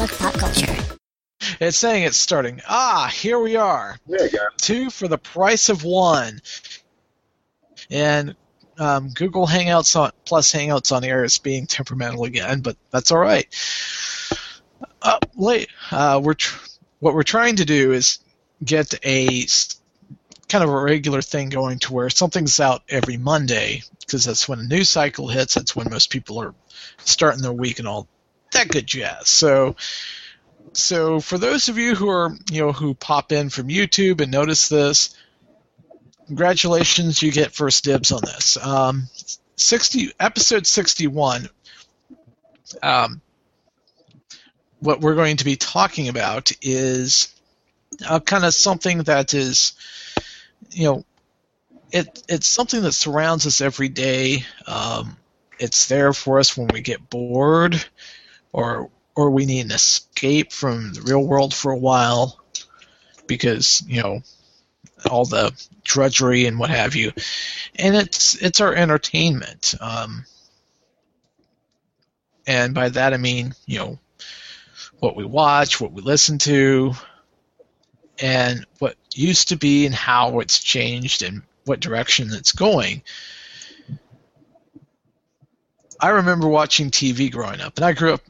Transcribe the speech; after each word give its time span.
Public 0.00 0.18
pop 0.18 0.32
culture. 0.32 0.76
It's 1.60 1.76
saying 1.76 2.04
it's 2.04 2.16
starting. 2.16 2.62
Ah, 2.66 3.12
here 3.12 3.38
we 3.38 3.56
are. 3.56 3.98
There 4.06 4.24
you 4.24 4.30
go. 4.30 4.46
Two 4.56 4.88
for 4.88 5.08
the 5.08 5.18
price 5.18 5.68
of 5.68 5.84
one. 5.84 6.40
And 7.90 8.34
um, 8.78 9.10
Google 9.10 9.46
Hangouts 9.46 10.00
on, 10.00 10.12
plus 10.24 10.54
Hangouts 10.54 10.90
on 10.90 11.04
air 11.04 11.22
is 11.22 11.36
being 11.36 11.66
temperamental 11.66 12.24
again, 12.24 12.62
but 12.62 12.78
that's 12.90 13.12
all 13.12 13.18
right. 13.18 13.46
Uh, 15.02 15.18
late, 15.36 15.68
uh, 15.90 16.18
we're 16.24 16.32
tr- 16.32 16.66
what 17.00 17.12
we're 17.12 17.22
trying 17.22 17.56
to 17.56 17.66
do 17.66 17.92
is 17.92 18.20
get 18.64 18.94
a 19.04 19.42
s- 19.42 19.82
kind 20.48 20.64
of 20.64 20.70
a 20.70 20.80
regular 20.82 21.20
thing 21.20 21.50
going 21.50 21.78
to 21.80 21.92
where 21.92 22.08
something's 22.08 22.58
out 22.58 22.80
every 22.88 23.18
Monday 23.18 23.82
because 23.98 24.24
that's 24.24 24.48
when 24.48 24.60
a 24.60 24.64
news 24.64 24.88
cycle 24.88 25.28
hits. 25.28 25.52
That's 25.52 25.76
when 25.76 25.90
most 25.90 26.08
people 26.08 26.40
are 26.40 26.54
starting 27.04 27.42
their 27.42 27.52
week 27.52 27.80
and 27.80 27.86
all 27.86 28.08
that 28.52 28.68
good 28.68 28.86
jazz. 28.86 29.28
So 29.28 29.76
so 30.72 31.20
for 31.20 31.38
those 31.38 31.68
of 31.68 31.78
you 31.78 31.94
who 31.94 32.08
are 32.08 32.36
you 32.50 32.62
know 32.62 32.72
who 32.72 32.94
pop 32.94 33.32
in 33.32 33.50
from 33.50 33.68
YouTube 33.68 34.20
and 34.20 34.30
notice 34.30 34.68
this, 34.68 35.16
congratulations, 36.26 37.22
you 37.22 37.32
get 37.32 37.52
first 37.52 37.84
dibs 37.84 38.12
on 38.12 38.20
this. 38.22 38.56
Um, 38.56 39.08
sixty 39.56 40.12
episode 40.18 40.66
sixty 40.66 41.06
one. 41.06 41.48
Um, 42.82 43.20
what 44.78 45.00
we're 45.00 45.14
going 45.14 45.36
to 45.38 45.44
be 45.44 45.56
talking 45.56 46.08
about 46.08 46.52
is 46.62 47.34
uh, 48.08 48.20
kind 48.20 48.44
of 48.44 48.54
something 48.54 48.98
that 49.04 49.34
is, 49.34 49.72
you 50.70 50.84
know, 50.84 51.04
it 51.92 52.22
it's 52.28 52.46
something 52.46 52.82
that 52.82 52.92
surrounds 52.92 53.46
us 53.46 53.60
every 53.60 53.88
day. 53.88 54.44
Um, 54.66 55.16
it's 55.58 55.88
there 55.88 56.12
for 56.12 56.38
us 56.38 56.56
when 56.56 56.68
we 56.72 56.80
get 56.80 57.10
bored, 57.10 57.84
or 58.52 58.90
or 59.14 59.30
we 59.30 59.46
need 59.46 59.66
an 59.66 59.72
escape 59.72 60.52
from 60.52 60.92
the 60.92 61.02
real 61.02 61.24
world 61.24 61.52
for 61.52 61.72
a 61.72 61.78
while 61.78 62.38
because 63.26 63.82
you 63.86 64.02
know 64.02 64.20
all 65.10 65.24
the 65.24 65.52
drudgery 65.84 66.46
and 66.46 66.58
what 66.58 66.70
have 66.70 66.94
you. 66.94 67.12
And 67.76 67.96
it's 67.96 68.34
it's 68.34 68.60
our 68.60 68.74
entertainment 68.74 69.74
um, 69.80 70.24
and 72.46 72.74
by 72.74 72.88
that 72.88 73.14
i 73.14 73.16
mean 73.16 73.54
you 73.66 73.78
know 73.78 73.98
what 74.98 75.16
we 75.16 75.24
watch 75.24 75.80
what 75.80 75.92
we 75.92 76.02
listen 76.02 76.38
to 76.38 76.92
and 78.20 78.66
what 78.78 78.96
used 79.14 79.48
to 79.48 79.56
be 79.56 79.86
and 79.86 79.94
how 79.94 80.40
it's 80.40 80.58
changed 80.58 81.22
and 81.22 81.42
what 81.64 81.80
direction 81.80 82.28
it's 82.32 82.52
going. 82.52 83.02
I 85.98 86.08
remember 86.08 86.48
watching 86.48 86.90
tv 86.90 87.30
growing 87.30 87.60
up 87.60 87.76
and 87.76 87.84
i 87.84 87.92
grew 87.92 88.14
up 88.14 88.22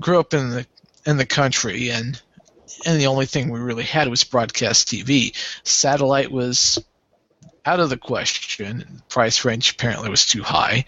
grew 0.00 0.18
up 0.18 0.34
in 0.34 0.50
the 0.50 0.66
in 1.06 1.16
the 1.16 1.26
country 1.26 1.90
and 1.90 2.20
and 2.86 3.00
the 3.00 3.06
only 3.06 3.26
thing 3.26 3.50
we 3.50 3.60
really 3.60 3.84
had 3.84 4.08
was 4.08 4.24
broadcast 4.24 4.88
TV. 4.88 5.34
Satellite 5.64 6.30
was 6.30 6.82
out 7.64 7.80
of 7.80 7.90
the 7.90 7.98
question. 7.98 9.02
Price 9.08 9.44
range 9.44 9.72
apparently 9.72 10.08
was 10.08 10.24
too 10.26 10.42
high. 10.42 10.86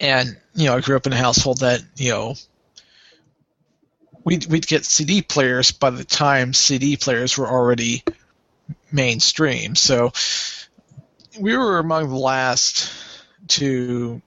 And 0.00 0.36
you 0.54 0.66
know, 0.66 0.76
I 0.76 0.80
grew 0.80 0.96
up 0.96 1.06
in 1.06 1.12
a 1.12 1.16
household 1.16 1.60
that 1.60 1.82
you 1.96 2.10
know 2.10 2.34
we'd 4.24 4.46
we'd 4.46 4.66
get 4.66 4.84
CD 4.84 5.22
players 5.22 5.70
by 5.72 5.90
the 5.90 6.04
time 6.04 6.54
CD 6.54 6.96
players 6.96 7.38
were 7.38 7.48
already 7.48 8.02
mainstream. 8.90 9.74
So 9.74 10.12
we 11.38 11.56
were 11.56 11.78
among 11.78 12.08
the 12.08 12.16
last 12.16 12.90
to 13.48 14.22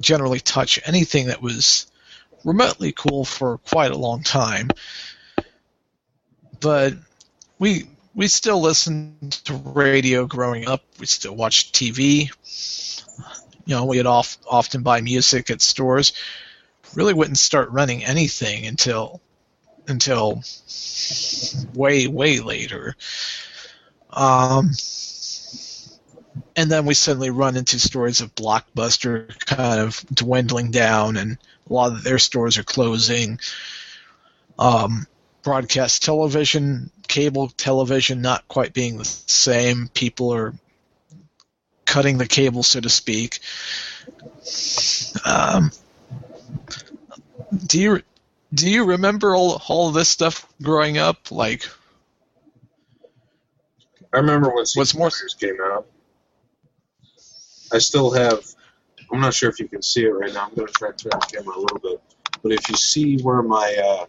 generally 0.00 0.40
touch 0.40 0.80
anything 0.84 1.28
that 1.28 1.42
was 1.42 1.86
remotely 2.44 2.92
cool 2.92 3.24
for 3.24 3.58
quite 3.58 3.92
a 3.92 3.98
long 3.98 4.22
time. 4.22 4.70
But 6.60 6.94
we 7.58 7.88
we 8.14 8.28
still 8.28 8.60
listened 8.60 9.32
to 9.44 9.54
radio 9.54 10.26
growing 10.26 10.66
up. 10.66 10.82
We 10.98 11.06
still 11.06 11.34
watched 11.34 11.74
TV. 11.74 12.30
You 13.66 13.76
know, 13.76 13.84
we'd 13.84 14.06
off, 14.06 14.36
often 14.48 14.82
buy 14.82 15.00
music 15.00 15.50
at 15.50 15.62
stores. 15.62 16.12
Really 16.94 17.14
wouldn't 17.14 17.38
start 17.38 17.70
running 17.70 18.04
anything 18.04 18.66
until 18.66 19.20
until 19.86 20.42
way 21.74 22.06
way 22.08 22.40
later. 22.40 22.96
Um, 24.10 24.70
and 26.56 26.70
then 26.70 26.86
we 26.86 26.94
suddenly 26.94 27.30
run 27.30 27.56
into 27.56 27.78
stories 27.78 28.20
of 28.20 28.34
Blockbuster 28.34 29.38
kind 29.46 29.80
of 29.80 30.04
dwindling 30.12 30.70
down, 30.70 31.16
and 31.16 31.38
a 31.68 31.72
lot 31.72 31.92
of 31.92 32.02
their 32.02 32.18
stores 32.18 32.58
are 32.58 32.64
closing. 32.64 33.38
Um, 34.58 35.06
broadcast 35.42 36.02
television, 36.02 36.90
cable 37.08 37.48
television, 37.48 38.22
not 38.22 38.46
quite 38.48 38.74
being 38.74 38.98
the 38.98 39.04
same. 39.04 39.88
People 39.88 40.34
are 40.34 40.54
cutting 41.86 42.18
the 42.18 42.26
cable, 42.26 42.62
so 42.62 42.80
to 42.80 42.88
speak. 42.88 43.40
Um, 45.24 45.72
do 47.66 47.80
you 47.80 48.02
do 48.52 48.68
you 48.68 48.84
remember 48.84 49.34
all 49.34 49.62
all 49.68 49.88
of 49.88 49.94
this 49.94 50.08
stuff 50.08 50.46
growing 50.62 50.98
up? 50.98 51.30
Like, 51.30 51.68
I 54.12 54.18
remember 54.18 54.48
when 54.48 54.66
What's 54.74 54.94
More 54.94 55.10
came 55.38 55.58
out. 55.62 55.86
I 57.72 57.78
still 57.78 58.10
have. 58.12 58.40
I'm 59.12 59.20
not 59.20 59.34
sure 59.34 59.48
if 59.50 59.58
you 59.58 59.68
can 59.68 59.82
see 59.82 60.04
it 60.04 60.10
right 60.10 60.32
now. 60.32 60.46
I'm 60.46 60.54
going 60.54 60.66
to 60.66 60.72
try 60.72 60.92
to 60.92 60.96
turn 60.96 61.10
the 61.18 61.26
camera 61.26 61.56
a 61.56 61.60
little 61.60 61.78
bit. 61.78 62.00
But 62.42 62.52
if 62.52 62.68
you 62.68 62.76
see 62.76 63.20
where 63.22 63.42
my 63.42 63.76
uh, 63.84 64.06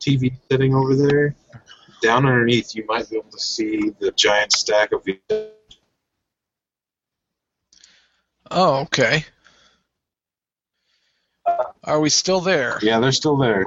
TV 0.00 0.32
sitting 0.50 0.74
over 0.74 0.96
there, 0.96 1.34
down 2.02 2.26
underneath, 2.26 2.74
you 2.74 2.84
might 2.86 3.08
be 3.10 3.16
able 3.16 3.30
to 3.30 3.38
see 3.40 3.92
the 3.98 4.12
giant 4.12 4.52
stack 4.52 4.92
of. 4.92 5.06
oh, 8.50 8.80
okay. 8.80 9.24
Are 11.84 12.00
we 12.00 12.10
still 12.10 12.40
there? 12.40 12.78
Yeah, 12.82 13.00
they're 13.00 13.12
still 13.12 13.36
there. 13.36 13.66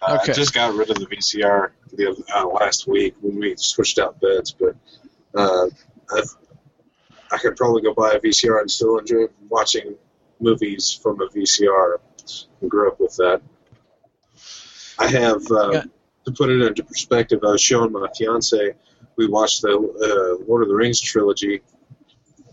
Uh, 0.00 0.18
Okay. 0.22 0.32
I 0.32 0.34
just 0.34 0.52
got 0.52 0.74
rid 0.74 0.90
of 0.90 0.96
the 0.96 1.06
VCR 1.06 1.70
the 1.92 2.10
other, 2.10 2.22
uh, 2.34 2.48
last 2.48 2.88
week 2.88 3.14
when 3.20 3.38
we 3.38 3.54
switched 3.56 3.98
out 3.98 4.20
beds, 4.20 4.52
but 4.52 4.74
uh, 5.34 5.66
I, 6.10 6.22
I 7.32 7.38
could 7.38 7.56
probably 7.56 7.82
go 7.82 7.94
buy 7.94 8.12
a 8.12 8.20
VCR 8.20 8.60
and 8.60 8.70
still 8.70 8.98
enjoy 8.98 9.26
watching 9.48 9.96
movies 10.40 10.92
from 11.02 11.20
a 11.20 11.28
VCR. 11.28 11.96
I 12.62 12.66
grew 12.66 12.88
up 12.88 13.00
with 13.00 13.16
that. 13.16 13.40
I 14.98 15.08
have, 15.08 15.42
uh, 15.50 15.70
Yeah. 15.72 15.84
to 16.26 16.32
put 16.32 16.50
it 16.50 16.60
into 16.62 16.84
perspective, 16.84 17.40
I 17.42 17.52
was 17.52 17.60
showing 17.60 17.92
my 17.92 18.06
fiance, 18.16 18.74
we 19.16 19.26
watched 19.26 19.62
the 19.62 19.70
uh, 19.70 20.44
Lord 20.46 20.62
of 20.62 20.68
the 20.68 20.74
Rings 20.74 21.00
trilogy 21.00 21.62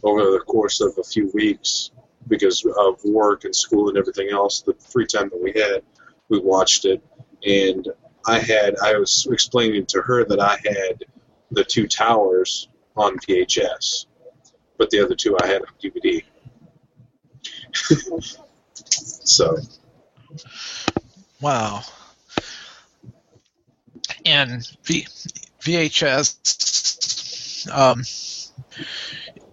over 0.04 0.32
the 0.32 0.40
course 0.40 0.82
of 0.82 0.98
a 0.98 1.04
few 1.04 1.30
weeks 1.34 1.92
because 2.28 2.66
of 2.66 3.04
work 3.04 3.44
and 3.46 3.56
school 3.56 3.90
and 3.90 3.98
everything 3.98 4.30
else. 4.32 4.62
The 4.62 4.74
free 4.74 5.06
time 5.06 5.30
that 5.30 5.42
we 5.42 5.52
had, 5.52 5.84
we 6.30 6.40
watched 6.40 6.86
it 6.86 7.02
and 7.46 7.88
I 8.28 8.40
had 8.40 8.76
I 8.84 8.98
was 8.98 9.28
explaining 9.32 9.86
to 9.88 10.02
her 10.02 10.26
that 10.26 10.40
I 10.40 10.58
had 10.66 11.06
the 11.52 11.64
two 11.64 11.88
towers 11.88 12.68
on 12.96 13.18
VHS, 13.20 14.06
but 14.80 14.90
the 14.90 15.04
other 15.04 15.16
two 15.16 15.38
I 15.38 15.46
had 15.46 15.62
on 15.62 15.68
DVD. 15.84 16.24
so 18.86 19.58
Wow. 21.42 21.82
And 24.26 24.68
v- 24.84 25.08
VHS, 25.62 27.70
um, 27.72 28.02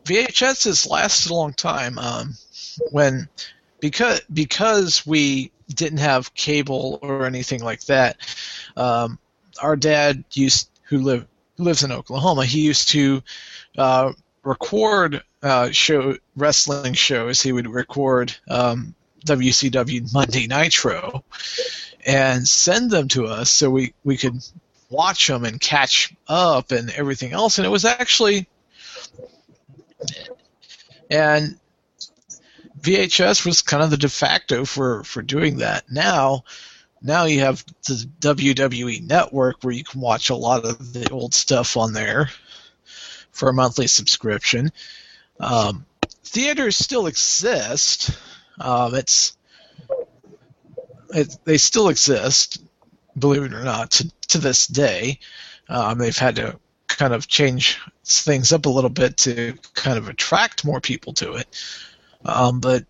VHS 0.05 0.65
has 0.65 0.87
lasted 0.87 1.31
a 1.31 1.35
long 1.35 1.53
time. 1.53 1.99
Um, 1.99 2.35
when 2.91 3.29
because 3.81 4.21
because 4.33 5.07
we 5.07 5.53
didn't 5.69 5.99
have 5.99 6.35
cable 6.35 6.99
or 7.03 7.27
anything 7.27 7.63
like 7.63 7.85
that, 7.87 8.17
um, 8.77 9.19
our 9.63 9.77
dad 9.77 10.25
used 10.33 10.69
who 10.85 10.99
live 10.99 11.27
who 11.57 11.65
lives 11.65 11.85
in 11.85 11.93
Oklahoma. 11.93 12.45
He 12.45 12.63
used 12.63 12.89
to 12.89 13.23
uh, 13.79 14.13
record 14.47 15.23
uh, 15.43 15.71
show 15.73 16.17
wrestling 16.37 16.95
shows. 16.95 17.43
He 17.43 17.53
would 17.53 17.69
record 17.69 18.35
um, 18.49 18.95
WCW 19.27 20.13
Monday 20.13 20.47
Nitro 20.47 21.25
and 22.07 22.47
send 22.47 22.91
them 22.91 23.09
to 23.09 23.27
us 23.27 23.51
so 23.51 23.69
we, 23.69 23.93
we 24.05 24.17
could 24.17 24.39
watch 24.89 25.27
them 25.27 25.45
and 25.45 25.61
catch 25.61 26.15
up 26.29 26.71
and 26.71 26.91
everything 26.91 27.33
else. 27.33 27.59
And 27.59 27.67
it 27.67 27.71
was 27.71 27.85
actually, 27.85 28.49
and 31.11 31.59
VHS 32.81 33.45
was 33.45 33.63
kind 33.63 33.83
of 33.83 33.91
the 33.91 33.97
de 33.97 34.09
facto 34.09 34.65
for, 34.65 35.03
for 35.03 35.23
doing 35.23 35.59
that. 35.59 35.91
Now, 35.91 36.45
now 37.03 37.25
you 37.25 37.41
have 37.41 37.65
the 37.89 38.09
WWE 38.21 39.07
Network 39.07 39.57
where 39.63 39.75
you 39.75 39.83
can 39.83 40.01
watch 40.01 40.31
a 40.31 40.37
lot 40.37 40.65
of 40.65 40.93
the 40.93 41.11
old 41.11 41.35
stuff 41.35 41.77
on 41.77 41.93
there 41.93 42.31
for 43.37 43.49
a 43.49 43.53
monthly 43.53 43.87
subscription. 43.87 44.73
Um, 45.39 45.85
theaters 46.25 46.77
still 46.77 47.07
exist. 47.07 48.11
Um, 48.59 48.95
it's 48.95 49.37
it, 51.11 51.37
they 51.45 51.59
still 51.59 51.89
exist, 51.89 52.63
believe 53.17 53.45
it 53.45 53.53
or 53.53 53.63
not, 53.63 53.93
to, 53.93 54.11
to 54.29 54.39
this 54.39 54.67
day. 54.67 55.21
Um, 55.69 55.99
they've 55.99 56.17
had 56.17 56.37
to 56.37 56.59
kind 56.89 57.13
of 57.13 57.29
change 57.29 57.79
things 58.05 58.53
up 58.53 58.67
a 58.67 58.71
little 58.71 58.91
bit 58.91 59.19
to 59.19 59.55
kind 59.75 59.99
of 59.99 60.09
attract 60.09 60.65
more 60.65 60.81
people 60.81 61.13
to 61.15 61.35
it. 61.35 61.47
Um, 62.25 62.61
but 62.61 62.85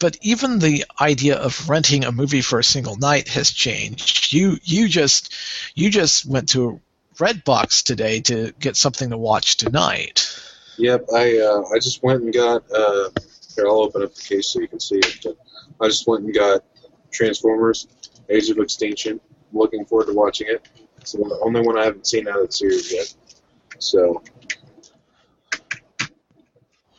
but 0.00 0.16
even 0.22 0.58
the 0.58 0.84
idea 1.00 1.36
of 1.36 1.68
renting 1.68 2.04
a 2.04 2.12
movie 2.12 2.40
for 2.40 2.58
a 2.58 2.64
single 2.64 2.96
night 2.96 3.28
has 3.28 3.50
changed. 3.50 4.32
You 4.32 4.58
you 4.64 4.88
just 4.88 5.32
you 5.74 5.90
just 5.90 6.26
went 6.26 6.48
to 6.50 6.80
Redbox 7.20 7.84
today 7.84 8.20
to 8.22 8.52
get 8.58 8.76
something 8.76 9.10
to 9.10 9.18
watch 9.18 9.58
tonight. 9.58 10.26
Yep, 10.78 11.06
I 11.14 11.38
uh, 11.38 11.62
I 11.74 11.78
just 11.78 12.02
went 12.02 12.22
and 12.22 12.32
got. 12.32 12.64
Uh, 12.72 13.10
here, 13.54 13.66
I'll 13.66 13.82
open 13.82 14.02
up 14.02 14.14
the 14.14 14.22
case 14.22 14.48
so 14.48 14.60
you 14.60 14.68
can 14.68 14.80
see 14.80 14.96
it. 14.96 15.20
But 15.22 15.36
I 15.80 15.88
just 15.88 16.06
went 16.08 16.24
and 16.24 16.34
got 16.34 16.64
Transformers: 17.10 17.86
Age 18.30 18.48
of 18.48 18.58
Extinction. 18.58 19.20
I'm 19.52 19.58
looking 19.58 19.84
forward 19.84 20.06
to 20.06 20.14
watching 20.14 20.48
it. 20.48 20.66
It's 20.98 21.12
the 21.12 21.40
only 21.42 21.60
one 21.60 21.78
I 21.78 21.84
haven't 21.84 22.06
seen 22.06 22.28
out 22.28 22.40
of 22.40 22.46
the 22.46 22.52
series 22.52 22.92
yet. 22.92 23.14
So, 23.78 24.22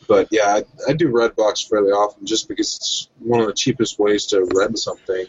but 0.07 0.27
yeah, 0.31 0.59
I, 0.59 0.63
I 0.89 0.93
do 0.93 1.09
Redbox 1.09 1.67
fairly 1.67 1.91
often 1.91 2.25
just 2.25 2.47
because 2.47 2.75
it's 2.75 3.09
one 3.19 3.39
of 3.39 3.47
the 3.47 3.53
cheapest 3.53 3.97
ways 3.97 4.27
to 4.27 4.47
rent 4.53 4.77
something, 4.77 5.25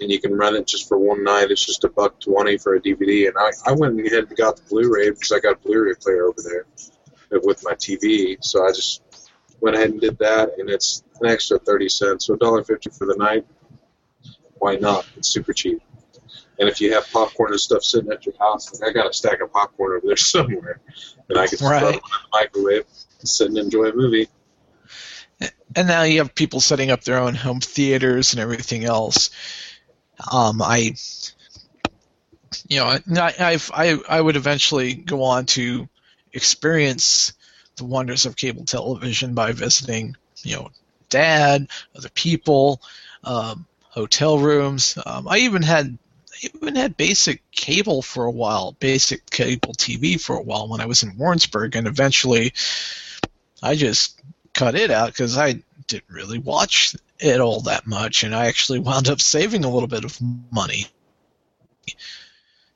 and 0.00 0.10
you 0.10 0.20
can 0.20 0.36
rent 0.36 0.56
it 0.56 0.66
just 0.66 0.88
for 0.88 0.98
one 0.98 1.24
night. 1.24 1.50
It's 1.50 1.64
just 1.64 1.84
a 1.84 1.88
buck 1.88 2.20
twenty 2.20 2.58
for 2.58 2.74
a 2.74 2.80
DVD, 2.80 3.28
and 3.28 3.36
I, 3.38 3.50
I 3.70 3.72
went 3.72 3.98
ahead 4.00 4.24
and 4.28 4.36
got 4.36 4.56
the 4.56 4.62
Blu-ray 4.68 5.10
because 5.10 5.32
I 5.32 5.40
got 5.40 5.54
a 5.54 5.68
Blu-ray 5.68 5.94
player 6.00 6.26
over 6.26 6.42
there 6.42 6.66
with 7.42 7.62
my 7.64 7.72
TV, 7.74 8.36
so 8.42 8.66
I 8.66 8.72
just 8.72 9.02
went 9.60 9.76
ahead 9.76 9.90
and 9.90 10.00
did 10.00 10.18
that, 10.18 10.50
and 10.58 10.68
it's 10.68 11.02
an 11.20 11.28
extra 11.28 11.58
thirty 11.58 11.88
cents, 11.88 12.26
so 12.26 12.34
a 12.34 12.38
dollar 12.38 12.62
fifty 12.62 12.90
for 12.90 13.06
the 13.06 13.16
night. 13.16 13.46
Why 14.58 14.76
not? 14.76 15.06
It's 15.16 15.28
super 15.28 15.52
cheap. 15.52 15.82
And 16.58 16.68
if 16.68 16.80
you 16.80 16.94
have 16.94 17.10
popcorn 17.12 17.52
and 17.52 17.60
stuff 17.60 17.84
sitting 17.84 18.10
at 18.10 18.24
your 18.24 18.34
house, 18.38 18.80
like 18.80 18.90
I 18.90 18.92
got 18.92 19.08
a 19.08 19.12
stack 19.12 19.40
of 19.42 19.52
popcorn 19.52 19.96
over 19.96 20.06
there 20.06 20.16
somewhere, 20.16 20.80
and 21.28 21.38
I 21.38 21.46
can 21.46 21.58
right. 21.66 21.80
throw 21.80 21.88
it 21.88 21.94
in 21.94 22.00
the 22.00 22.28
microwave, 22.32 22.84
and 23.20 23.28
sit 23.28 23.48
and 23.48 23.58
enjoy 23.58 23.84
a 23.84 23.94
movie. 23.94 24.28
And 25.74 25.88
now 25.88 26.04
you 26.04 26.18
have 26.18 26.34
people 26.34 26.60
setting 26.60 26.90
up 26.90 27.04
their 27.04 27.18
own 27.18 27.34
home 27.34 27.60
theaters 27.60 28.32
and 28.32 28.40
everything 28.40 28.84
else. 28.84 29.30
Um, 30.32 30.62
I, 30.62 30.94
you 32.68 32.78
know, 32.78 32.86
I, 32.86 33.34
I've, 33.38 33.70
I, 33.74 33.98
I 34.08 34.20
would 34.20 34.36
eventually 34.36 34.94
go 34.94 35.22
on 35.22 35.46
to 35.46 35.88
experience 36.32 37.32
the 37.76 37.84
wonders 37.84 38.26
of 38.26 38.36
cable 38.36 38.64
television 38.64 39.34
by 39.34 39.52
visiting, 39.52 40.16
you 40.42 40.56
know, 40.56 40.70
dad, 41.08 41.68
other 41.96 42.08
people, 42.10 42.80
um, 43.24 43.66
hotel 43.90 44.38
rooms. 44.38 44.98
Um, 45.04 45.28
I 45.28 45.38
even 45.38 45.62
had 45.62 45.98
even 46.42 46.76
had 46.76 46.96
basic 46.96 47.42
cable 47.50 48.02
for 48.02 48.24
a 48.24 48.30
while, 48.30 48.72
basic 48.72 49.28
cable 49.30 49.72
TV 49.72 50.20
for 50.20 50.36
a 50.36 50.42
while 50.42 50.68
when 50.68 50.80
I 50.80 50.86
was 50.86 51.02
in 51.02 51.16
Warrensburg, 51.16 51.76
and 51.76 51.86
eventually 51.86 52.52
I 53.62 53.74
just 53.74 54.20
cut 54.52 54.74
it 54.74 54.90
out 54.90 55.08
because 55.08 55.36
I 55.38 55.62
didn't 55.86 56.10
really 56.10 56.38
watch 56.38 56.94
it 57.18 57.40
all 57.40 57.60
that 57.62 57.86
much, 57.86 58.24
and 58.24 58.34
I 58.34 58.46
actually 58.46 58.78
wound 58.78 59.08
up 59.08 59.20
saving 59.20 59.64
a 59.64 59.70
little 59.70 59.88
bit 59.88 60.04
of 60.04 60.18
money. 60.50 60.86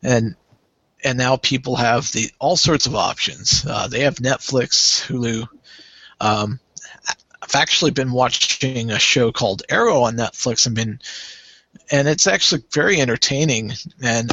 And 0.03 0.37
and 1.03 1.19
now 1.19 1.37
people 1.37 1.77
have 1.77 2.11
the 2.12 2.31
all 2.39 2.57
sorts 2.57 2.87
of 2.87 2.95
options. 2.95 3.65
Uh, 3.67 3.89
they 3.89 4.01
have 4.01 4.17
Netflix, 4.17 5.03
Hulu. 5.07 5.49
Um, 6.21 6.61
I've 7.43 7.55
actually 7.55 7.91
been 7.93 8.12
watching 8.12 8.91
a 8.91 8.99
show 8.99 9.33
called 9.33 9.63
Arrow 9.69 10.03
on 10.03 10.17
Netflix 10.17 10.67
and 10.67 10.75
been 10.75 11.01
and 11.91 12.09
it's 12.09 12.27
actually 12.27 12.63
very 12.73 13.01
entertaining 13.01 13.73
and 14.03 14.33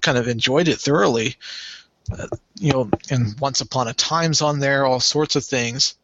kind 0.00 0.18
of 0.18 0.28
enjoyed 0.28 0.68
it 0.68 0.78
thoroughly. 0.78 1.36
Uh, 2.10 2.28
you 2.54 2.72
know, 2.72 2.90
and 3.10 3.38
Once 3.38 3.60
Upon 3.60 3.88
a 3.88 3.92
Time's 3.92 4.40
on 4.40 4.58
there, 4.60 4.86
all 4.86 5.00
sorts 5.00 5.36
of 5.36 5.44
things. 5.44 5.94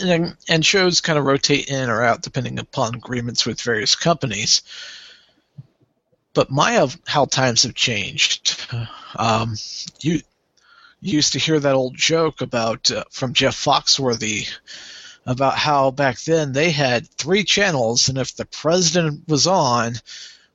And, 0.00 0.36
and 0.48 0.64
shows 0.64 1.00
kind 1.00 1.18
of 1.18 1.24
rotate 1.24 1.68
in 1.68 1.90
or 1.90 2.02
out 2.02 2.22
depending 2.22 2.58
upon 2.58 2.94
agreements 2.94 3.44
with 3.46 3.60
various 3.60 3.94
companies. 3.94 4.62
But 6.34 6.50
my 6.50 6.88
how 7.06 7.26
times 7.26 7.64
have 7.64 7.74
changed. 7.74 8.58
Um, 9.16 9.56
you, 10.00 10.20
you 11.00 11.16
used 11.16 11.34
to 11.34 11.38
hear 11.38 11.60
that 11.60 11.74
old 11.74 11.96
joke 11.96 12.40
about 12.40 12.90
uh, 12.90 13.04
from 13.10 13.34
Jeff 13.34 13.54
Foxworthy 13.54 14.48
about 15.26 15.56
how 15.56 15.90
back 15.90 16.20
then 16.20 16.52
they 16.52 16.70
had 16.70 17.08
three 17.08 17.44
channels, 17.44 18.08
and 18.08 18.18
if 18.18 18.34
the 18.34 18.44
president 18.44 19.28
was 19.28 19.46
on, 19.46 19.94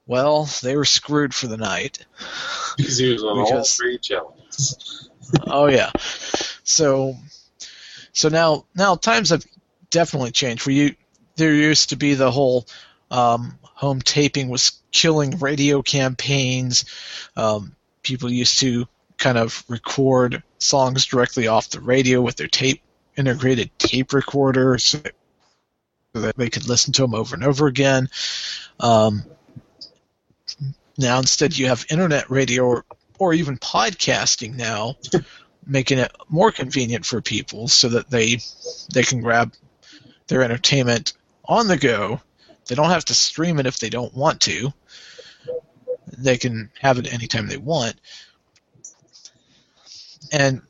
well, 0.05 0.49
they 0.61 0.75
were 0.75 0.85
screwed 0.85 1.33
for 1.33 1.47
the 1.47 1.57
night. 1.57 2.05
Because 2.77 2.97
he 2.97 3.11
was 3.11 3.23
on 3.23 3.39
all 3.39 3.63
three 3.63 3.97
channels. 3.97 5.09
oh 5.45 5.67
yeah. 5.67 5.91
So, 6.63 7.15
so 8.17 8.29
now 8.29 8.65
now 8.73 8.95
times 8.95 9.29
have 9.29 9.45
definitely 9.91 10.31
changed. 10.31 10.63
For 10.63 10.71
you, 10.71 10.95
there 11.35 11.53
used 11.53 11.89
to 11.89 11.97
be 11.97 12.15
the 12.15 12.31
whole 12.31 12.65
um, 13.11 13.59
home 13.61 14.01
taping 14.01 14.49
was 14.49 14.81
killing 14.91 15.37
radio 15.37 15.83
campaigns. 15.83 16.85
Um, 17.35 17.75
people 18.01 18.31
used 18.31 18.59
to 18.61 18.87
kind 19.19 19.37
of 19.37 19.63
record 19.67 20.41
songs 20.57 21.05
directly 21.05 21.45
off 21.47 21.69
the 21.69 21.79
radio 21.79 22.19
with 22.19 22.37
their 22.37 22.47
tape 22.47 22.81
integrated 23.15 23.69
tape 23.77 24.13
recorder 24.13 24.79
so 24.79 24.97
that 26.13 26.37
they 26.37 26.49
could 26.49 26.67
listen 26.67 26.93
to 26.93 27.03
them 27.03 27.13
over 27.13 27.35
and 27.35 27.43
over 27.43 27.67
again. 27.67 28.09
Um, 28.79 29.25
now 30.97 31.19
instead 31.19 31.55
you 31.55 31.67
have 31.67 31.85
internet 31.91 32.31
radio 32.31 32.63
or, 32.63 32.85
or 33.19 33.35
even 33.35 33.59
podcasting 33.59 34.55
now, 34.55 34.95
making 35.67 35.99
it 35.99 36.11
more 36.29 36.51
convenient 36.51 37.05
for 37.05 37.21
people 37.21 37.67
so 37.67 37.89
that 37.89 38.09
they 38.09 38.39
they 38.93 39.03
can 39.03 39.21
grab 39.21 39.53
their 40.27 40.43
entertainment 40.43 41.13
on 41.45 41.67
the 41.67 41.77
go. 41.77 42.21
They 42.67 42.75
don't 42.75 42.89
have 42.89 43.05
to 43.05 43.13
stream 43.13 43.59
it 43.59 43.65
if 43.65 43.79
they 43.79 43.89
don't 43.89 44.13
want 44.13 44.41
to. 44.41 44.73
They 46.17 46.37
can 46.37 46.71
have 46.79 46.97
it 46.97 47.13
anytime 47.13 47.47
they 47.47 47.57
want. 47.57 47.95
And 50.31 50.61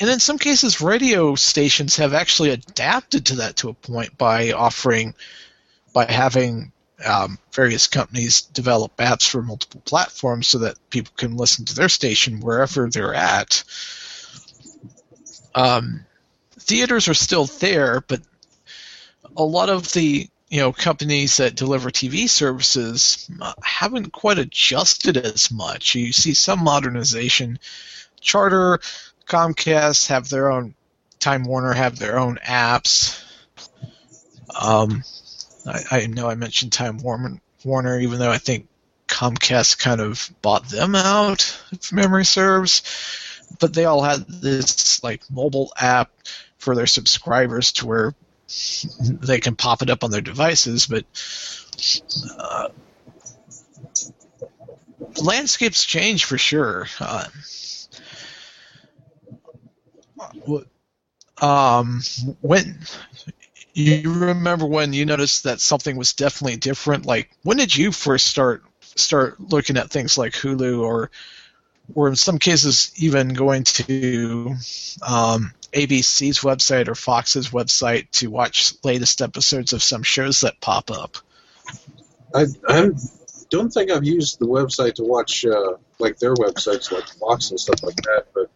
and 0.00 0.10
in 0.10 0.20
some 0.20 0.38
cases, 0.38 0.80
radio 0.80 1.34
stations 1.34 1.96
have 1.96 2.14
actually 2.14 2.50
adapted 2.50 3.26
to 3.26 3.36
that 3.36 3.56
to 3.56 3.68
a 3.68 3.74
point 3.74 4.18
by 4.18 4.52
offering, 4.52 5.14
by 5.92 6.10
having 6.10 6.72
um, 7.04 7.38
various 7.52 7.86
companies 7.86 8.42
develop 8.42 8.96
apps 8.96 9.28
for 9.28 9.42
multiple 9.42 9.82
platforms 9.84 10.48
so 10.48 10.58
that 10.58 10.76
people 10.90 11.12
can 11.16 11.36
listen 11.36 11.64
to 11.66 11.74
their 11.74 11.88
station 11.88 12.40
wherever 12.40 12.88
they're 12.88 13.14
at. 13.14 13.64
Um, 15.54 16.04
theaters 16.58 17.08
are 17.08 17.14
still 17.14 17.46
there, 17.46 18.00
but 18.00 18.20
a 19.36 19.44
lot 19.44 19.68
of 19.68 19.92
the 19.92 20.28
you 20.48 20.60
know 20.60 20.72
companies 20.72 21.38
that 21.38 21.54
deliver 21.54 21.90
TV 21.90 22.28
services 22.28 23.28
uh, 23.40 23.54
haven't 23.62 24.12
quite 24.12 24.38
adjusted 24.38 25.16
as 25.16 25.50
much. 25.50 25.94
You 25.94 26.12
see 26.12 26.34
some 26.34 26.62
modernization. 26.62 27.58
Charter 28.20 28.80
Comcast 29.26 30.08
have 30.08 30.28
their 30.28 30.52
own, 30.52 30.74
Time 31.18 31.44
Warner 31.44 31.72
have 31.72 31.98
their 31.98 32.18
own 32.18 32.38
apps. 32.44 33.22
Um, 34.54 35.02
I, 35.66 35.82
I 35.90 36.06
know 36.06 36.28
I 36.28 36.34
mentioned 36.34 36.72
Time 36.72 36.98
Warner, 36.98 37.40
Warner, 37.64 37.98
even 37.98 38.18
though 38.18 38.30
I 38.30 38.38
think 38.38 38.68
Comcast 39.08 39.78
kind 39.78 40.00
of 40.00 40.30
bought 40.42 40.68
them 40.68 40.94
out, 40.94 41.58
if 41.72 41.92
memory 41.92 42.24
serves. 42.24 42.82
But 43.60 43.74
they 43.74 43.84
all 43.84 44.02
had 44.02 44.26
this 44.26 45.02
like 45.02 45.22
mobile 45.30 45.72
app 45.78 46.10
for 46.58 46.74
their 46.74 46.86
subscribers 46.86 47.72
to 47.72 47.86
where 47.86 48.14
they 48.98 49.40
can 49.40 49.56
pop 49.56 49.82
it 49.82 49.90
up 49.90 50.04
on 50.04 50.10
their 50.10 50.20
devices. 50.20 50.86
But 50.86 51.04
uh, 52.38 52.68
landscapes 55.22 55.84
change 55.84 56.24
for 56.24 56.38
sure. 56.38 56.86
Uh, 56.98 57.26
um, 61.40 62.00
when 62.40 62.78
you 63.74 64.12
remember 64.12 64.66
when 64.66 64.92
you 64.92 65.06
noticed 65.06 65.44
that 65.44 65.60
something 65.60 65.96
was 65.96 66.12
definitely 66.12 66.56
different? 66.56 67.06
Like 67.06 67.30
when 67.42 67.56
did 67.56 67.74
you 67.74 67.92
first 67.92 68.26
start 68.26 68.62
start 68.80 69.40
looking 69.40 69.76
at 69.76 69.90
things 69.90 70.18
like 70.18 70.32
Hulu 70.32 70.82
or 70.82 71.10
or 71.94 72.08
in 72.08 72.16
some 72.16 72.38
cases 72.38 72.92
even 72.96 73.34
going 73.34 73.64
to 73.64 74.54
um, 75.06 75.52
ABC's 75.72 76.40
website 76.40 76.88
or 76.88 76.94
Fox's 76.94 77.50
website 77.50 78.10
to 78.12 78.30
watch 78.30 78.74
latest 78.84 79.20
episodes 79.20 79.72
of 79.72 79.82
some 79.82 80.02
shows 80.02 80.42
that 80.42 80.60
pop 80.60 80.90
up? 80.90 81.16
I, 82.34 82.46
I 82.68 82.90
don't 83.50 83.70
think 83.70 83.90
I've 83.90 84.04
used 84.04 84.38
the 84.38 84.46
website 84.46 84.94
to 84.94 85.02
watch 85.02 85.44
uh, 85.44 85.74
like 85.98 86.18
their 86.18 86.34
websites 86.34 86.92
like 86.92 87.06
Fox 87.18 87.50
and 87.50 87.60
stuff 87.60 87.82
like 87.82 87.96
that, 87.96 88.26
but 88.34 88.50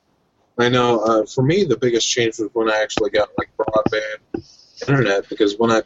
I 0.58 0.68
know. 0.68 1.00
Uh, 1.00 1.26
for 1.26 1.42
me, 1.42 1.64
the 1.64 1.76
biggest 1.76 2.08
change 2.08 2.38
was 2.38 2.48
when 2.54 2.70
I 2.70 2.80
actually 2.80 3.10
got 3.10 3.28
like 3.36 3.50
broadband 3.58 4.42
internet 4.88 5.28
because 5.28 5.56
when 5.58 5.70
I 5.70 5.82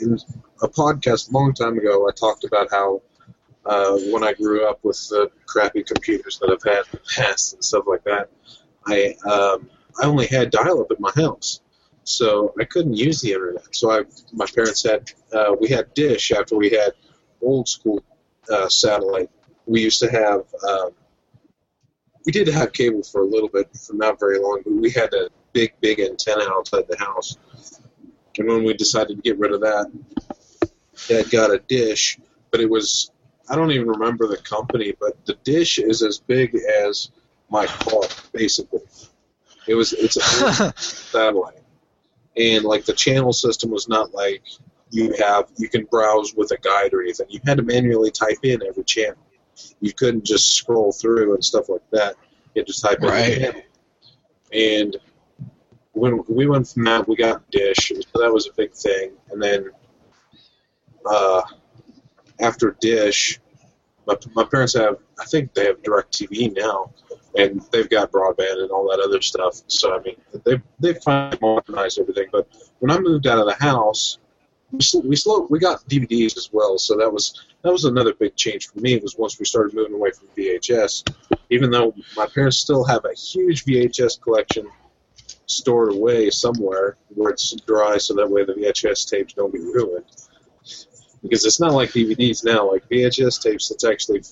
in 0.00 0.18
a 0.62 0.68
podcast 0.68 1.30
a 1.30 1.32
long 1.32 1.52
time 1.52 1.78
ago, 1.78 2.08
I 2.08 2.12
talked 2.12 2.44
about 2.44 2.68
how 2.70 3.02
uh, 3.66 3.98
when 4.10 4.24
I 4.24 4.32
grew 4.32 4.66
up 4.68 4.80
with 4.82 4.96
the 5.08 5.30
crappy 5.46 5.82
computers 5.82 6.38
that 6.38 6.50
I've 6.50 6.62
had 6.62 6.84
in 6.86 6.92
the 6.92 7.22
past 7.22 7.54
and 7.54 7.64
stuff 7.64 7.84
like 7.86 8.04
that, 8.04 8.30
I 8.86 9.14
um, 9.30 9.68
I 10.00 10.06
only 10.06 10.26
had 10.26 10.50
dial-up 10.50 10.90
at 10.90 11.00
my 11.00 11.12
house, 11.16 11.60
so 12.04 12.54
I 12.58 12.64
couldn't 12.64 12.94
use 12.94 13.20
the 13.20 13.32
internet. 13.32 13.74
So 13.74 13.90
I, 13.90 14.04
my 14.32 14.46
parents 14.46 14.82
had 14.84 15.10
uh, 15.32 15.54
we 15.60 15.68
had 15.68 15.92
Dish 15.94 16.32
after 16.32 16.56
we 16.56 16.70
had 16.70 16.92
old 17.42 17.68
school 17.68 18.02
uh, 18.50 18.68
satellite. 18.68 19.30
We 19.66 19.82
used 19.82 20.00
to 20.00 20.10
have 20.10 20.44
um, 20.66 20.90
we 22.24 22.32
did 22.32 22.48
have 22.48 22.72
cable 22.72 23.02
for 23.02 23.22
a 23.22 23.26
little 23.26 23.48
bit, 23.48 23.74
for 23.76 23.94
not 23.94 24.18
very 24.18 24.38
long, 24.38 24.62
but 24.64 24.72
we 24.72 24.90
had 24.90 25.12
a 25.12 25.28
big 25.52 25.74
big 25.80 26.00
antenna 26.00 26.44
outside 26.50 26.84
the 26.88 26.96
house. 26.98 27.36
And 28.38 28.48
when 28.48 28.64
we 28.64 28.74
decided 28.74 29.16
to 29.16 29.22
get 29.22 29.38
rid 29.38 29.52
of 29.52 29.60
that, 29.62 29.90
Dad 31.08 31.30
got 31.30 31.50
a 31.50 31.58
dish, 31.58 32.18
but 32.50 32.60
it 32.60 32.68
was 32.70 33.10
I 33.50 33.56
don't 33.56 33.72
even 33.72 33.88
remember 33.88 34.26
the 34.26 34.36
company, 34.36 34.94
but 35.00 35.24
the 35.24 35.34
dish 35.42 35.78
is 35.78 36.02
as 36.02 36.18
big 36.18 36.54
as 36.54 37.10
my 37.50 37.66
car, 37.66 38.02
basically. 38.32 38.82
It 39.66 39.74
was 39.74 39.92
it's 39.92 40.16
a 40.16 40.72
satellite, 40.76 41.62
and 42.36 42.64
like 42.64 42.84
the 42.84 42.92
channel 42.92 43.32
system 43.32 43.70
was 43.70 43.88
not 43.88 44.12
like 44.14 44.42
you 44.90 45.14
have 45.18 45.50
you 45.56 45.68
can 45.68 45.84
browse 45.90 46.34
with 46.34 46.50
a 46.52 46.58
guide 46.58 46.92
or 46.94 47.02
anything. 47.02 47.26
You 47.30 47.40
had 47.44 47.56
to 47.58 47.62
manually 47.62 48.10
type 48.10 48.38
in 48.42 48.62
every 48.66 48.84
channel. 48.84 49.18
You 49.80 49.92
couldn't 49.92 50.24
just 50.24 50.52
scroll 50.52 50.92
through 50.92 51.34
and 51.34 51.44
stuff 51.44 51.68
like 51.68 51.88
that. 51.90 52.16
You 52.54 52.60
had 52.60 52.66
to 52.66 52.80
type 52.80 52.98
in 53.02 53.08
Right. 53.08 53.38
channel. 53.38 53.62
And 54.52 54.96
when 55.98 56.24
we 56.28 56.46
went 56.46 56.68
from 56.68 56.84
that, 56.84 57.08
we 57.08 57.16
got 57.16 57.48
Dish, 57.50 57.88
so 57.88 58.20
that 58.20 58.32
was 58.32 58.46
a 58.46 58.52
big 58.56 58.72
thing. 58.72 59.12
And 59.30 59.42
then 59.42 59.70
uh, 61.04 61.42
after 62.40 62.76
Dish, 62.80 63.40
my, 64.06 64.14
my 64.34 64.44
parents 64.44 64.74
have, 64.74 64.96
I 65.20 65.24
think 65.24 65.54
they 65.54 65.66
have 65.66 65.82
DirecTV 65.82 66.56
now, 66.56 66.92
and 67.36 67.62
they've 67.72 67.90
got 67.90 68.10
broadband 68.10 68.62
and 68.62 68.70
all 68.70 68.88
that 68.90 69.00
other 69.00 69.20
stuff. 69.20 69.60
So 69.66 69.94
I 69.94 70.02
mean, 70.02 70.16
they've 70.44 70.62
they've 70.78 71.02
finally 71.02 71.38
modernized 71.40 71.98
everything. 71.98 72.28
But 72.32 72.48
when 72.78 72.90
I 72.90 72.98
moved 72.98 73.26
out 73.26 73.38
of 73.38 73.46
the 73.46 73.54
house, 73.54 74.18
we 74.72 74.80
sl- 74.80 75.00
we 75.00 75.16
slow 75.16 75.46
we 75.50 75.58
got 75.58 75.86
DVDs 75.88 76.36
as 76.36 76.50
well. 76.52 76.78
So 76.78 76.96
that 76.96 77.12
was 77.12 77.46
that 77.62 77.72
was 77.72 77.84
another 77.84 78.14
big 78.14 78.34
change 78.36 78.68
for 78.68 78.80
me. 78.80 78.98
Was 78.98 79.16
once 79.18 79.38
we 79.38 79.44
started 79.44 79.74
moving 79.74 79.94
away 79.94 80.10
from 80.12 80.28
VHS, 80.36 81.14
even 81.50 81.70
though 81.70 81.94
my 82.16 82.26
parents 82.26 82.58
still 82.58 82.84
have 82.84 83.04
a 83.04 83.14
huge 83.14 83.64
VHS 83.64 84.20
collection 84.22 84.68
stored 85.46 85.92
away 85.92 86.30
somewhere 86.30 86.96
where 87.14 87.30
it's 87.30 87.54
dry, 87.66 87.98
so 87.98 88.14
that 88.14 88.30
way 88.30 88.44
the 88.44 88.54
VHS 88.54 89.08
tapes 89.08 89.34
don't 89.34 89.52
be 89.52 89.60
ruined. 89.60 90.04
Because 91.22 91.44
it's 91.44 91.60
not 91.60 91.72
like 91.72 91.90
DVDs 91.90 92.44
now, 92.44 92.70
like 92.70 92.88
VHS 92.88 93.42
tapes, 93.42 93.70
it's 93.70 93.84
actually 93.84 94.22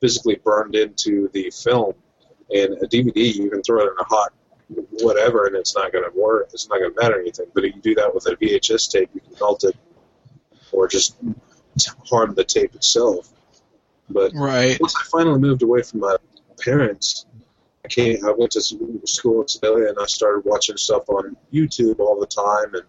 physically 0.00 0.36
burned 0.44 0.74
into 0.74 1.28
the 1.32 1.50
film. 1.50 1.94
And 2.50 2.74
a 2.74 2.86
DVD, 2.86 3.34
you 3.34 3.50
can 3.50 3.62
throw 3.62 3.80
it 3.80 3.92
in 3.92 3.96
a 3.98 4.04
hot 4.04 4.32
whatever, 5.02 5.46
and 5.46 5.56
it's 5.56 5.74
not 5.74 5.92
going 5.92 6.04
to 6.04 6.18
work. 6.18 6.50
It's 6.52 6.68
not 6.68 6.78
going 6.78 6.94
to 6.94 7.00
matter 7.00 7.20
anything. 7.20 7.46
But 7.54 7.64
if 7.64 7.74
you 7.74 7.82
do 7.82 7.94
that 7.96 8.14
with 8.14 8.26
a 8.26 8.36
VHS 8.36 8.90
tape, 8.90 9.10
you 9.14 9.20
can 9.20 9.32
melt 9.40 9.64
it, 9.64 9.76
or 10.72 10.88
just 10.88 11.16
harm 12.08 12.34
the 12.34 12.44
tape 12.44 12.74
itself. 12.74 13.28
But 14.08 14.32
Right. 14.34 14.78
once 14.80 14.94
I 14.96 15.02
finally 15.10 15.38
moved 15.38 15.62
away 15.62 15.82
from 15.82 16.00
my 16.00 16.16
parents, 16.60 17.26
I 17.84 17.88
came. 17.88 18.24
I 18.24 18.32
went 18.32 18.52
to 18.52 18.62
school 18.62 19.42
in 19.42 19.48
Sedalia, 19.48 19.90
and 19.90 19.98
I 20.00 20.06
started 20.06 20.44
watching 20.44 20.76
stuff 20.76 21.08
on 21.08 21.36
YouTube 21.52 21.98
all 21.98 22.18
the 22.18 22.26
time, 22.26 22.74
and 22.74 22.84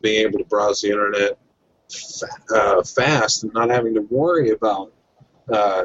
being 0.00 0.26
able 0.26 0.38
to 0.38 0.44
browse 0.44 0.80
the 0.80 0.90
internet 0.90 1.38
uh, 2.54 2.82
fast 2.82 3.44
and 3.44 3.52
not 3.52 3.70
having 3.70 3.94
to 3.94 4.00
worry 4.00 4.50
about 4.50 4.92
uh, 5.52 5.84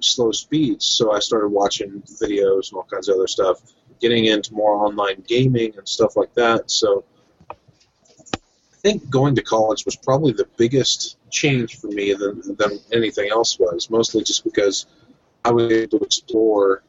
slow 0.00 0.32
speeds. 0.32 0.86
So 0.86 1.12
I 1.12 1.20
started 1.20 1.48
watching 1.48 2.02
videos 2.02 2.70
and 2.70 2.78
all 2.78 2.86
kinds 2.90 3.08
of 3.08 3.16
other 3.16 3.28
stuff, 3.28 3.60
getting 4.00 4.26
into 4.26 4.54
more 4.54 4.84
online 4.84 5.22
gaming 5.26 5.76
and 5.76 5.88
stuff 5.88 6.16
like 6.16 6.34
that. 6.34 6.70
So 6.70 7.04
I 7.50 7.54
think 8.82 9.08
going 9.10 9.34
to 9.36 9.42
college 9.42 9.84
was 9.84 9.96
probably 9.96 10.32
the 10.32 10.48
biggest 10.56 11.18
change 11.30 11.78
for 11.78 11.88
me 11.88 12.14
than 12.14 12.56
than 12.56 12.80
anything 12.92 13.30
else 13.30 13.58
was. 13.58 13.90
Mostly 13.90 14.24
just 14.24 14.44
because 14.44 14.86
I 15.44 15.52
was 15.52 15.72
able 15.72 16.00
to 16.00 16.04
explore 16.04 16.82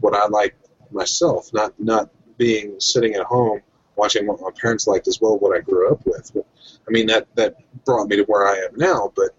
what 0.00 0.14
I 0.14 0.26
like 0.28 0.56
myself, 0.90 1.52
not 1.52 1.78
not 1.78 2.10
being 2.36 2.78
sitting 2.80 3.14
at 3.14 3.24
home 3.24 3.60
watching 3.96 4.26
what 4.26 4.40
my 4.40 4.50
parents 4.60 4.86
liked 4.86 5.08
as 5.08 5.20
well, 5.20 5.38
what 5.38 5.56
I 5.56 5.60
grew 5.60 5.90
up 5.90 6.06
with. 6.06 6.36
I 6.86 6.90
mean 6.90 7.06
that 7.06 7.26
that 7.34 7.56
brought 7.84 8.08
me 8.08 8.16
to 8.16 8.24
where 8.24 8.46
I 8.46 8.56
am 8.56 8.76
now, 8.76 9.12
but 9.14 9.30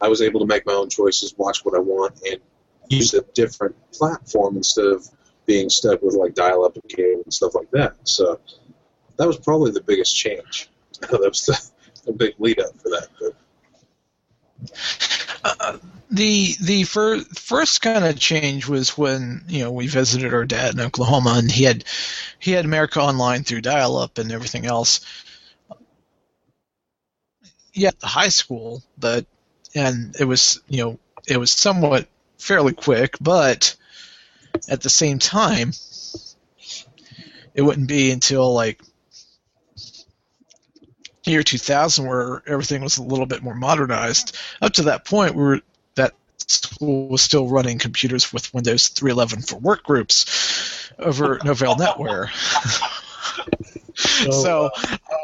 I 0.00 0.08
was 0.08 0.22
able 0.22 0.40
to 0.40 0.46
make 0.46 0.66
my 0.66 0.72
own 0.72 0.88
choices, 0.88 1.34
watch 1.36 1.64
what 1.64 1.74
I 1.74 1.80
want, 1.80 2.20
and 2.30 2.40
use 2.88 3.14
a 3.14 3.22
different 3.34 3.74
platform 3.92 4.56
instead 4.56 4.86
of 4.86 5.08
being 5.46 5.68
stuck 5.68 6.02
with 6.02 6.14
like 6.14 6.34
dial-up 6.34 6.74
and 6.74 6.88
cable 6.88 7.22
and 7.24 7.32
stuff 7.32 7.54
like 7.54 7.70
that. 7.72 7.94
So 8.04 8.40
that 9.16 9.26
was 9.26 9.38
probably 9.38 9.70
the 9.70 9.82
biggest 9.82 10.16
change. 10.16 10.70
that 11.00 11.20
was 11.20 11.44
the, 11.46 11.70
the 12.06 12.12
big 12.12 12.34
lead 12.38 12.60
up 12.60 12.78
for 12.80 12.90
that. 12.90 13.08
But 13.20 13.34
the 16.10 16.54
the 16.60 16.84
fir- 16.84 17.24
first 17.34 17.82
kind 17.82 18.04
of 18.04 18.18
change 18.18 18.68
was 18.68 18.96
when 18.96 19.44
you 19.48 19.64
know 19.64 19.72
we 19.72 19.86
visited 19.86 20.32
our 20.32 20.44
dad 20.44 20.74
in 20.74 20.80
Oklahoma 20.80 21.34
and 21.38 21.50
he 21.50 21.64
had 21.64 21.84
he 22.38 22.52
had 22.52 22.64
America 22.64 23.00
Online 23.00 23.42
through 23.42 23.62
dial-up 23.62 24.18
and 24.18 24.30
everything 24.30 24.66
else. 24.66 25.00
Yeah, 27.72 27.90
the 27.98 28.06
high 28.06 28.28
school, 28.28 28.82
but 28.98 29.26
and 29.74 30.14
it 30.18 30.24
was 30.24 30.62
you 30.68 30.84
know 30.84 30.98
it 31.26 31.38
was 31.38 31.50
somewhat 31.50 32.06
fairly 32.38 32.72
quick, 32.72 33.16
but 33.20 33.74
at 34.68 34.82
the 34.82 34.90
same 34.90 35.18
time, 35.18 35.72
it 37.54 37.62
wouldn't 37.62 37.88
be 37.88 38.10
until 38.12 38.54
like 38.54 38.80
year 41.30 41.42
2000 41.42 42.06
where 42.06 42.42
everything 42.46 42.82
was 42.82 42.98
a 42.98 43.02
little 43.02 43.26
bit 43.26 43.42
more 43.42 43.54
modernized. 43.54 44.36
Up 44.60 44.72
to 44.74 44.82
that 44.84 45.04
point, 45.04 45.34
we 45.34 45.42
were 45.42 45.60
that 45.94 46.14
school 46.38 47.08
was 47.08 47.22
still 47.22 47.48
running 47.48 47.78
computers 47.78 48.32
with 48.32 48.52
Windows 48.52 48.90
3.11 48.90 49.48
for 49.48 49.56
work 49.56 49.82
groups 49.82 50.90
over 50.98 51.38
Novell 51.44 51.76
NetWare. 51.76 52.30
so, 54.32 54.66
uh, 54.66 55.16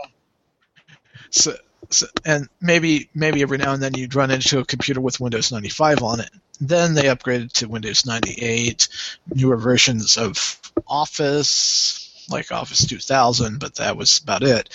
so, 1.30 1.54
so, 1.90 2.07
and 2.25 2.49
maybe 2.61 3.11
maybe 3.14 3.42
every 3.42 3.59
now 3.59 3.73
and 3.73 3.83
then 3.83 3.95
you'd 3.95 4.14
run 4.14 4.30
into 4.30 4.59
a 4.59 4.64
computer 4.64 5.00
with 5.00 5.21
Windows 5.21 5.52
95 5.52 6.02
on 6.02 6.21
it. 6.21 6.30
Then 6.61 6.95
they 6.95 7.04
upgraded 7.04 7.52
to 7.54 7.69
Windows 7.69 8.04
98, 8.04 8.88
newer 9.35 9.57
versions 9.57 10.19
of 10.19 10.61
Office, 10.87 12.26
like 12.28 12.52
Office 12.52 12.87
2000, 12.87 13.59
but 13.59 13.76
that 13.76 13.97
was 13.97 14.19
about 14.19 14.42
it. 14.42 14.69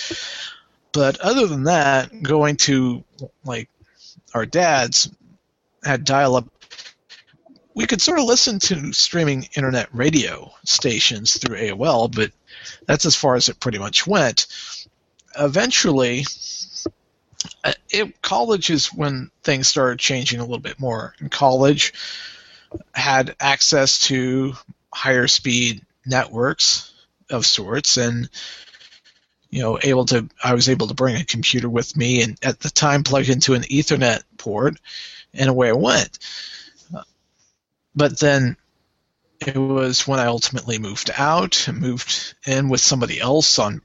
But 0.95 1.19
other 1.19 1.45
than 1.45 1.65
that, 1.65 2.23
going 2.23 2.55
to 2.57 3.03
like 3.43 3.69
our 4.33 4.45
dads 4.45 5.09
had 5.83 6.05
dial 6.05 6.37
up. 6.37 6.45
We 7.73 7.85
could 7.85 8.01
sort 8.01 8.17
of 8.17 8.23
listen 8.23 8.59
to 8.59 8.93
streaming 8.93 9.49
internet 9.57 9.89
radio 9.91 10.53
stations 10.63 11.37
through 11.37 11.57
AOL, 11.57 12.15
but 12.15 12.31
that's 12.85 13.05
as 13.05 13.13
far 13.13 13.35
as 13.35 13.49
it 13.49 13.59
pretty 13.59 13.77
much 13.77 14.07
went. 14.07 14.47
Eventually, 15.37 16.23
uh, 17.65 17.73
it, 17.89 18.21
college 18.21 18.69
is 18.69 18.87
when 18.87 19.31
things 19.43 19.67
started 19.67 19.99
changing 19.99 20.39
a 20.39 20.43
little 20.43 20.59
bit 20.59 20.79
more. 20.79 21.13
In 21.19 21.27
college, 21.27 21.91
had 22.93 23.35
access 23.41 23.99
to 24.07 24.53
higher 24.93 25.27
speed 25.27 25.81
networks 26.05 26.93
of 27.29 27.45
sorts, 27.45 27.97
and 27.97 28.29
you 29.55 29.61
know, 29.61 29.79
able 29.81 30.03
to. 30.03 30.27
I 30.43 30.53
was 30.53 30.67
able 30.67 30.87
to 30.87 30.93
bring 30.93 31.15
a 31.15 31.23
computer 31.23 31.69
with 31.69 31.95
me, 31.95 32.21
and 32.21 32.37
at 32.43 32.59
the 32.59 32.69
time, 32.69 33.05
plug 33.05 33.29
into 33.29 33.53
an 33.53 33.61
Ethernet 33.61 34.21
port, 34.37 34.77
and 35.33 35.49
away 35.49 35.69
I 35.69 35.73
went. 35.73 36.19
But 37.95 38.19
then 38.19 38.57
it 39.39 39.55
was 39.55 40.05
when 40.05 40.19
I 40.19 40.25
ultimately 40.25 40.77
moved 40.77 41.09
out 41.15 41.69
and 41.69 41.79
moved 41.79 42.35
in 42.45 42.67
with 42.67 42.81
somebody 42.81 43.17
else 43.17 43.57
on 43.57 43.81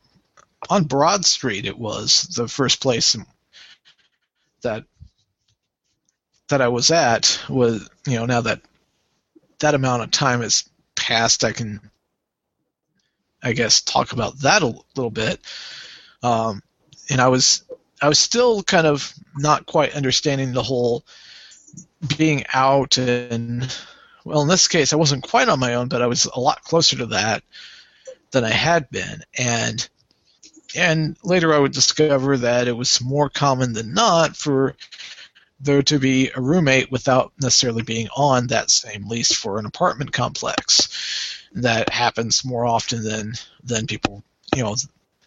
on 0.68 0.84
Broad 0.84 1.24
Street. 1.24 1.66
It 1.66 1.78
was 1.78 2.22
the 2.34 2.48
first 2.48 2.80
place 2.80 3.16
that 4.62 4.86
that 6.48 6.60
I 6.60 6.66
was 6.66 6.90
at 6.90 7.40
was 7.48 7.88
you 8.08 8.16
know 8.16 8.26
now 8.26 8.40
that 8.40 8.60
that 9.60 9.76
amount 9.76 10.02
of 10.02 10.10
time 10.10 10.40
has 10.40 10.68
passed, 10.96 11.44
I 11.44 11.52
can 11.52 11.92
I 13.42 13.52
guess 13.52 13.80
talk 13.80 14.12
about 14.12 14.38
that 14.40 14.62
a 14.62 14.74
little 14.94 15.10
bit. 15.10 15.40
Um, 16.22 16.62
and 17.10 17.20
I 17.20 17.28
was 17.28 17.62
I 18.00 18.08
was 18.08 18.18
still 18.18 18.62
kind 18.62 18.86
of 18.86 19.12
not 19.36 19.66
quite 19.66 19.94
understanding 19.94 20.52
the 20.52 20.62
whole 20.62 21.04
being 22.16 22.44
out 22.52 22.96
and 22.98 23.76
well 24.24 24.42
in 24.42 24.48
this 24.48 24.68
case 24.68 24.92
I 24.92 24.96
wasn't 24.96 25.28
quite 25.28 25.48
on 25.48 25.60
my 25.60 25.74
own 25.74 25.88
but 25.88 26.02
I 26.02 26.06
was 26.06 26.24
a 26.24 26.40
lot 26.40 26.64
closer 26.64 26.96
to 26.98 27.06
that 27.06 27.42
than 28.30 28.44
I 28.44 28.50
had 28.50 28.90
been 28.90 29.22
and 29.36 29.86
and 30.74 31.16
later 31.22 31.52
I 31.52 31.58
would 31.58 31.72
discover 31.72 32.38
that 32.38 32.68
it 32.68 32.76
was 32.76 33.00
more 33.00 33.28
common 33.28 33.72
than 33.72 33.92
not 33.92 34.36
for 34.36 34.76
there 35.60 35.82
to 35.82 35.98
be 35.98 36.30
a 36.34 36.40
roommate 36.40 36.90
without 36.90 37.32
necessarily 37.40 37.82
being 37.82 38.08
on 38.16 38.48
that 38.48 38.70
same 38.70 39.08
lease 39.08 39.34
for 39.34 39.58
an 39.58 39.66
apartment 39.66 40.12
complex. 40.12 41.36
That 41.52 41.90
happens 41.90 42.44
more 42.44 42.64
often 42.64 43.04
than 43.04 43.34
than 43.62 43.86
people, 43.86 44.22
you 44.54 44.62
know, 44.62 44.76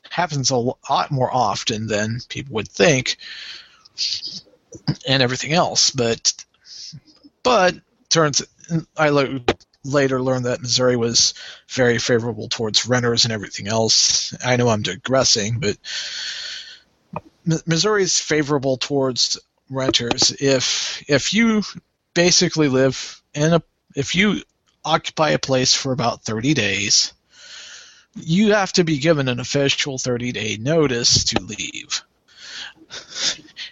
happens 0.09 0.49
a 0.49 0.55
lot 0.55 1.11
more 1.11 1.33
often 1.33 1.87
than 1.87 2.19
people 2.29 2.55
would 2.55 2.69
think, 2.69 3.17
and 5.07 5.21
everything 5.21 5.53
else. 5.53 5.91
But 5.91 6.33
but 7.43 7.75
turns 8.09 8.41
I 8.97 9.09
later 9.83 10.21
learned 10.21 10.45
that 10.45 10.61
Missouri 10.61 10.95
was 10.95 11.33
very 11.67 11.97
favorable 11.97 12.47
towards 12.47 12.87
renters 12.87 13.25
and 13.25 13.33
everything 13.33 13.67
else. 13.67 14.33
I 14.43 14.55
know 14.55 14.69
I'm 14.69 14.81
digressing, 14.81 15.59
but 15.59 15.77
Missouri 17.65 18.03
is 18.03 18.17
favorable 18.17 18.77
towards 18.77 19.37
renters 19.73 20.31
if 20.39 21.03
if 21.07 21.33
you 21.33 21.63
basically 22.13 22.67
live 22.67 23.21
in 23.33 23.53
a 23.53 23.63
if 23.95 24.15
you 24.15 24.41
occupy 24.85 25.29
a 25.31 25.39
place 25.39 25.73
for 25.73 25.91
about 25.91 26.23
30 26.23 26.53
days 26.53 27.13
you 28.15 28.53
have 28.53 28.73
to 28.73 28.83
be 28.83 28.99
given 28.99 29.27
an 29.27 29.39
official 29.39 29.97
30 29.97 30.31
day 30.31 30.57
notice 30.59 31.23
to 31.25 31.41
leave. 31.41 32.03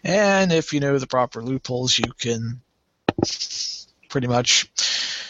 And 0.03 0.51
if 0.51 0.73
you 0.73 0.79
know 0.79 0.97
the 0.97 1.07
proper 1.07 1.43
loopholes 1.43 1.97
you 1.97 2.11
can 2.17 2.61
pretty 4.09 4.27
much 4.27 4.71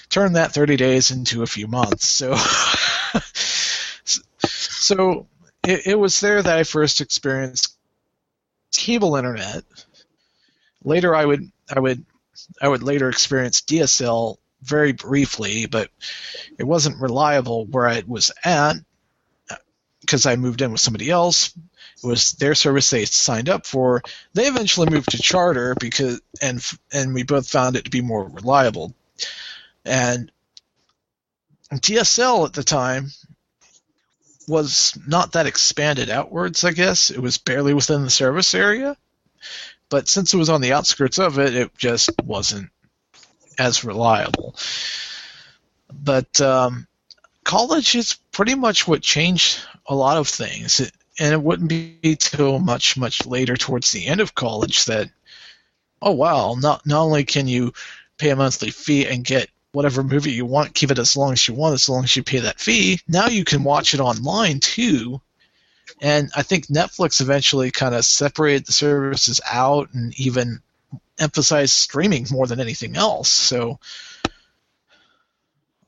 turn 0.09 0.33
that 0.33 0.53
30 0.53 0.77
days 0.77 1.11
into 1.11 1.43
a 1.43 1.47
few 1.47 1.67
months. 1.67 2.05
So 2.05 2.35
so 4.45 5.27
it, 5.67 5.87
it 5.87 5.99
was 5.99 6.19
there 6.21 6.41
that 6.41 6.57
i 6.57 6.63
first 6.63 7.01
experienced 7.01 7.77
cable 8.71 9.15
internet 9.15 9.63
later 10.83 11.15
I 11.15 11.25
would 11.25 11.51
I 11.73 11.79
would 11.79 12.05
I 12.61 12.67
would 12.67 12.83
later 12.83 13.09
experience 13.09 13.61
DSL 13.61 14.37
very 14.61 14.91
briefly, 14.91 15.65
but 15.65 15.89
it 16.57 16.63
wasn't 16.63 17.01
reliable 17.01 17.65
where 17.65 17.87
I 17.87 18.03
was 18.05 18.31
at 18.43 18.75
uh, 19.49 19.55
because 20.01 20.25
I 20.25 20.35
moved 20.35 20.61
in 20.61 20.71
with 20.71 20.81
somebody 20.81 21.09
else. 21.09 21.53
It 22.03 22.07
was 22.07 22.33
their 22.33 22.55
service 22.55 22.89
they 22.89 23.05
signed 23.05 23.49
up 23.49 23.65
for. 23.65 24.01
They 24.33 24.47
eventually 24.47 24.89
moved 24.89 25.11
to 25.11 25.21
Charter 25.21 25.75
because 25.79 26.21
and 26.41 26.63
and 26.91 27.13
we 27.13 27.23
both 27.23 27.47
found 27.47 27.75
it 27.75 27.85
to 27.85 27.91
be 27.91 28.01
more 28.01 28.27
reliable. 28.27 28.93
And 29.85 30.31
DSL 31.71 32.45
at 32.45 32.53
the 32.53 32.63
time 32.63 33.11
was 34.47 34.97
not 35.07 35.33
that 35.33 35.45
expanded 35.45 36.09
outwards, 36.09 36.63
I 36.63 36.71
guess. 36.71 37.09
It 37.09 37.19
was 37.19 37.37
barely 37.37 37.73
within 37.73 38.03
the 38.03 38.09
service 38.09 38.53
area. 38.53 38.97
But 39.91 40.07
since 40.07 40.33
it 40.33 40.37
was 40.37 40.49
on 40.49 40.61
the 40.61 40.71
outskirts 40.71 41.19
of 41.19 41.37
it, 41.37 41.53
it 41.53 41.77
just 41.77 42.09
wasn't 42.23 42.69
as 43.59 43.83
reliable. 43.83 44.55
But 45.91 46.39
um, 46.39 46.87
college 47.43 47.93
is 47.95 48.17
pretty 48.31 48.55
much 48.55 48.87
what 48.87 49.01
changed 49.01 49.59
a 49.85 49.93
lot 49.93 50.15
of 50.15 50.29
things. 50.29 50.79
It, 50.79 50.93
and 51.19 51.33
it 51.33 51.43
wouldn't 51.43 51.67
be 51.67 52.15
till 52.17 52.57
much, 52.59 52.95
much 52.95 53.25
later 53.25 53.57
towards 53.57 53.91
the 53.91 54.07
end 54.07 54.21
of 54.21 54.33
college 54.33 54.85
that, 54.85 55.09
oh, 56.01 56.13
wow, 56.13 56.55
not, 56.57 56.85
not 56.85 57.01
only 57.01 57.25
can 57.25 57.49
you 57.49 57.73
pay 58.17 58.29
a 58.29 58.35
monthly 58.37 58.71
fee 58.71 59.05
and 59.05 59.25
get 59.25 59.49
whatever 59.73 60.03
movie 60.03 60.31
you 60.31 60.45
want, 60.45 60.73
keep 60.73 60.91
it 60.91 60.99
as 60.99 61.17
long 61.17 61.33
as 61.33 61.45
you 61.45 61.53
want, 61.53 61.73
as 61.73 61.89
long 61.89 62.05
as 62.05 62.15
you 62.15 62.23
pay 62.23 62.39
that 62.39 62.61
fee, 62.61 63.01
now 63.09 63.27
you 63.27 63.43
can 63.43 63.65
watch 63.65 63.93
it 63.93 63.99
online 63.99 64.61
too 64.61 65.19
and 66.01 66.31
I 66.35 66.43
think 66.43 66.67
Netflix 66.67 67.21
eventually 67.21 67.71
kind 67.71 67.93
of 67.93 68.05
separated 68.05 68.65
the 68.65 68.71
services 68.71 69.41
out 69.49 69.93
and 69.93 70.19
even 70.19 70.61
emphasized 71.19 71.73
streaming 71.73 72.25
more 72.31 72.47
than 72.47 72.59
anything 72.59 72.95
else. 72.95 73.29
So 73.29 73.79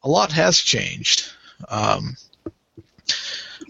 a 0.03 0.09
lot 0.09 0.31
has 0.33 0.59
changed. 0.59 1.31
Um, 1.67 2.15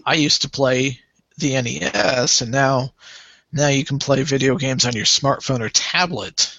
I 0.04 0.14
used 0.14 0.42
to 0.42 0.50
play 0.50 1.00
the 1.38 1.60
NES, 1.60 2.42
and 2.42 2.50
now 2.50 2.92
now 3.52 3.68
you 3.68 3.84
can 3.84 3.98
play 3.98 4.22
video 4.22 4.56
games 4.56 4.84
on 4.84 4.94
your 4.94 5.06
smartphone 5.06 5.60
or 5.60 5.70
tablet. 5.70 6.58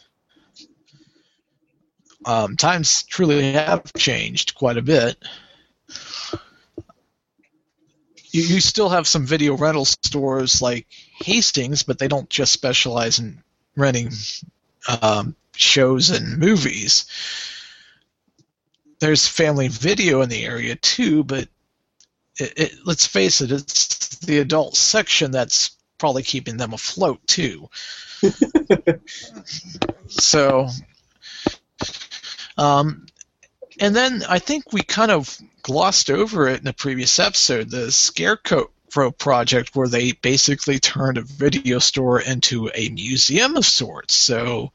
Um, 2.26 2.58
times 2.58 3.04
truly 3.04 3.52
have 3.52 3.94
changed 3.94 4.56
quite 4.56 4.78
a 4.78 4.82
bit 4.82 5.18
you, 8.36 8.42
you 8.56 8.60
still 8.60 8.90
have 8.90 9.08
some 9.08 9.26
video 9.26 9.56
rental 9.56 9.86
stores 9.86 10.62
like 10.62 10.88
Hastings, 11.20 11.84
but 11.84 11.98
they 11.98 12.10
don't 12.10 12.30
just 12.30 12.52
specialize 12.52 13.18
in 13.18 13.42
renting 13.78 14.12
um, 15.02 15.36
shows 15.56 16.10
and 16.10 16.38
movies. 16.38 17.06
There's 19.00 19.28
family 19.28 19.70
video 19.70 20.22
in 20.22 20.28
the 20.28 20.46
area 20.46 20.76
too, 20.76 21.24
but 21.24 21.48
it, 22.38 22.54
it, 22.58 22.72
let's 22.84 23.08
face 23.08 23.40
it, 23.40 23.52
it's 23.52 24.20
the 24.20 24.40
adult 24.40 24.76
section 24.76 25.32
that's 25.32 25.72
probably 25.98 26.24
keeping 26.24 26.58
them 26.58 26.74
afloat 26.74 27.26
too. 27.28 27.70
so, 30.08 30.68
um, 32.58 33.06
and 33.80 33.96
then 33.96 34.24
I 34.28 34.40
think 34.40 34.74
we 34.74 34.82
kind 34.82 35.12
of 35.12 35.40
glossed 35.66 36.12
over 36.12 36.48
it 36.48 36.62
in 36.62 36.68
a 36.68 36.74
previous 36.74 37.18
episode 37.18 37.72
the 37.72 37.92
Scarecrow 37.92 38.70
project, 39.18 39.76
where 39.76 39.88
they 39.88 40.12
basically 40.12 40.78
turned 40.78 41.18
a 41.18 41.24
video 41.24 41.80
store 41.80 42.22
into 42.22 42.70
a 42.76 42.90
museum 42.90 43.58
of 43.58 43.66
sorts. 43.66 44.14
So 44.14 44.72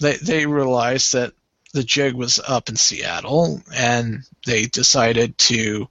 they, 0.00 0.16
they 0.16 0.44
realized 0.44 1.14
that 1.14 1.32
the 1.72 1.82
jig 1.82 2.12
was 2.12 2.40
up 2.46 2.68
in 2.68 2.76
Seattle, 2.76 3.62
and 3.74 4.22
they 4.44 4.66
decided 4.66 5.38
to 5.38 5.88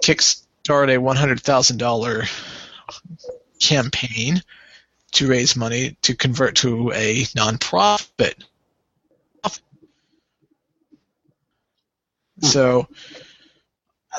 kickstart 0.00 0.94
a 0.94 1.00
$100,000 1.00 2.28
campaign 3.58 4.40
to 5.10 5.28
raise 5.28 5.56
money 5.56 5.96
to 6.02 6.14
convert 6.14 6.54
to 6.58 6.92
a 6.92 7.24
nonprofit 7.36 8.34
So 12.44 12.88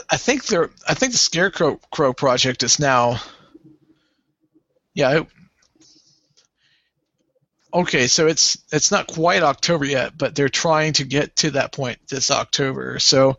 I 0.10 0.18
think 0.18 0.46
they 0.46 0.58
I 0.88 0.94
think 0.94 1.14
the 1.14 1.18
Scarecrow 1.18 1.80
Crow 1.92 2.14
project 2.14 2.64
is 2.64 2.80
now 2.80 3.22
yeah 4.94 5.20
it, 5.20 5.28
okay 7.74 8.08
so 8.08 8.28
it's 8.28 8.58
it's 8.72 8.92
not 8.92 9.08
quite 9.08 9.44
October 9.44 9.86
yet 9.86 10.18
but 10.18 10.36
they're 10.36 10.50
trying 10.50 10.94
to 10.94 11.04
get 11.06 11.36
to 11.38 11.52
that 11.52 11.72
point 11.72 12.00
this 12.08 12.32
October. 12.32 13.00
So 13.00 13.38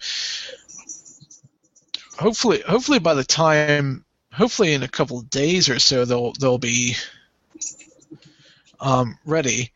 hopefully 2.19 2.63
hopefully 2.67 2.99
by 2.99 3.15
the 3.15 3.25
time 3.25 4.05
hopefully 4.33 4.73
in 4.73 4.83
a 4.83 4.89
couple 4.89 5.21
days 5.23 5.69
or 5.69 5.79
so 5.79 6.05
they'll 6.05 6.33
they'll 6.33 6.59
be 6.59 6.97
um, 8.81 9.19
ready 9.25 9.73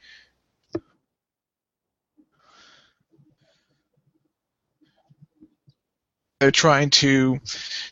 they're 6.41 6.51
trying 6.51 6.89
to 6.89 7.39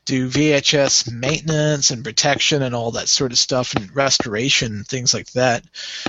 do 0.06 0.28
VHS 0.28 1.12
maintenance 1.12 1.90
and 1.90 2.02
protection 2.02 2.62
and 2.62 2.74
all 2.74 2.92
that 2.92 3.08
sort 3.08 3.30
of 3.30 3.38
stuff 3.38 3.74
and 3.74 3.94
restoration 3.94 4.72
and 4.72 4.88
things 4.88 5.12
like 5.12 5.30
that. 5.32 5.62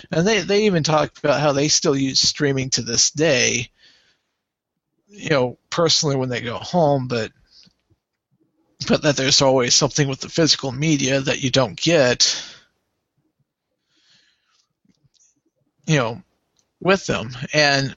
And 0.10 0.25
they, 0.25 0.39
they 0.39 0.63
even 0.63 0.84
talk 0.84 1.12
about 1.19 1.41
how 1.41 1.52
they 1.52 1.67
still 1.67 1.97
use 1.97 2.21
streaming 2.21 2.69
to 2.71 2.82
this 2.82 3.12
day, 3.12 3.69
you 5.10 5.30
know, 5.30 5.58
personally 5.69 6.15
when 6.15 6.30
they 6.30 6.39
go 6.39 6.56
home, 6.56 7.10
but 7.10 7.32
but 8.88 9.02
that 9.02 9.17
there's 9.17 9.41
always 9.41 9.75
something 9.75 10.08
with 10.08 10.21
the 10.21 10.30
physical 10.30 10.71
media 10.71 11.19
that 11.19 11.43
you 11.43 11.52
don't 11.52 11.75
get, 11.75 12.41
you 15.86 15.97
know, 15.97 16.21
with 16.80 17.06
them. 17.06 17.32
And 17.52 17.93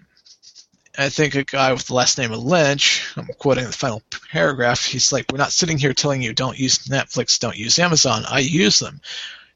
I 0.98 1.08
think 1.08 1.34
a 1.34 1.44
guy 1.44 1.72
with 1.72 1.86
the 1.86 1.94
last 1.94 2.18
name 2.18 2.32
of 2.32 2.42
Lynch, 2.42 3.10
I'm 3.16 3.26
quoting 3.38 3.64
the 3.64 3.72
final 3.72 4.02
paragraph, 4.30 4.84
he's 4.84 5.12
like, 5.12 5.26
We're 5.32 5.38
not 5.38 5.52
sitting 5.52 5.78
here 5.78 5.94
telling 5.94 6.20
you 6.20 6.34
don't 6.34 6.58
use 6.58 6.86
Netflix, 6.86 7.38
don't 7.38 7.56
use 7.56 7.78
Amazon. 7.78 8.24
I 8.28 8.40
use 8.40 8.78
them. 8.78 9.00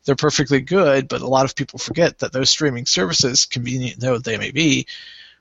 They're 0.05 0.17
perfectly 0.17 0.61
good, 0.61 1.09
but 1.09 1.21
a 1.21 1.27
lot 1.27 1.45
of 1.45 1.55
people 1.55 1.79
forget 1.79 2.21
that 2.21 2.33
those 2.33 2.49
streaming 2.49 2.87
services, 2.87 3.45
convenient 3.45 4.01
though 4.01 4.19
they 4.19 4.39
may 4.39 4.51
be, 4.51 4.87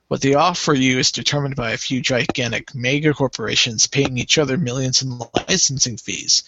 what 0.08 0.20
they 0.20 0.34
offer 0.34 0.74
you 0.74 0.98
is 0.98 1.12
determined 1.12 1.56
by 1.56 1.72
a 1.72 1.78
few 1.78 2.00
gigantic 2.00 2.74
mega 2.74 3.14
corporations 3.14 3.86
paying 3.86 4.18
each 4.18 4.38
other 4.38 4.56
millions 4.56 5.02
in 5.02 5.18
licensing 5.48 5.96
fees. 5.96 6.42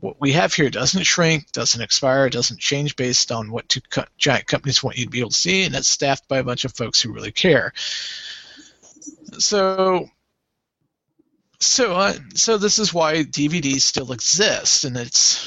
What 0.00 0.20
we 0.20 0.32
have 0.32 0.54
here 0.54 0.70
doesn't 0.70 1.04
shrink, 1.04 1.50
doesn't 1.52 1.80
expire, 1.80 2.28
doesn't 2.30 2.60
change 2.60 2.96
based 2.96 3.32
on 3.32 3.50
what 3.50 3.68
two 3.68 3.80
co- 3.80 4.04
giant 4.18 4.46
companies 4.46 4.82
want 4.82 4.98
you 4.98 5.04
to 5.04 5.10
be 5.10 5.20
able 5.20 5.30
to 5.30 5.36
see, 5.36 5.64
and 5.64 5.74
it's 5.74 5.88
staffed 5.88 6.28
by 6.28 6.38
a 6.38 6.44
bunch 6.44 6.64
of 6.64 6.74
folks 6.74 7.00
who 7.00 7.12
really 7.12 7.32
care. 7.32 7.72
So 9.38 10.08
so 11.60 11.92
uh, 11.94 12.14
so 12.34 12.56
this 12.56 12.78
is 12.78 12.94
why 12.94 13.16
DVDs 13.22 13.82
still 13.82 14.12
exist, 14.12 14.84
and 14.84 14.96
it's 14.96 15.44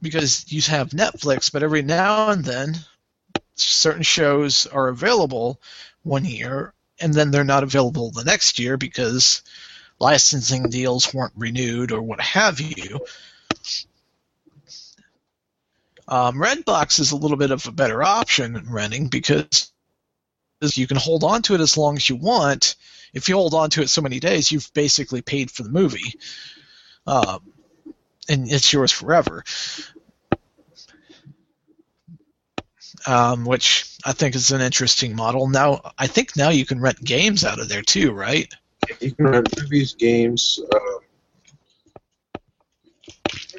because 0.00 0.50
you 0.52 0.62
have 0.62 0.90
Netflix, 0.90 1.52
but 1.52 1.62
every 1.62 1.82
now 1.82 2.30
and 2.30 2.44
then 2.44 2.76
certain 3.56 4.02
shows 4.02 4.66
are 4.66 4.88
available 4.88 5.60
one 6.02 6.24
year, 6.24 6.74
and 7.00 7.12
then 7.12 7.30
they're 7.30 7.44
not 7.44 7.64
available 7.64 8.10
the 8.10 8.24
next 8.24 8.58
year 8.58 8.76
because 8.76 9.42
licensing 9.98 10.70
deals 10.70 11.12
weren't 11.12 11.32
renewed 11.36 11.92
or 11.92 12.02
what 12.02 12.20
have 12.20 12.60
you. 12.60 13.00
Um, 16.08 16.36
Redbox 16.36 17.00
is 17.00 17.12
a 17.12 17.16
little 17.16 17.36
bit 17.36 17.50
of 17.50 17.66
a 17.66 17.72
better 17.72 18.02
option 18.02 18.56
in 18.56 18.70
renting 18.70 19.08
because 19.08 19.71
you 20.76 20.86
can 20.86 20.96
hold 20.96 21.24
on 21.24 21.42
to 21.42 21.54
it 21.54 21.60
as 21.60 21.76
long 21.76 21.96
as 21.96 22.08
you 22.08 22.16
want. 22.16 22.76
If 23.12 23.28
you 23.28 23.34
hold 23.36 23.54
on 23.54 23.70
to 23.70 23.82
it 23.82 23.90
so 23.90 24.00
many 24.00 24.20
days, 24.20 24.50
you've 24.50 24.72
basically 24.72 25.20
paid 25.20 25.50
for 25.50 25.62
the 25.62 25.70
movie, 25.70 26.14
um, 27.06 27.40
and 28.28 28.50
it's 28.50 28.72
yours 28.72 28.92
forever. 28.92 29.44
Um, 33.04 33.44
which 33.44 33.96
I 34.04 34.12
think 34.12 34.36
is 34.36 34.52
an 34.52 34.60
interesting 34.60 35.16
model. 35.16 35.48
Now, 35.48 35.92
I 35.98 36.06
think 36.06 36.36
now 36.36 36.50
you 36.50 36.64
can 36.64 36.80
rent 36.80 37.02
games 37.02 37.44
out 37.44 37.58
of 37.58 37.68
there 37.68 37.82
too, 37.82 38.12
right? 38.12 38.52
You 39.00 39.10
can 39.12 39.26
rent 39.26 39.60
movies, 39.60 39.94
games. 39.94 40.60
Um, 40.72 40.98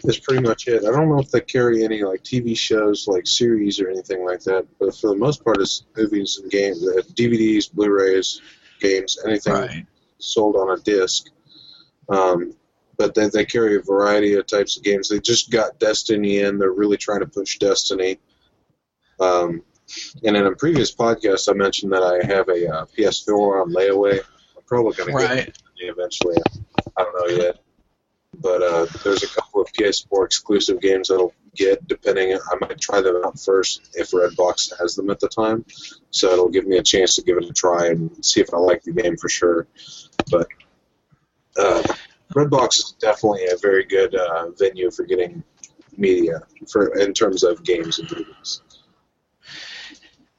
that's 0.03 0.19
pretty 0.19 0.43
much 0.43 0.67
it. 0.67 0.83
I 0.85 0.91
don't 0.91 1.09
know 1.09 1.19
if 1.19 1.31
they 1.31 1.41
carry 1.41 1.83
any 1.83 2.03
like 2.03 2.23
TV 2.23 2.57
shows, 2.57 3.07
like 3.07 3.25
series 3.25 3.79
or 3.79 3.89
anything 3.89 4.25
like 4.25 4.41
that. 4.41 4.65
But 4.79 4.95
for 4.95 5.07
the 5.09 5.15
most 5.15 5.43
part, 5.43 5.59
it's 5.61 5.85
movies 5.95 6.39
and 6.41 6.51
games, 6.51 6.85
uh, 6.87 7.01
DVDs, 7.13 7.71
Blu-rays, 7.71 8.41
games, 8.79 9.17
anything 9.25 9.53
Right. 9.53 9.85
sold 10.19 10.55
on 10.55 10.77
a 10.77 10.81
disc. 10.81 11.27
Um, 12.09 12.53
but 12.97 13.15
they, 13.15 13.29
they 13.29 13.45
carry 13.45 13.77
a 13.77 13.81
variety 13.81 14.33
of 14.35 14.45
types 14.45 14.77
of 14.77 14.83
games. 14.83 15.09
They 15.09 15.19
just 15.19 15.49
got 15.49 15.79
Destiny 15.79 16.39
in. 16.39 16.59
They're 16.59 16.71
really 16.71 16.97
trying 16.97 17.21
to 17.21 17.27
push 17.27 17.57
Destiny. 17.57 18.19
Um, 19.19 19.63
and 20.23 20.35
in 20.35 20.45
a 20.45 20.55
previous 20.55 20.93
podcast, 20.93 21.49
I 21.49 21.53
mentioned 21.53 21.91
that 21.93 22.03
I 22.03 22.25
have 22.25 22.49
a 22.49 22.67
uh, 22.67 22.85
PS4 22.97 23.61
on 23.63 23.73
layaway. 23.73 24.19
I'm 24.55 24.63
probably 24.65 24.93
going 24.93 25.13
to 25.13 25.19
get 25.19 25.29
Right. 25.29 25.47
it 25.47 25.57
eventually. 25.77 26.35
I 26.97 27.03
don't 27.03 27.15
know 27.37 27.43
yet. 27.43 27.59
But 28.33 28.63
uh, 28.63 28.87
there's 29.03 29.23
a 29.23 29.27
couple 29.27 29.61
of 29.61 29.71
PS4 29.73 30.25
exclusive 30.25 30.81
games 30.81 31.07
that'll 31.07 31.33
get, 31.55 31.87
depending. 31.87 32.33
I 32.33 32.55
might 32.59 32.79
try 32.79 33.01
them 33.01 33.21
out 33.23 33.39
first 33.39 33.89
if 33.93 34.11
Redbox 34.11 34.77
has 34.79 34.95
them 34.95 35.09
at 35.09 35.19
the 35.19 35.29
time. 35.29 35.65
So 36.09 36.31
it'll 36.31 36.49
give 36.49 36.65
me 36.65 36.77
a 36.77 36.83
chance 36.83 37.15
to 37.15 37.23
give 37.23 37.37
it 37.37 37.45
a 37.45 37.53
try 37.53 37.87
and 37.87 38.25
see 38.25 38.41
if 38.41 38.53
I 38.53 38.57
like 38.57 38.83
the 38.83 38.91
game 38.91 39.17
for 39.17 39.29
sure. 39.29 39.67
But 40.31 40.47
uh, 41.57 41.83
Redbox 42.33 42.79
is 42.79 42.95
definitely 42.99 43.45
a 43.45 43.57
very 43.57 43.85
good 43.85 44.15
uh, 44.15 44.49
venue 44.51 44.89
for 44.89 45.03
getting 45.03 45.43
media 45.95 46.41
for 46.71 46.97
in 46.97 47.13
terms 47.13 47.43
of 47.43 47.63
games 47.63 47.99
and 47.99 48.11
movies. 48.11 48.61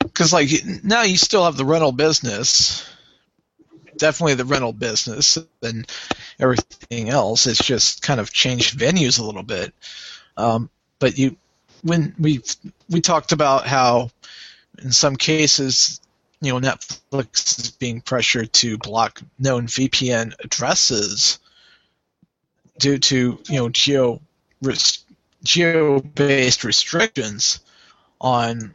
because 0.00 0.32
like 0.32 0.48
now 0.82 1.02
you 1.02 1.16
still 1.16 1.44
have 1.44 1.56
the 1.56 1.64
rental 1.64 1.92
business 1.92 2.88
definitely 3.98 4.34
the 4.34 4.44
rental 4.44 4.72
business 4.72 5.38
and 5.62 5.90
everything 6.38 7.08
else 7.08 7.46
it's 7.46 7.64
just 7.64 8.02
kind 8.02 8.20
of 8.20 8.32
changed 8.32 8.78
venues 8.78 9.18
a 9.18 9.24
little 9.24 9.42
bit 9.42 9.72
um, 10.36 10.70
but 10.98 11.18
you 11.18 11.36
when 11.82 12.14
we 12.18 12.42
we 12.88 13.00
talked 13.00 13.32
about 13.32 13.66
how 13.66 14.10
in 14.82 14.92
some 14.92 15.16
cases 15.16 16.00
you 16.40 16.52
know 16.52 16.60
netflix 16.60 17.58
is 17.58 17.70
being 17.70 18.00
pressured 18.00 18.52
to 18.52 18.78
block 18.78 19.20
known 19.38 19.66
vpn 19.66 20.32
addresses 20.42 21.38
due 22.78 22.98
to 22.98 23.38
you 23.48 23.56
know 23.56 23.68
geo 23.68 24.20
geo 25.42 26.00
based 26.00 26.64
restrictions 26.64 27.60
on 28.20 28.74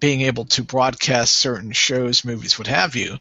being 0.00 0.20
able 0.22 0.44
to 0.44 0.62
broadcast 0.62 1.32
certain 1.32 1.72
shows, 1.72 2.26
movies, 2.26 2.58
what 2.58 2.68
have 2.68 2.94
you. 2.94 3.18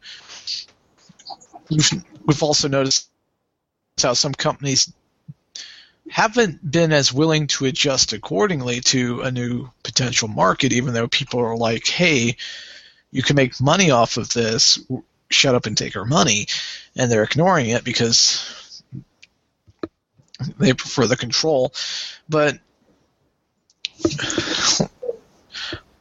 We've, 1.74 2.04
we've 2.26 2.44
also 2.44 2.68
noticed 2.68 3.10
how 4.02 4.14
some 4.14 4.34
companies 4.34 4.92
haven't 6.10 6.70
been 6.70 6.92
as 6.92 7.14
willing 7.14 7.48
to 7.48 7.66
adjust 7.66 8.14
accordingly 8.14 8.82
to 8.82 9.22
a 9.22 9.32
new 9.32 9.70
potential 9.84 10.28
market, 10.28 10.74
even 10.74 10.94
though 10.94 11.08
people 11.08 11.40
are 11.40 11.56
like, 11.56 11.88
hey, 11.88 12.38
you 13.12 13.24
can 13.24 13.36
make 13.36 13.62
money 13.62 13.92
off 13.92 14.18
of 14.18 14.32
this, 14.34 14.80
shut 15.30 15.56
up 15.56 15.66
and 15.66 15.78
take 15.78 15.96
our 15.96 16.06
money. 16.06 16.48
And 16.96 17.12
they're 17.12 17.24
ignoring 17.24 17.70
it 17.70 17.84
because 17.84 18.84
they 20.58 20.74
prefer 20.74 21.08
the 21.08 21.18
control. 21.18 21.74
But 22.28 22.60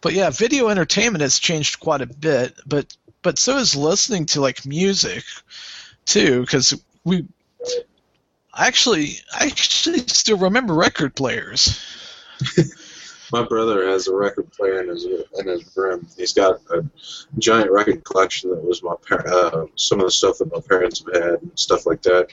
but 0.01 0.13
yeah, 0.13 0.31
video 0.31 0.69
entertainment 0.69 1.23
has 1.23 1.39
changed 1.39 1.81
quite 1.81 2.01
a 2.01 2.07
bit, 2.07 2.55
but 2.67 2.95
but 3.23 3.39
so 3.39 3.57
is 3.59 3.77
listening 3.77 4.27
to 4.27 4.41
like 4.41 4.67
music 4.67 5.25
too, 6.05 6.41
because 6.41 6.75
we 7.05 7.27
actually 8.57 9.17
I 9.33 9.47
actually 9.47 9.99
still 10.01 10.39
remember 10.39 10.75
record 10.75 11.15
players. 11.15 11.81
My 13.33 13.43
brother 13.43 13.89
has 13.89 14.09
a 14.09 14.15
record 14.15 14.53
player 14.53 14.83
in 14.83 14.89
his 14.89 15.07
in 15.07 15.47
his 15.47 15.75
room. 15.75 16.07
He's 16.19 16.35
got 16.35 16.61
a 16.71 16.85
giant 17.39 17.71
record 17.71 18.05
collection 18.05 18.51
that 18.51 18.63
was 18.63 18.83
my 18.83 18.95
par- 19.09 19.27
uh, 19.27 19.67
some 19.75 20.01
of 20.01 20.07
the 20.07 20.11
stuff 20.11 20.37
that 20.39 20.53
my 20.53 20.61
parents 20.69 21.03
have 21.03 21.23
had 21.23 21.41
and 21.41 21.51
stuff 21.55 21.87
like 21.87 22.03
that. 22.03 22.29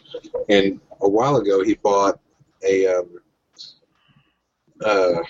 And 0.49 0.81
a 0.99 1.07
while 1.07 1.37
ago, 1.37 1.63
he 1.63 1.75
bought 1.75 2.19
a 2.67 2.87
um, 2.87 3.19
uh, 4.83 5.21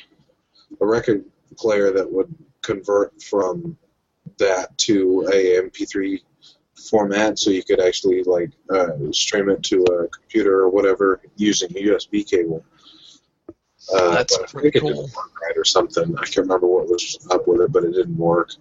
a 0.82 0.86
record 0.86 1.24
player 1.56 1.92
that 1.92 2.12
would 2.12 2.34
convert 2.64 3.22
from 3.22 3.78
that 4.40 4.78
to 4.80 5.28
a 5.32 5.62
MP3 5.62 6.20
format, 6.90 7.38
so 7.38 7.52
you 7.52 7.64
could 7.64 7.80
actually 7.80 8.24
like 8.24 8.52
uh, 8.70 8.90
stream 9.12 9.50
it 9.50 9.64
to 9.64 9.84
a 9.84 10.08
computer 10.08 10.60
or 10.62 10.70
whatever 10.70 11.22
using 11.36 11.70
a 11.72 11.82
USB 11.82 12.28
cable. 12.30 12.64
Uh, 13.94 14.12
That's 14.16 14.38
I 14.38 14.46
pretty 14.46 14.72
think 14.72 14.76
it 14.76 14.80
cool. 14.82 14.90
didn't 14.90 15.16
work 15.16 15.42
right 15.42 15.58
or 15.58 15.66
something. 15.66 16.16
I 16.18 16.22
can't 16.26 16.38
remember 16.38 16.68
what 16.68 16.88
was 16.88 17.18
up 17.32 17.48
with 17.48 17.62
it, 17.62 17.72
but 17.72 17.84
it 17.84 17.94
didn't 17.94 18.18
work. 18.18 18.52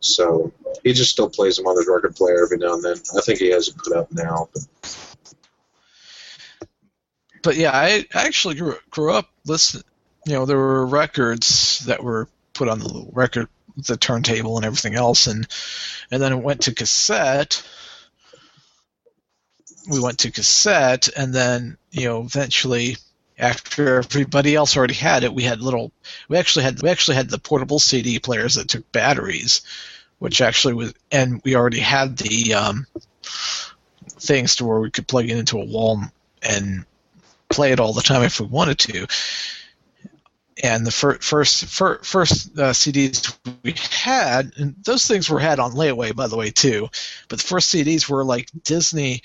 So 0.00 0.52
he 0.84 0.92
just 0.92 1.10
still 1.10 1.28
plays 1.28 1.56
them 1.56 1.66
on 1.66 1.76
his 1.76 1.88
record 1.88 2.14
player 2.14 2.44
every 2.44 2.58
now 2.58 2.74
and 2.74 2.82
then. 2.82 2.96
I 3.16 3.20
think 3.22 3.38
he 3.38 3.50
has 3.50 3.68
it 3.68 3.76
put 3.76 3.92
up 3.96 4.12
now. 4.12 4.48
But 4.52 4.62
But 7.42 7.56
yeah, 7.56 7.70
I, 7.72 8.04
I 8.14 8.26
actually 8.26 8.56
grew, 8.56 8.76
grew 8.90 9.12
up 9.12 9.28
listening. 9.44 9.84
You 10.26 10.32
know, 10.34 10.46
there 10.46 10.56
were 10.58 10.84
records 10.86 11.84
that 11.86 12.02
were 12.02 12.28
put 12.54 12.68
on 12.68 12.80
the 12.80 12.86
little 12.86 13.10
record, 13.12 13.48
the 13.76 13.96
turntable, 13.96 14.56
and 14.56 14.64
everything 14.64 14.94
else, 14.94 15.26
and 15.26 15.46
and 16.10 16.22
then 16.22 16.32
it 16.32 16.42
went 16.42 16.62
to 16.62 16.74
cassette. 16.74 17.66
We 19.88 20.00
went 20.00 20.20
to 20.20 20.30
cassette, 20.30 21.08
and 21.16 21.34
then 21.34 21.78
you 21.90 22.06
know, 22.06 22.22
eventually, 22.22 22.96
after 23.38 23.98
everybody 23.98 24.54
else 24.54 24.76
already 24.76 24.94
had 24.94 25.24
it, 25.24 25.34
we 25.34 25.42
had 25.42 25.60
little. 25.60 25.92
We 26.28 26.38
actually 26.38 26.64
had 26.64 26.82
we 26.82 26.88
actually 26.88 27.16
had 27.16 27.30
the 27.30 27.38
portable 27.38 27.78
CD 27.78 28.18
players 28.18 28.54
that 28.54 28.68
took 28.68 28.90
batteries, 28.92 29.62
which 30.18 30.40
actually 30.40 30.74
was, 30.74 30.94
and 31.12 31.40
we 31.44 31.54
already 31.54 31.80
had 31.80 32.16
the 32.16 32.54
um, 32.54 32.86
things 34.20 34.56
to 34.56 34.64
where 34.64 34.80
we 34.80 34.90
could 34.90 35.06
plug 35.06 35.26
it 35.26 35.36
into 35.36 35.60
a 35.60 35.64
wall 35.64 36.00
and 36.42 36.84
play 37.48 37.72
it 37.72 37.80
all 37.80 37.92
the 37.92 38.02
time 38.02 38.22
if 38.22 38.40
we 38.40 38.46
wanted 38.46 38.78
to. 38.78 39.06
And 40.62 40.86
the 40.86 40.90
fir- 40.90 41.18
first 41.18 41.66
fir- 41.66 42.00
first 42.02 42.58
uh, 42.58 42.72
CDs 42.72 43.36
we 43.62 43.74
had, 43.90 44.52
and 44.56 44.74
those 44.84 45.06
things 45.06 45.28
were 45.28 45.38
had 45.38 45.58
on 45.58 45.72
layaway, 45.72 46.16
by 46.16 46.28
the 46.28 46.36
way, 46.36 46.50
too. 46.50 46.88
But 47.28 47.38
the 47.40 47.44
first 47.44 47.74
CDs 47.74 48.08
were 48.08 48.24
like 48.24 48.48
Disney 48.64 49.22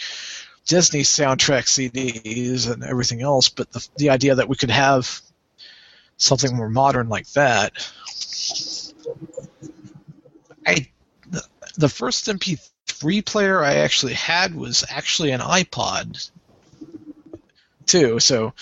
Disney 0.65 1.01
soundtrack 1.01 1.65
CDs 1.65 2.71
and 2.71 2.83
everything 2.83 3.21
else. 3.21 3.49
But 3.49 3.71
the 3.71 3.87
the 3.97 4.09
idea 4.09 4.35
that 4.35 4.49
we 4.49 4.55
could 4.55 4.71
have 4.71 5.21
something 6.17 6.55
more 6.55 6.69
modern 6.69 7.07
like 7.09 7.27
that, 7.31 7.73
I 10.67 10.87
the, 11.29 11.43
the 11.77 11.89
first 11.89 12.27
MP3 12.27 13.25
player 13.25 13.63
I 13.63 13.75
actually 13.75 14.13
had 14.13 14.53
was 14.53 14.83
actually 14.89 15.31
an 15.31 15.41
iPod 15.41 16.29
too. 17.85 18.19
So, 18.19 18.53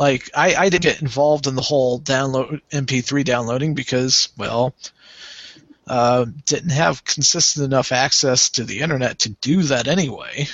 like, 0.00 0.30
I, 0.34 0.54
I 0.54 0.68
didn't 0.70 0.82
get 0.84 1.02
involved 1.02 1.46
in 1.46 1.56
the 1.56 1.60
whole 1.60 2.00
download 2.00 2.62
MP3 2.72 3.22
downloading 3.22 3.74
because, 3.74 4.30
well, 4.38 4.74
uh, 5.86 6.24
didn't 6.46 6.70
have 6.70 7.04
consistent 7.04 7.66
enough 7.66 7.92
access 7.92 8.48
to 8.50 8.64
the 8.64 8.80
internet 8.80 9.18
to 9.18 9.28
do 9.28 9.62
that 9.64 9.88
anyway. 9.88 10.46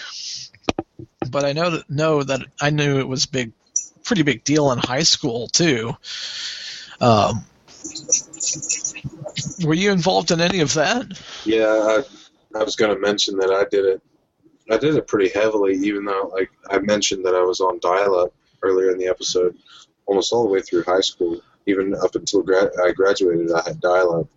But 1.31 1.45
I 1.45 1.53
know 1.53 1.71
that 1.71 1.89
know 1.89 2.25
that 2.25 2.41
I 2.61 2.71
knew 2.71 2.99
it 2.99 3.07
was 3.07 3.27
big, 3.27 3.53
pretty 4.03 4.25
big 4.25 4.43
deal 4.43 4.73
in 4.73 4.79
high 4.79 5.05
school 5.05 5.47
too. 5.47 5.97
Um, 7.01 7.45
were 9.65 9.75
you 9.75 9.93
involved 9.93 10.33
in 10.33 10.41
any 10.41 10.59
of 10.59 10.75
that? 10.75 11.07
yeah, 11.45 12.03
I 12.53 12.65
was 12.65 12.75
going 12.75 12.93
to 12.93 13.01
mention 13.01 13.37
that 13.39 13.53
I 13.53 13.65
did 13.71 13.85
it. 13.85 14.03
I 14.69 14.77
did 14.77 14.97
it 14.97 15.07
pretty 15.07 15.29
heavily, 15.29 15.75
even 15.75 16.05
though, 16.05 16.33
like 16.35 16.51
I 16.69 16.79
mentioned, 16.79 17.25
that 17.27 17.37
I 17.37 17.43
was 17.43 17.61
on 17.61 17.79
dial-up 17.79 18.33
earlier 18.67 18.91
in 18.91 18.99
the 18.99 19.09
episode, 19.09 19.57
almost 20.07 20.33
all 20.33 20.45
the 20.45 20.51
way 20.51 20.61
through 20.61 20.85
high 20.85 21.01
school. 21.01 21.41
Even 21.67 21.95
up 21.95 22.15
until 22.15 22.43
gra- 22.43 22.71
I 22.85 22.93
graduated, 22.93 23.51
I 23.53 23.63
had 23.67 23.81
dial-up. 23.81 24.29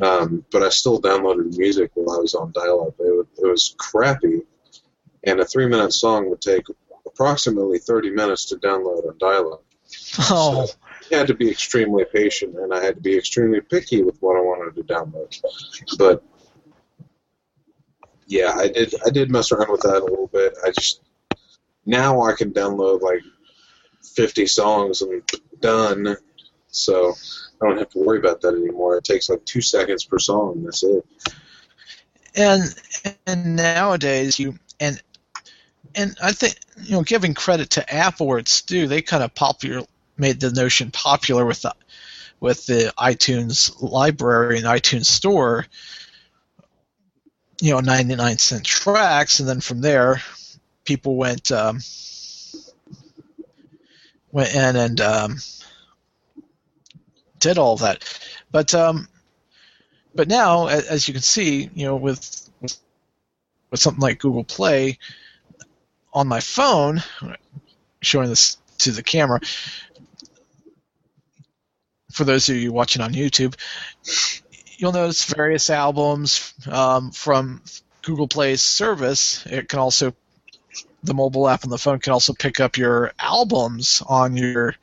Um, 0.00 0.44
but 0.50 0.62
I 0.62 0.68
still 0.70 1.00
downloaded 1.00 1.56
music 1.58 1.90
while 1.94 2.16
I 2.16 2.20
was 2.20 2.34
on 2.34 2.52
dial-up. 2.52 2.94
It, 2.98 3.26
it 3.38 3.46
was 3.46 3.74
crappy, 3.76 4.42
and 5.24 5.40
a 5.40 5.44
three-minute 5.44 5.92
song 5.92 6.30
would 6.30 6.40
take 6.40 6.64
approximately 7.06 7.78
30 7.78 8.10
minutes 8.10 8.46
to 8.46 8.56
download 8.56 9.08
on 9.08 9.18
dial-up. 9.18 9.64
Oh, 10.30 10.68
I 11.12 11.16
had 11.16 11.26
to 11.26 11.34
be 11.34 11.50
extremely 11.50 12.04
patient, 12.04 12.56
and 12.56 12.72
I 12.72 12.82
had 12.82 12.96
to 12.96 13.00
be 13.00 13.16
extremely 13.16 13.60
picky 13.60 14.02
with 14.02 14.16
what 14.20 14.36
I 14.36 14.40
wanted 14.40 14.76
to 14.76 14.94
download. 14.94 15.40
But 15.98 16.22
yeah, 18.26 18.54
I 18.56 18.68
did. 18.68 18.94
I 19.04 19.10
did 19.10 19.30
mess 19.30 19.50
around 19.50 19.72
with 19.72 19.80
that 19.82 20.02
a 20.02 20.04
little 20.04 20.28
bit. 20.28 20.56
I 20.64 20.70
just 20.70 21.02
now 21.84 22.22
I 22.22 22.32
can 22.32 22.52
download 22.52 23.00
like 23.00 23.22
50 24.02 24.46
songs 24.46 25.02
and 25.02 25.22
done. 25.60 26.16
So 26.68 27.14
I 27.60 27.66
don't 27.66 27.78
have 27.78 27.90
to 27.90 27.98
worry 27.98 28.18
about 28.18 28.40
that 28.42 28.54
anymore. 28.54 28.96
It 28.96 29.04
takes 29.04 29.28
like 29.28 29.44
two 29.44 29.60
seconds 29.60 30.04
per 30.04 30.18
song. 30.18 30.62
That's 30.64 30.82
it. 30.82 31.04
and 32.34 32.74
and 33.26 33.56
nowadays 33.56 34.38
you 34.38 34.58
and 34.78 35.02
and 35.94 36.16
I 36.22 36.32
think 36.32 36.56
you 36.82 36.92
know 36.92 37.02
giving 37.02 37.34
credit 37.34 37.70
to 37.70 37.92
Apple 37.94 38.26
where 38.26 38.38
it's 38.38 38.62
due, 38.62 38.86
they 38.86 39.02
kind 39.02 39.22
of 39.22 39.34
popular 39.34 39.84
made 40.16 40.40
the 40.40 40.52
notion 40.52 40.90
popular 40.90 41.44
with 41.44 41.62
the 41.62 41.74
with 42.38 42.66
the 42.66 42.92
iTunes 42.98 43.80
library 43.82 44.58
and 44.58 44.66
iTunes 44.66 45.06
store. 45.06 45.66
You 47.62 47.72
know, 47.72 47.80
99 47.80 48.38
cent 48.38 48.64
tracks, 48.64 49.40
and 49.40 49.48
then 49.48 49.60
from 49.60 49.82
there, 49.82 50.22
people 50.84 51.16
went 51.16 51.52
um, 51.52 51.80
went 54.32 54.54
in 54.54 54.76
and 54.76 55.00
um, 55.00 55.36
did 57.38 57.58
all 57.58 57.76
that. 57.78 58.04
But 58.50 58.74
um, 58.74 59.08
but 60.14 60.28
now, 60.28 60.66
as 60.66 61.06
you 61.08 61.14
can 61.14 61.22
see, 61.22 61.70
you 61.74 61.86
know, 61.86 61.96
with 61.96 62.50
with, 62.60 62.76
something 63.74 64.00
like 64.00 64.18
Google 64.18 64.44
Play 64.44 64.98
on 66.12 66.26
my 66.26 66.40
phone, 66.40 67.02
showing 68.02 68.28
this 68.28 68.58
to 68.78 68.92
the 68.92 69.02
camera. 69.02 69.40
For 72.12 72.24
those 72.24 72.48
of 72.48 72.56
you 72.56 72.72
watching 72.72 73.02
on 73.02 73.12
YouTube, 73.12 73.54
you'll 74.76 74.92
notice 74.92 75.24
various 75.24 75.70
albums 75.70 76.52
um, 76.68 77.12
from 77.12 77.62
Google 78.02 78.26
Play's 78.26 78.62
service. 78.62 79.46
It 79.46 79.68
can 79.68 79.78
also 79.78 80.12
the 81.02 81.14
mobile 81.14 81.48
app 81.48 81.64
on 81.64 81.70
the 81.70 81.78
phone 81.78 81.98
can 81.98 82.12
also 82.12 82.32
pick 82.32 82.60
up 82.60 82.76
your 82.76 83.12
albums 83.18 84.02
on 84.06 84.36
your 84.36 84.74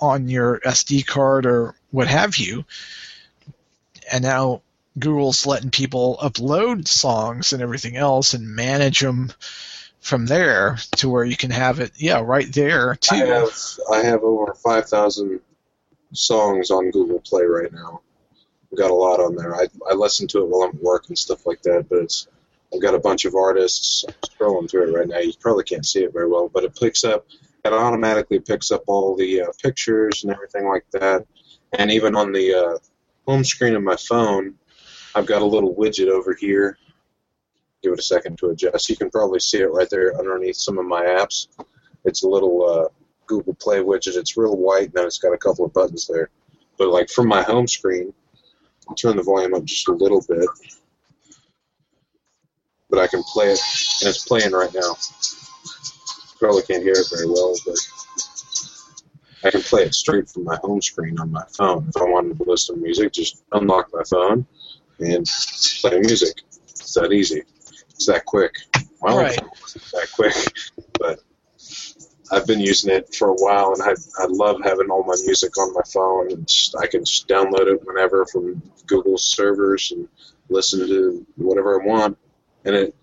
on 0.00 0.28
your 0.28 0.60
SD 0.60 1.06
card 1.06 1.46
or 1.46 1.74
what 1.90 2.06
have 2.08 2.36
you. 2.36 2.64
And 4.12 4.22
now 4.22 4.62
Google's 4.98 5.46
letting 5.46 5.70
people 5.70 6.18
upload 6.22 6.88
songs 6.88 7.52
and 7.52 7.62
everything 7.62 7.96
else 7.96 8.34
and 8.34 8.48
manage 8.48 9.00
them 9.00 9.32
from 10.00 10.26
there 10.26 10.78
to 10.96 11.08
where 11.08 11.24
you 11.24 11.36
can 11.36 11.50
have 11.50 11.80
it, 11.80 11.92
yeah, 11.96 12.22
right 12.24 12.50
there 12.52 12.94
too. 12.94 13.16
I 13.16 13.18
have 13.18 13.78
I 13.92 13.98
have 13.98 14.22
over 14.22 14.54
5,000 14.54 15.40
songs 16.12 16.70
on 16.70 16.90
Google 16.90 17.20
Play 17.20 17.44
right 17.44 17.72
now. 17.72 18.00
I've 18.72 18.78
got 18.78 18.90
a 18.90 18.94
lot 18.94 19.20
on 19.20 19.34
there. 19.34 19.54
I, 19.54 19.66
I 19.90 19.94
listen 19.94 20.28
to 20.28 20.40
it 20.40 20.48
while 20.48 20.68
I'm 20.68 20.76
at 20.76 20.82
work 20.82 21.08
and 21.08 21.18
stuff 21.18 21.46
like 21.46 21.62
that, 21.62 21.86
but 21.88 21.98
it's 21.98 22.28
I've 22.74 22.82
got 22.82 22.94
a 22.94 22.98
bunch 22.98 23.24
of 23.24 23.34
artists 23.34 24.04
scrolling 24.26 24.70
through 24.70 24.88
it 24.88 24.98
right 24.98 25.08
now. 25.08 25.18
You 25.18 25.32
probably 25.40 25.64
can't 25.64 25.86
see 25.86 26.04
it 26.04 26.12
very 26.12 26.28
well, 26.28 26.48
but 26.48 26.64
it 26.64 26.76
picks 26.76 27.04
up 27.04 27.26
it 27.64 27.72
automatically 27.72 28.40
picks 28.40 28.70
up 28.70 28.82
all 28.86 29.16
the 29.16 29.42
uh, 29.42 29.46
pictures 29.62 30.24
and 30.24 30.32
everything 30.32 30.66
like 30.66 30.86
that. 30.92 31.26
And 31.78 31.90
even 31.90 32.16
on 32.16 32.32
the 32.32 32.54
uh, 32.54 32.78
home 33.26 33.44
screen 33.44 33.74
of 33.74 33.82
my 33.82 33.96
phone, 33.96 34.54
I've 35.14 35.26
got 35.26 35.42
a 35.42 35.46
little 35.46 35.74
widget 35.74 36.08
over 36.08 36.34
here. 36.34 36.78
Give 37.82 37.92
it 37.92 37.98
a 37.98 38.02
second 38.02 38.38
to 38.38 38.50
adjust. 38.50 38.88
You 38.88 38.96
can 38.96 39.10
probably 39.10 39.40
see 39.40 39.58
it 39.58 39.72
right 39.72 39.88
there 39.90 40.18
underneath 40.18 40.56
some 40.56 40.78
of 40.78 40.86
my 40.86 41.02
apps. 41.02 41.48
It's 42.04 42.22
a 42.22 42.28
little 42.28 42.68
uh, 42.68 42.88
Google 43.26 43.54
Play 43.54 43.78
widget. 43.78 44.16
It's 44.16 44.36
real 44.36 44.56
white, 44.56 44.92
and 44.94 45.04
it's 45.04 45.18
got 45.18 45.34
a 45.34 45.38
couple 45.38 45.64
of 45.64 45.72
buttons 45.72 46.06
there. 46.06 46.30
But 46.78 46.88
like 46.88 47.10
from 47.10 47.28
my 47.28 47.42
home 47.42 47.68
screen, 47.68 48.12
I'll 48.88 48.94
turn 48.94 49.16
the 49.16 49.22
volume 49.22 49.54
up 49.54 49.64
just 49.64 49.88
a 49.88 49.92
little 49.92 50.24
bit. 50.26 50.48
But 52.90 53.00
I 53.00 53.06
can 53.06 53.22
play 53.22 53.46
it, 53.52 53.60
and 54.00 54.08
it's 54.08 54.24
playing 54.24 54.52
right 54.52 54.72
now. 54.72 54.96
Probably 56.38 56.62
can't 56.62 56.82
hear 56.82 56.94
it 56.94 57.06
very 57.12 57.26
well, 57.26 57.54
but 57.66 57.76
I 59.44 59.50
can 59.50 59.62
play 59.62 59.82
it 59.82 59.94
straight 59.94 60.28
from 60.28 60.44
my 60.44 60.56
home 60.62 60.80
screen 60.80 61.18
on 61.18 61.30
my 61.30 61.44
phone. 61.56 61.88
If 61.94 62.00
I 62.00 62.04
wanted 62.04 62.38
to 62.38 62.44
listen 62.44 62.76
to 62.76 62.80
music, 62.80 63.12
just 63.12 63.42
unlock 63.52 63.90
my 63.92 64.02
phone 64.04 64.46
and 65.00 65.26
play 65.80 65.98
music. 66.00 66.42
It's 66.64 66.94
that 66.94 67.12
easy. 67.12 67.42
It's 67.90 68.06
that 68.06 68.24
quick. 68.24 68.54
My 69.02 69.14
Right. 69.14 69.40
that 69.92 70.08
quick, 70.12 70.34
but 70.98 71.20
I've 72.30 72.46
been 72.46 72.60
using 72.60 72.92
it 72.92 73.14
for 73.14 73.28
a 73.28 73.34
while, 73.34 73.72
and 73.72 73.82
I 73.82 73.94
I 74.22 74.26
love 74.28 74.60
having 74.62 74.90
all 74.90 75.04
my 75.04 75.16
music 75.24 75.56
on 75.58 75.72
my 75.72 75.82
phone. 75.92 76.32
And 76.32 76.48
just, 76.48 76.76
I 76.76 76.86
can 76.86 77.04
just 77.04 77.28
download 77.28 77.72
it 77.72 77.86
whenever 77.86 78.26
from 78.26 78.62
Google 78.86 79.18
servers 79.18 79.92
and 79.92 80.08
listen 80.48 80.86
to 80.88 81.26
whatever 81.36 81.80
I 81.80 81.86
want. 81.86 82.18
And 82.64 82.74
it 82.74 82.94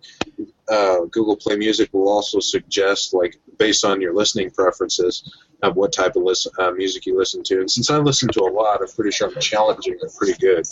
uh, 0.69 1.01
Google 1.11 1.35
Play 1.35 1.57
Music 1.57 1.89
will 1.93 2.09
also 2.09 2.39
suggest, 2.39 3.13
like, 3.13 3.39
based 3.57 3.85
on 3.85 4.01
your 4.01 4.13
listening 4.13 4.49
preferences, 4.49 5.31
of 5.61 5.75
what 5.75 5.93
type 5.93 6.15
of 6.15 6.23
listen, 6.23 6.51
uh, 6.59 6.71
music 6.71 7.05
you 7.05 7.17
listen 7.17 7.43
to. 7.43 7.59
And 7.59 7.69
since 7.69 7.89
I 7.89 7.97
listen 7.97 8.29
to 8.29 8.41
a 8.41 8.51
lot, 8.51 8.81
I'm 8.81 8.87
pretty 8.87 9.11
sure 9.11 9.29
I'm 9.29 9.39
challenging 9.39 9.97
it 10.01 10.11
pretty 10.17 10.37
good. 10.39 10.65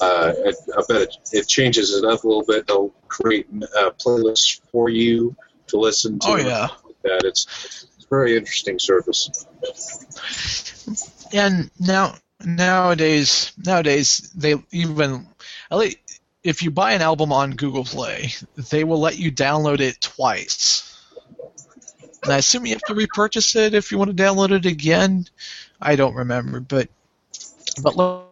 Uh, 0.00 0.32
I, 0.46 0.52
I 0.76 0.82
bet 0.88 1.02
it, 1.02 1.16
it 1.32 1.48
changes 1.48 1.94
it 1.94 2.04
up 2.04 2.24
a 2.24 2.26
little 2.26 2.44
bit. 2.44 2.66
They'll 2.66 2.90
create 3.08 3.46
uh, 3.78 3.90
playlists 4.04 4.60
for 4.72 4.88
you 4.88 5.36
to 5.68 5.78
listen 5.78 6.18
to. 6.20 6.28
Oh 6.28 6.36
yeah. 6.36 6.68
Like 6.84 7.02
that. 7.04 7.22
It's, 7.24 7.86
it's 7.96 8.04
a 8.04 8.08
very 8.08 8.36
interesting 8.36 8.78
service. 8.78 9.46
and 11.32 11.70
now 11.78 12.14
nowadays 12.44 13.52
nowadays 13.64 14.32
they 14.36 14.54
even 14.70 15.26
at 15.70 15.78
least 15.78 15.98
if 16.42 16.62
you 16.62 16.70
buy 16.70 16.92
an 16.92 17.02
album 17.02 17.32
on 17.32 17.52
Google 17.52 17.84
Play, 17.84 18.32
they 18.70 18.84
will 18.84 19.00
let 19.00 19.18
you 19.18 19.32
download 19.32 19.80
it 19.80 20.00
twice. 20.00 20.84
And 22.22 22.32
I 22.32 22.38
assume 22.38 22.66
you 22.66 22.74
have 22.74 22.82
to 22.82 22.94
repurchase 22.94 23.54
it 23.56 23.74
if 23.74 23.92
you 23.92 23.98
want 23.98 24.16
to 24.16 24.22
download 24.22 24.50
it 24.50 24.66
again. 24.66 25.26
I 25.80 25.96
don't 25.96 26.14
remember, 26.14 26.60
but 26.60 26.88
but 27.82 28.26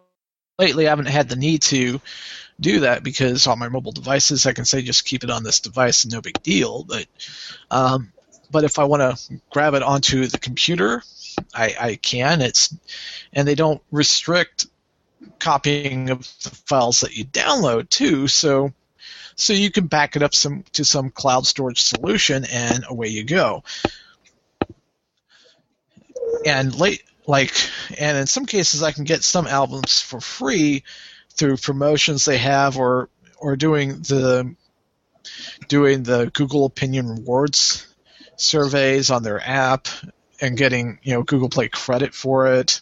lately 0.58 0.86
I 0.86 0.90
haven't 0.90 1.06
had 1.06 1.28
the 1.28 1.36
need 1.36 1.62
to 1.62 2.00
do 2.58 2.80
that 2.80 3.02
because 3.02 3.46
on 3.46 3.58
my 3.58 3.68
mobile 3.68 3.92
devices 3.92 4.46
I 4.46 4.52
can 4.52 4.64
say 4.64 4.82
just 4.82 5.04
keep 5.04 5.24
it 5.24 5.30
on 5.30 5.44
this 5.44 5.60
device 5.60 6.04
and 6.04 6.12
no 6.12 6.20
big 6.20 6.42
deal. 6.42 6.84
But 6.84 7.06
um, 7.70 8.12
but 8.50 8.64
if 8.64 8.78
I 8.78 8.84
want 8.84 9.02
to 9.02 9.40
grab 9.50 9.74
it 9.74 9.82
onto 9.82 10.26
the 10.26 10.38
computer, 10.38 11.02
I, 11.54 11.76
I 11.78 11.94
can. 11.96 12.40
It's 12.40 12.74
and 13.32 13.46
they 13.46 13.54
don't 13.54 13.82
restrict 13.90 14.66
copying 15.38 16.10
of 16.10 16.20
the 16.42 16.50
files 16.50 17.00
that 17.00 17.16
you 17.16 17.24
download 17.24 17.88
too. 17.88 18.28
So 18.28 18.72
so 19.34 19.52
you 19.52 19.70
can 19.70 19.86
back 19.86 20.16
it 20.16 20.22
up 20.22 20.34
some 20.34 20.64
to 20.72 20.84
some 20.84 21.10
cloud 21.10 21.46
storage 21.46 21.82
solution 21.82 22.44
and 22.50 22.84
away 22.88 23.08
you 23.08 23.24
go. 23.24 23.64
And 26.44 26.74
late 26.78 27.02
like 27.26 27.52
and 27.98 28.16
in 28.16 28.26
some 28.26 28.46
cases 28.46 28.82
I 28.82 28.92
can 28.92 29.04
get 29.04 29.24
some 29.24 29.46
albums 29.46 30.00
for 30.00 30.20
free 30.20 30.84
through 31.32 31.58
promotions 31.58 32.24
they 32.24 32.38
have 32.38 32.78
or 32.78 33.08
or 33.38 33.56
doing 33.56 34.00
the 34.02 34.54
doing 35.68 36.02
the 36.02 36.30
Google 36.32 36.64
Opinion 36.64 37.08
Rewards 37.08 37.86
surveys 38.36 39.10
on 39.10 39.22
their 39.22 39.40
app 39.40 39.88
and 40.40 40.56
getting 40.56 40.98
you 41.02 41.14
know 41.14 41.22
Google 41.22 41.48
Play 41.48 41.68
credit 41.68 42.14
for 42.14 42.46
it. 42.54 42.80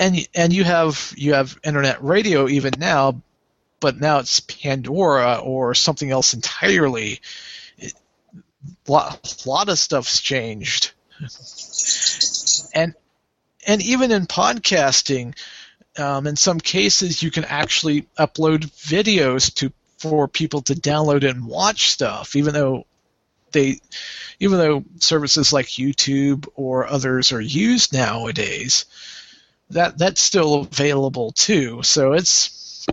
And 0.00 0.26
and 0.34 0.50
you 0.50 0.64
have 0.64 1.12
you 1.16 1.34
have 1.34 1.60
internet 1.62 2.02
radio 2.02 2.48
even 2.48 2.72
now, 2.78 3.20
but 3.80 4.00
now 4.00 4.18
it's 4.18 4.40
Pandora 4.40 5.36
or 5.36 5.74
something 5.74 6.10
else 6.10 6.32
entirely. 6.32 7.20
It, 7.76 7.92
lot, 8.88 9.36
lot 9.44 9.68
of 9.68 9.78
stuff's 9.78 10.20
changed, 10.20 10.92
and 12.74 12.94
and 13.66 13.82
even 13.82 14.10
in 14.10 14.26
podcasting, 14.26 15.36
um, 15.98 16.26
in 16.26 16.36
some 16.36 16.60
cases 16.60 17.22
you 17.22 17.30
can 17.30 17.44
actually 17.44 18.08
upload 18.18 18.70
videos 18.70 19.54
to 19.56 19.70
for 19.98 20.26
people 20.28 20.62
to 20.62 20.74
download 20.74 21.28
and 21.28 21.44
watch 21.44 21.90
stuff, 21.90 22.36
even 22.36 22.54
though 22.54 22.86
they 23.52 23.80
even 24.38 24.56
though 24.56 24.82
services 24.98 25.52
like 25.52 25.66
YouTube 25.66 26.48
or 26.54 26.86
others 26.86 27.32
are 27.32 27.40
used 27.40 27.92
nowadays, 27.92 28.86
that 29.70 29.98
that's 29.98 30.20
still 30.20 30.62
available 30.62 31.32
too. 31.32 31.82
So 31.82 32.12
it's 32.12 32.86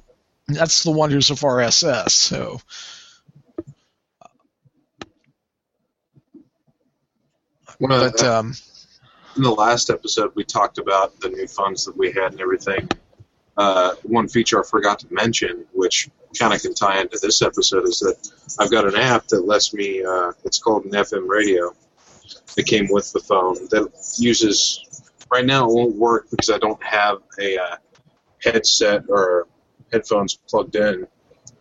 that's 0.48 0.84
the 0.84 0.92
wonders 0.92 1.30
of 1.30 1.40
RSS. 1.40 2.12
So. 2.12 2.62
Well, 7.80 8.10
but 8.10 8.24
um, 8.24 8.56
in 9.36 9.44
the 9.44 9.52
last 9.52 9.90
episode, 9.90 10.32
we 10.34 10.44
talked 10.44 10.80
about 10.80 11.20
the 11.20 11.30
new 11.30 11.48
funds 11.48 11.86
that 11.86 11.96
we 11.96 12.12
had 12.12 12.32
and 12.32 12.42
everything. 12.42 12.90
Uh, 13.56 13.94
one 14.04 14.28
feature 14.28 14.60
I 14.60 14.68
forgot 14.68 15.00
to 15.00 15.08
mention, 15.12 15.66
which 15.74 16.10
kind 16.38 16.54
of 16.54 16.62
can 16.62 16.74
tie 16.74 17.02
into 17.02 17.20
this 17.22 17.42
episode, 17.42 17.88
is 17.88 18.00
that 18.00 18.18
I've 18.60 18.72
got 18.72 18.88
an 18.88 18.96
app 18.96 19.28
that 19.28 19.42
lets 19.42 19.74
me. 19.74 20.04
Uh, 20.04 20.32
it's 20.44 20.60
called 20.60 20.86
an 20.86 20.92
FM 20.92 21.28
radio. 21.28 21.72
It 22.58 22.66
came 22.66 22.88
with 22.90 23.12
the 23.14 23.20
phone 23.20 23.56
that 23.70 23.92
uses. 24.18 24.84
Right 25.32 25.46
now, 25.46 25.70
it 25.70 25.74
won't 25.74 25.96
work 25.96 26.30
because 26.30 26.50
I 26.50 26.58
don't 26.58 26.82
have 26.84 27.18
a 27.40 27.58
uh, 27.58 27.76
headset 28.44 29.04
or 29.10 29.48
headphones 29.92 30.36
plugged 30.48 30.76
in 30.76 31.08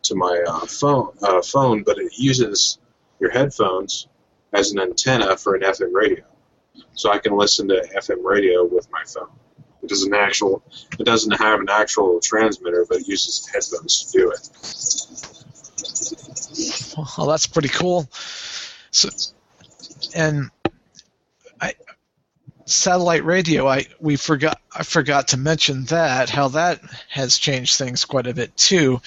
to 0.02 0.14
my 0.14 0.44
uh, 0.46 0.66
phone. 0.66 1.12
Uh, 1.22 1.42
phone, 1.42 1.82
but 1.82 1.98
it 1.98 2.12
uses 2.16 2.78
your 3.20 3.30
headphones 3.30 4.08
as 4.52 4.72
an 4.72 4.78
antenna 4.80 5.36
for 5.36 5.54
an 5.54 5.62
FM 5.62 5.92
radio, 5.92 6.24
so 6.94 7.10
I 7.10 7.18
can 7.18 7.36
listen 7.36 7.68
to 7.68 7.86
FM 7.96 8.22
radio 8.22 8.64
with 8.64 8.90
my 8.90 9.02
phone. 9.04 9.30
It 9.82 9.88
doesn't 9.88 10.14
actual. 10.14 10.62
It 10.98 11.04
doesn't 11.04 11.32
have 11.32 11.60
an 11.60 11.68
actual 11.70 12.20
transmitter, 12.20 12.86
but 12.88 12.98
it 12.98 13.08
uses 13.08 13.46
headphones 13.46 14.04
to 14.04 14.18
do 14.18 14.30
it. 14.30 14.48
Well, 16.96 17.26
that's 17.26 17.46
pretty 17.46 17.68
cool. 17.68 18.08
So, 18.90 19.10
and 20.14 20.50
satellite 22.66 23.24
radio. 23.24 23.66
I 23.66 23.86
we 23.98 24.16
forgot. 24.16 24.60
I 24.74 24.82
forgot 24.82 25.28
to 25.28 25.36
mention 25.36 25.84
that 25.86 26.28
how 26.28 26.48
that 26.48 26.80
has 27.08 27.38
changed 27.38 27.78
things 27.78 28.04
quite 28.04 28.26
a 28.26 28.34
bit 28.34 28.56
too. 28.56 29.00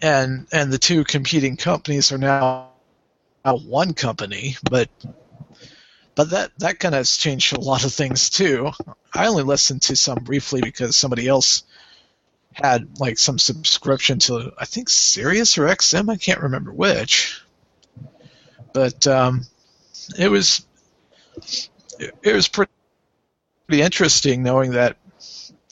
And 0.00 0.46
and 0.52 0.72
the 0.72 0.78
two 0.78 1.04
competing 1.04 1.56
companies 1.56 2.12
are 2.12 2.18
now 2.18 2.70
one 3.44 3.94
company, 3.94 4.56
but 4.70 4.88
but 6.14 6.30
that 6.30 6.52
that 6.58 6.78
kind 6.78 6.94
of 6.94 7.00
has 7.00 7.16
changed 7.16 7.56
a 7.56 7.60
lot 7.60 7.84
of 7.84 7.92
things 7.92 8.30
too. 8.30 8.70
I 9.14 9.26
only 9.26 9.42
listened 9.42 9.82
to 9.82 9.96
some 9.96 10.18
briefly 10.22 10.60
because 10.60 10.96
somebody 10.96 11.26
else 11.26 11.64
had 12.52 13.00
like 13.00 13.18
some 13.18 13.38
subscription 13.38 14.18
to 14.18 14.52
I 14.58 14.66
think 14.66 14.90
Sirius 14.90 15.56
or 15.56 15.66
XM. 15.66 16.10
I 16.10 16.16
can't 16.16 16.42
remember 16.42 16.72
which, 16.72 17.40
but 18.74 19.06
um, 19.06 19.46
it 20.18 20.28
was 20.28 20.66
it, 21.98 22.34
was 22.34 22.48
pretty, 22.48 22.70
interesting 23.70 24.42
knowing 24.42 24.72
that 24.72 24.96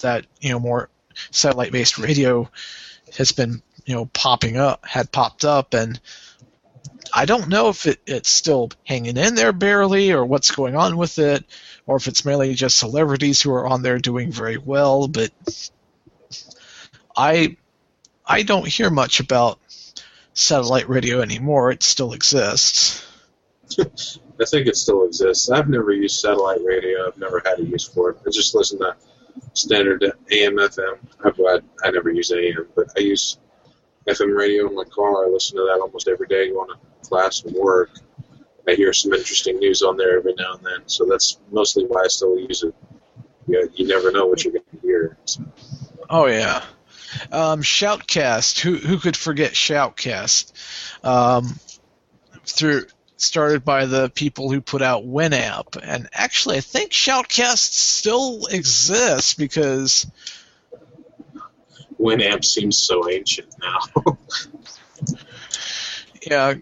that 0.00 0.26
you 0.40 0.50
know 0.50 0.59
more 0.59 0.88
satellite 1.30 1.70
based 1.72 1.98
radio 1.98 2.48
has 3.18 3.33
been 3.33 3.62
you 3.85 3.94
know 3.94 4.06
popping 4.06 4.56
up 4.56 4.87
had 4.87 5.12
popped 5.12 5.44
up 5.44 5.74
and 5.74 6.00
I 7.12 7.24
don't 7.24 7.48
know 7.48 7.68
if 7.68 7.87
it, 7.87 8.00
it's 8.06 8.30
still 8.30 8.70
hanging 8.85 9.16
in 9.16 9.35
there 9.35 9.52
barely 9.52 10.12
or 10.12 10.24
what's 10.24 10.52
going 10.52 10.76
on 10.76 10.96
with 10.96 11.18
it, 11.18 11.44
or 11.87 11.96
if 11.96 12.06
it's 12.06 12.24
mainly 12.24 12.54
just 12.54 12.78
celebrities 12.78 13.42
who 13.42 13.52
are 13.52 13.66
on 13.66 13.83
there 13.83 13.98
doing 13.98 14.30
very 14.30 14.59
well. 14.59 15.09
But 15.09 15.33
I 17.16 17.56
I 18.24 18.42
don't 18.42 18.66
hear 18.66 18.90
much 18.90 19.20
about 19.20 19.59
satellite 20.35 20.88
radio 20.88 21.20
anymore. 21.20 21.72
It 21.72 21.83
still 21.83 22.12
exists. 22.12 23.04
I 24.40 24.44
think 24.46 24.66
it 24.66 24.76
still 24.76 25.05
exists. 25.05 25.50
I've 25.50 25.68
never 25.68 25.92
used 25.92 26.20
satellite 26.20 26.61
radio. 26.64 27.07
I've 27.07 27.18
never 27.18 27.42
had 27.44 27.61
a 27.61 27.64
use 27.64 27.87
for 27.87 28.11
it. 28.11 28.18
I 28.26 28.31
just 28.31 28.55
listen 28.55 28.79
to 28.79 28.96
standard 29.53 30.03
AM 30.05 30.57
FM. 30.57 30.98
I've, 31.24 31.38
I, 31.40 31.87
I 31.87 31.90
never 31.90 32.11
use 32.11 32.33
AM, 32.33 32.66
but 32.74 32.87
I 32.96 33.00
use 33.00 33.38
FM 34.09 34.37
radio 34.37 34.68
in 34.68 34.74
my 34.74 34.85
car. 34.85 35.26
I 35.26 35.29
listen 35.29 35.57
to 35.57 35.64
that 35.64 35.81
almost 35.81 36.09
every 36.09 36.26
day 36.26 36.50
going 36.50 36.70
to 36.70 37.09
class 37.09 37.42
and 37.44 37.55
work. 37.55 37.90
I 38.68 38.74
hear 38.74 38.92
some 38.92 39.12
interesting 39.12 39.59
news 39.59 39.83
on 39.83 39.96
there 39.96 40.18
every 40.18 40.35
now 40.35 40.55
and 40.55 40.64
then, 40.64 40.83
so 40.87 41.05
that's 41.05 41.38
mostly 41.50 41.85
why 41.85 42.03
I 42.05 42.09
still 42.09 42.38
use 42.38 42.62
it. 42.62 42.74
You, 43.46 43.68
you 43.74 43.87
never 43.87 44.12
know 44.12 44.26
what 44.26 44.44
you're 44.44 44.53
going 44.53 44.64
to 44.72 44.81
hear. 44.81 45.18
So. 45.24 45.44
Oh 46.09 46.26
yeah, 46.26 46.62
um, 47.33 47.62
Shoutcast. 47.62 48.61
Who 48.61 48.76
who 48.76 48.98
could 48.98 49.16
forget 49.16 49.53
Shoutcast? 49.53 50.53
Um, 51.05 51.59
through 52.44 52.87
started 53.22 53.64
by 53.64 53.87
the 53.87 54.11
people 54.11 54.50
who 54.50 54.61
put 54.61 54.83
out 54.83 55.04
Winamp, 55.04 55.78
and 55.83 56.09
actually 56.12 56.56
I 56.56 56.61
think 56.61 56.92
Shoutcast 56.92 57.72
still 57.72 58.46
exists 58.46 59.35
because 59.35 60.06
Winamp 61.98 62.44
seems 62.44 62.78
so 62.78 63.09
ancient 63.11 63.54
now. 63.61 64.16
yeah, 66.22 66.54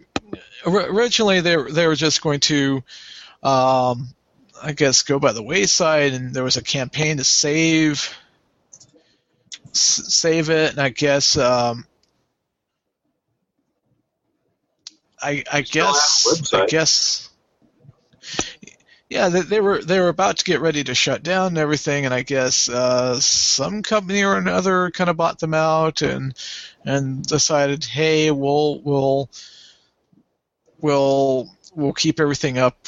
originally 0.66 1.40
they 1.40 1.56
they 1.56 1.86
were 1.86 1.94
just 1.94 2.22
going 2.22 2.40
to, 2.40 2.82
um, 3.42 4.08
I 4.62 4.72
guess, 4.74 5.02
go 5.02 5.18
by 5.18 5.32
the 5.32 5.42
wayside, 5.42 6.12
and 6.12 6.34
there 6.34 6.44
was 6.44 6.56
a 6.56 6.62
campaign 6.62 7.18
to 7.18 7.24
save 7.24 8.16
save 9.72 10.50
it, 10.50 10.72
and 10.72 10.80
I 10.80 10.88
guess. 10.88 11.36
Um, 11.36 11.84
I, 15.20 15.44
I 15.52 15.62
guess 15.62 16.52
I 16.54 16.66
guess 16.66 17.28
yeah, 19.08 19.30
they, 19.30 19.40
they, 19.40 19.60
were 19.60 19.82
they 19.82 19.98
were 20.00 20.08
about 20.08 20.38
to 20.38 20.44
get 20.44 20.60
ready 20.60 20.84
to 20.84 20.94
shut 20.94 21.22
down 21.22 21.48
and 21.48 21.58
everything, 21.58 22.04
and 22.04 22.12
I 22.12 22.22
guess 22.22 22.68
uh, 22.68 23.18
some 23.20 23.82
company 23.82 24.22
or 24.22 24.36
another 24.36 24.90
kind 24.90 25.08
of 25.08 25.16
bought 25.16 25.38
them 25.38 25.54
out 25.54 26.02
and 26.02 26.34
and 26.84 27.24
decided, 27.24 27.84
hey, 27.84 28.30
we'll 28.30 28.80
we'll 28.82 29.30
we'll 30.80 31.48
we'll 31.74 31.94
keep 31.94 32.20
everything 32.20 32.58
up. 32.58 32.86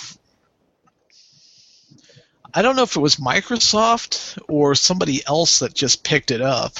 I 2.52 2.62
don't 2.62 2.76
know 2.76 2.82
if 2.82 2.96
it 2.96 3.00
was 3.00 3.16
Microsoft 3.16 4.38
or 4.48 4.74
somebody 4.74 5.22
else 5.26 5.60
that 5.60 5.72
just 5.72 6.04
picked 6.04 6.30
it 6.32 6.42
up. 6.42 6.74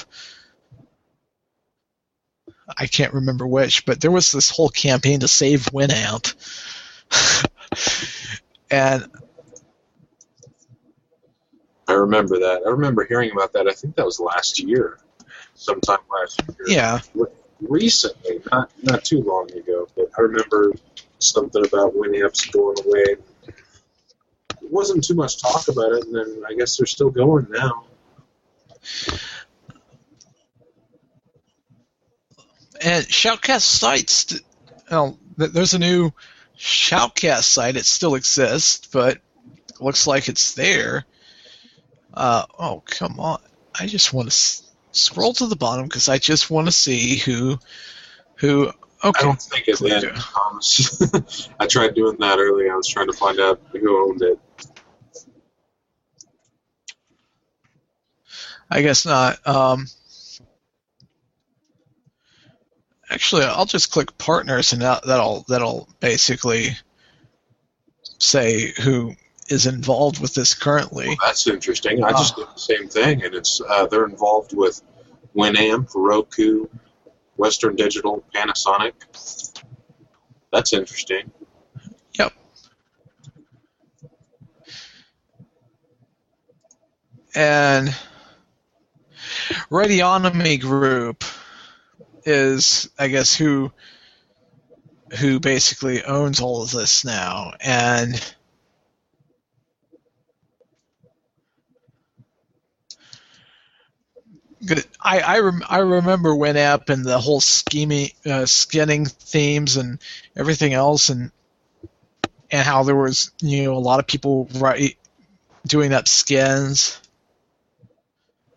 I 2.77 2.87
can't 2.87 3.13
remember 3.13 3.45
which, 3.45 3.85
but 3.85 4.01
there 4.01 4.11
was 4.11 4.31
this 4.31 4.49
whole 4.49 4.69
campaign 4.69 5.21
to 5.21 5.27
save 5.27 5.65
Winamp. 5.65 6.33
and 8.71 9.07
I 11.87 11.93
remember 11.93 12.39
that. 12.39 12.61
I 12.65 12.69
remember 12.69 13.05
hearing 13.05 13.31
about 13.31 13.53
that. 13.53 13.67
I 13.67 13.73
think 13.73 13.95
that 13.95 14.05
was 14.05 14.19
last 14.19 14.59
year, 14.59 14.97
sometime 15.55 15.99
last 16.09 16.41
year. 16.47 16.67
Yeah. 16.67 16.99
Recently, 17.59 18.41
not 18.51 18.71
not 18.81 19.03
too 19.03 19.21
long 19.21 19.51
ago, 19.51 19.87
but 19.95 20.09
I 20.17 20.21
remember 20.21 20.73
something 21.19 21.63
about 21.65 21.93
Winamp's 21.93 22.45
going 22.45 22.77
away. 22.85 23.17
It 23.47 24.71
wasn't 24.71 25.03
too 25.03 25.15
much 25.15 25.41
talk 25.41 25.67
about 25.67 25.91
it, 25.91 26.05
and 26.05 26.15
then 26.15 26.43
I 26.47 26.53
guess 26.53 26.77
they're 26.77 26.87
still 26.87 27.11
going 27.11 27.47
now. 27.49 27.83
And 32.83 33.05
Shoutcast 33.05 33.61
sites, 33.61 34.39
well, 34.89 35.19
there's 35.37 35.73
a 35.73 35.79
new 35.79 36.11
Shoutcast 36.57 37.43
site. 37.43 37.75
It 37.75 37.85
still 37.85 38.15
exists, 38.15 38.87
but 38.87 39.19
looks 39.79 40.07
like 40.07 40.29
it's 40.29 40.53
there. 40.55 41.05
Uh, 42.13 42.45
oh, 42.57 42.81
come 42.85 43.19
on. 43.19 43.39
I 43.79 43.85
just 43.87 44.13
want 44.13 44.27
to 44.27 44.33
s- 44.33 44.69
scroll 44.91 45.33
to 45.33 45.47
the 45.47 45.55
bottom 45.55 45.85
because 45.85 46.09
I 46.09 46.17
just 46.17 46.49
want 46.49 46.67
to 46.67 46.71
see 46.71 47.17
who, 47.17 47.57
who. 48.35 48.71
Okay. 49.03 49.19
I 49.19 49.21
don't 49.21 49.41
think 49.41 49.67
it 49.67 49.77
did. 49.79 51.53
I 51.59 51.67
tried 51.67 51.95
doing 51.95 52.17
that 52.19 52.39
earlier. 52.39 52.73
I 52.73 52.75
was 52.75 52.87
trying 52.87 53.07
to 53.07 53.13
find 53.13 53.39
out 53.39 53.61
who 53.71 54.09
owned 54.09 54.21
it. 54.21 54.39
I 58.69 58.81
guess 58.81 59.05
not. 59.05 59.45
Um, 59.47 59.87
actually, 63.11 63.43
I'll 63.43 63.65
just 63.65 63.91
click 63.91 64.17
partners, 64.17 64.73
and 64.73 64.81
that, 64.81 65.05
that'll 65.05 65.45
that'll 65.47 65.87
basically 65.99 66.69
say 68.17 68.71
who 68.81 69.15
is 69.49 69.65
involved 69.65 70.19
with 70.19 70.33
this 70.33 70.53
currently. 70.53 71.07
Well, 71.07 71.17
that's 71.21 71.45
interesting. 71.47 72.03
I 72.03 72.11
just 72.11 72.35
did 72.35 72.47
the 72.47 72.59
same 72.59 72.87
thing, 72.87 73.23
and 73.23 73.35
it's 73.35 73.61
uh, 73.61 73.85
they're 73.87 74.05
involved 74.05 74.55
with 74.55 74.81
Winamp, 75.35 75.91
Roku, 75.93 76.67
Western 77.35 77.75
Digital, 77.75 78.23
Panasonic. 78.33 78.93
That's 80.51 80.73
interesting. 80.73 81.31
Yep. 82.17 82.33
And 87.35 87.95
Radionomy 89.69 90.59
Group 90.59 91.23
is, 92.25 92.89
I 92.99 93.07
guess, 93.09 93.35
who 93.35 93.71
who 95.19 95.39
basically 95.39 96.03
owns 96.03 96.41
all 96.41 96.63
of 96.63 96.71
this 96.71 97.05
now, 97.05 97.53
and. 97.61 98.21
I 105.01 105.19
I, 105.21 105.39
rem- 105.39 105.63
I 105.67 105.79
remember 105.79 106.29
Winamp 106.31 106.89
and 106.89 107.05
the 107.05 107.19
whole 107.19 107.41
scheming, 107.41 108.09
uh, 108.25 108.45
skinning 108.45 109.05
themes 109.05 109.77
and 109.77 109.99
everything 110.35 110.73
else, 110.73 111.09
and 111.09 111.31
and 112.51 112.61
how 112.65 112.83
there 112.83 112.95
was 112.95 113.31
you 113.41 113.63
know 113.63 113.73
a 113.75 113.79
lot 113.79 113.99
of 113.99 114.07
people 114.07 114.47
right 114.55 114.97
doing 115.67 115.93
up 115.93 116.07
skins. 116.07 116.99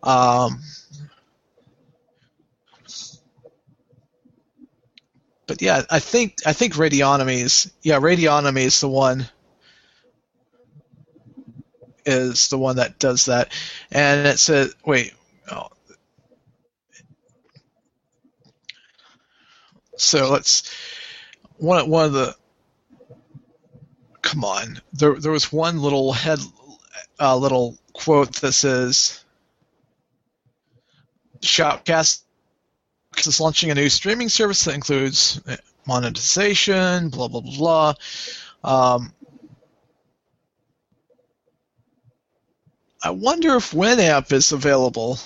Um, 0.03 0.61
but 5.47 5.61
yeah, 5.61 5.83
I 5.89 5.99
think 5.99 6.37
I 6.45 6.53
think 6.53 6.73
Radionomy 6.73 7.41
is 7.41 7.71
yeah 7.81 7.99
Radionomy 7.99 8.61
is 8.61 8.79
the 8.79 8.89
one 8.89 9.27
is 12.05 12.47
the 12.49 12.57
one 12.57 12.77
that 12.77 12.99
does 12.99 13.25
that, 13.25 13.51
and 13.91 14.27
it 14.27 14.39
says 14.39 14.75
wait. 14.85 15.13
Oh. 15.51 15.67
So 19.97 20.31
let's 20.31 20.71
one 21.57 21.89
one 21.89 22.05
of 22.05 22.13
the 22.13 22.35
come 24.21 24.43
on 24.43 24.81
there 24.91 25.13
there 25.15 25.31
was 25.31 25.51
one 25.51 25.79
little 25.79 26.11
head 26.11 26.39
uh, 27.19 27.35
little 27.37 27.77
quote 27.93 28.33
that 28.37 28.53
says 28.53 29.23
Shoutcast 31.41 32.24
is 33.23 33.39
launching 33.39 33.71
a 33.71 33.75
new 33.75 33.89
streaming 33.89 34.29
service 34.29 34.65
that 34.65 34.75
includes 34.75 35.41
monetization, 35.87 37.09
blah 37.09 37.27
blah 37.27 37.41
blah. 37.41 37.93
Um, 38.63 39.13
I 43.03 43.11
wonder 43.11 43.55
if 43.55 43.71
Winamp 43.71 44.31
is 44.31 44.51
available. 44.51 45.19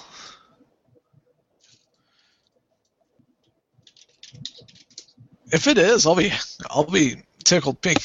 If 5.52 5.68
it 5.68 5.78
is, 5.78 6.06
I'll 6.06 6.16
be 6.16 6.32
I'll 6.70 6.84
be 6.84 7.24
tickled 7.44 7.82
pink. 7.82 8.02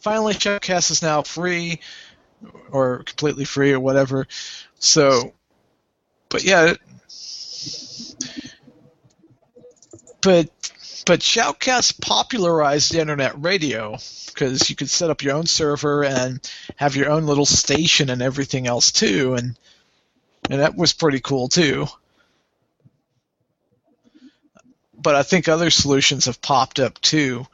Finally, 0.00 0.34
Shoutcast 0.34 0.90
is 0.90 1.02
now 1.02 1.22
free 1.22 1.80
or 2.70 3.02
completely 3.04 3.44
free 3.44 3.72
or 3.72 3.80
whatever. 3.80 4.26
So, 4.78 5.32
but 6.28 6.44
yeah, 6.44 6.74
but 10.20 10.48
but 11.06 11.20
Shoutcast 11.20 12.00
popularized 12.00 12.94
internet 12.94 13.40
radio 13.42 13.96
because 14.26 14.68
you 14.68 14.76
could 14.76 14.90
set 14.90 15.10
up 15.10 15.22
your 15.22 15.36
own 15.36 15.46
server 15.46 16.04
and 16.04 16.40
have 16.76 16.96
your 16.96 17.10
own 17.10 17.24
little 17.26 17.46
station 17.46 18.10
and 18.10 18.20
everything 18.20 18.66
else 18.66 18.92
too, 18.92 19.34
and 19.34 19.58
and 20.50 20.60
that 20.60 20.76
was 20.76 20.92
pretty 20.92 21.20
cool 21.20 21.48
too. 21.48 21.86
But 25.00 25.14
I 25.14 25.22
think 25.22 25.48
other 25.48 25.70
solutions 25.70 26.26
have 26.26 26.42
popped 26.42 26.80
up 26.80 27.00
too. 27.00 27.46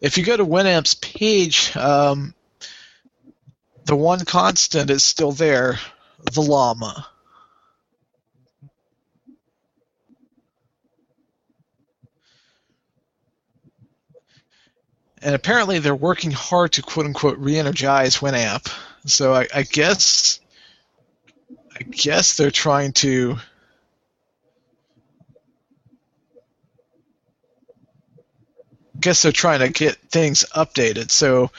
If 0.00 0.18
you 0.18 0.24
go 0.24 0.36
to 0.36 0.44
Winamp's 0.44 0.94
page, 0.94 1.74
um, 1.76 2.34
the 3.86 3.96
one 3.96 4.24
constant 4.24 4.90
is 4.90 5.02
still 5.02 5.32
there 5.32 5.78
the 6.32 6.42
llama. 6.42 7.06
And 15.22 15.34
apparently 15.34 15.78
they're 15.78 15.94
working 15.94 16.30
hard 16.30 16.72
to 16.72 16.82
quote 16.82 17.06
unquote 17.06 17.38
re-energize 17.38 18.18
Winamp. 18.18 18.72
So 19.06 19.34
I, 19.34 19.48
I 19.54 19.62
guess 19.62 20.40
I 21.74 21.82
guess 21.82 22.36
they're 22.36 22.50
trying 22.50 22.92
to 22.94 23.36
guess 29.00 29.22
they're 29.22 29.32
trying 29.32 29.60
to 29.60 29.68
get 29.68 29.96
things 29.96 30.44
updated. 30.54 31.10
So 31.10 31.50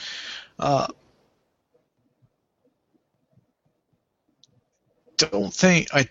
uh, 0.58 0.88
don't 5.18 5.52
think 5.52 5.88
I 5.92 6.08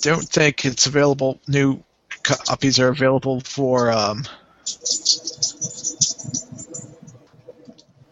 don't 0.00 0.28
think 0.28 0.64
it's 0.64 0.86
available. 0.86 1.40
New 1.48 1.82
copies 2.22 2.78
are 2.78 2.88
available 2.88 3.40
for 3.40 3.90
um, 3.90 4.24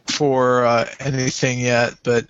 for 0.09 0.65
uh, 0.65 0.89
anything 1.01 1.61
yet, 1.61 1.95
but 2.03 2.27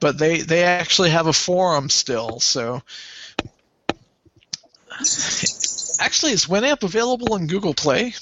but 0.00 0.18
they 0.18 0.42
they 0.42 0.62
actually 0.62 1.10
have 1.10 1.26
a 1.26 1.32
forum 1.32 1.88
still. 1.88 2.40
So 2.40 2.82
actually, 6.00 6.32
is 6.32 6.46
Winamp 6.46 6.82
available 6.82 7.34
on 7.34 7.46
Google 7.46 7.74
Play? 7.74 8.14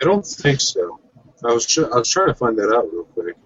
I 0.00 0.04
don't 0.04 0.26
think 0.26 0.60
so. 0.60 1.00
I 1.44 1.52
was 1.52 1.66
tr- 1.66 1.92
I 1.92 1.98
was 1.98 2.08
trying 2.08 2.28
to 2.28 2.34
find 2.34 2.58
that 2.58 2.72
out 2.74 2.92
real 2.92 3.04
quick. 3.04 3.36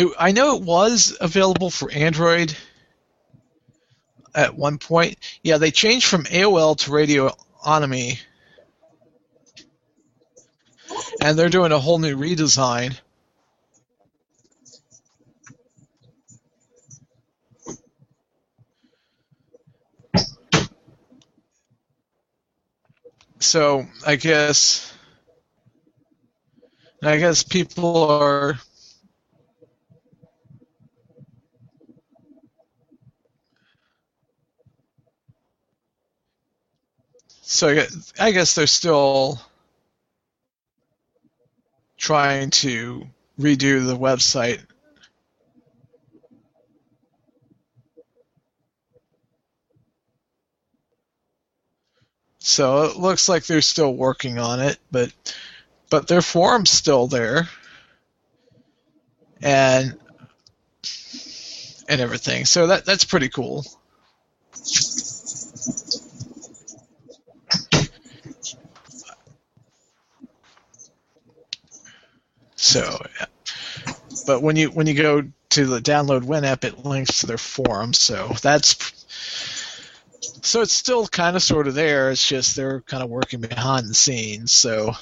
It, 0.00 0.08
I 0.18 0.32
know 0.32 0.56
it 0.56 0.62
was 0.62 1.14
available 1.20 1.68
for 1.68 1.90
Android 1.90 2.56
at 4.34 4.56
one 4.56 4.78
point. 4.78 5.18
Yeah, 5.42 5.58
they 5.58 5.70
changed 5.70 6.06
from 6.06 6.24
AOL 6.24 6.78
to 6.78 6.90
Radionomy, 6.90 8.18
and 11.20 11.38
they're 11.38 11.50
doing 11.50 11.72
a 11.72 11.78
whole 11.78 11.98
new 11.98 12.16
redesign. 12.16 12.98
So 23.38 23.86
I 24.06 24.16
guess, 24.16 24.94
I 27.02 27.18
guess 27.18 27.42
people 27.42 28.06
are 28.06 28.58
So 37.52 37.84
I 38.16 38.30
guess 38.30 38.54
they're 38.54 38.68
still 38.68 39.40
trying 41.98 42.50
to 42.50 43.04
redo 43.40 43.84
the 43.84 43.96
website. 43.98 44.64
So 52.38 52.84
it 52.84 52.96
looks 52.96 53.28
like 53.28 53.44
they're 53.46 53.62
still 53.62 53.92
working 53.94 54.38
on 54.38 54.60
it, 54.60 54.78
but 54.92 55.10
but 55.90 56.06
their 56.06 56.22
forum's 56.22 56.70
still 56.70 57.08
there. 57.08 57.48
And 59.42 59.98
and 61.88 62.00
everything. 62.00 62.44
So 62.44 62.68
that 62.68 62.84
that's 62.84 63.04
pretty 63.04 63.28
cool. 63.28 63.64
So, 72.70 73.04
but 74.26 74.42
when 74.42 74.54
you 74.54 74.68
when 74.68 74.86
you 74.86 74.94
go 74.94 75.24
to 75.50 75.66
the 75.66 75.80
download 75.80 76.22
Winamp, 76.22 76.62
it 76.64 76.84
links 76.84 77.20
to 77.20 77.26
their 77.26 77.36
forum. 77.38 77.92
So 77.92 78.32
that's 78.40 78.76
so 80.42 80.62
it's 80.62 80.72
still 80.72 81.06
kind 81.08 81.34
of 81.34 81.42
sort 81.42 81.66
of 81.66 81.74
there. 81.74 82.10
It's 82.10 82.26
just 82.26 82.54
they're 82.54 82.80
kind 82.82 83.02
of 83.02 83.10
working 83.10 83.40
behind 83.40 83.88
the 83.88 83.94
scenes. 83.94 84.52
So, 84.52 84.92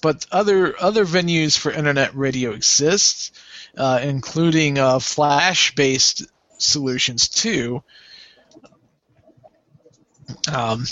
but 0.00 0.24
other 0.32 0.74
other 0.80 1.04
venues 1.04 1.58
for 1.58 1.70
internet 1.70 2.14
radio 2.14 2.52
exist, 2.52 3.36
uh, 3.76 4.00
including 4.02 4.78
uh, 4.78 5.00
Flash-based 5.00 6.26
solutions 6.56 7.28
too. 7.28 7.82
Um, 10.50 10.86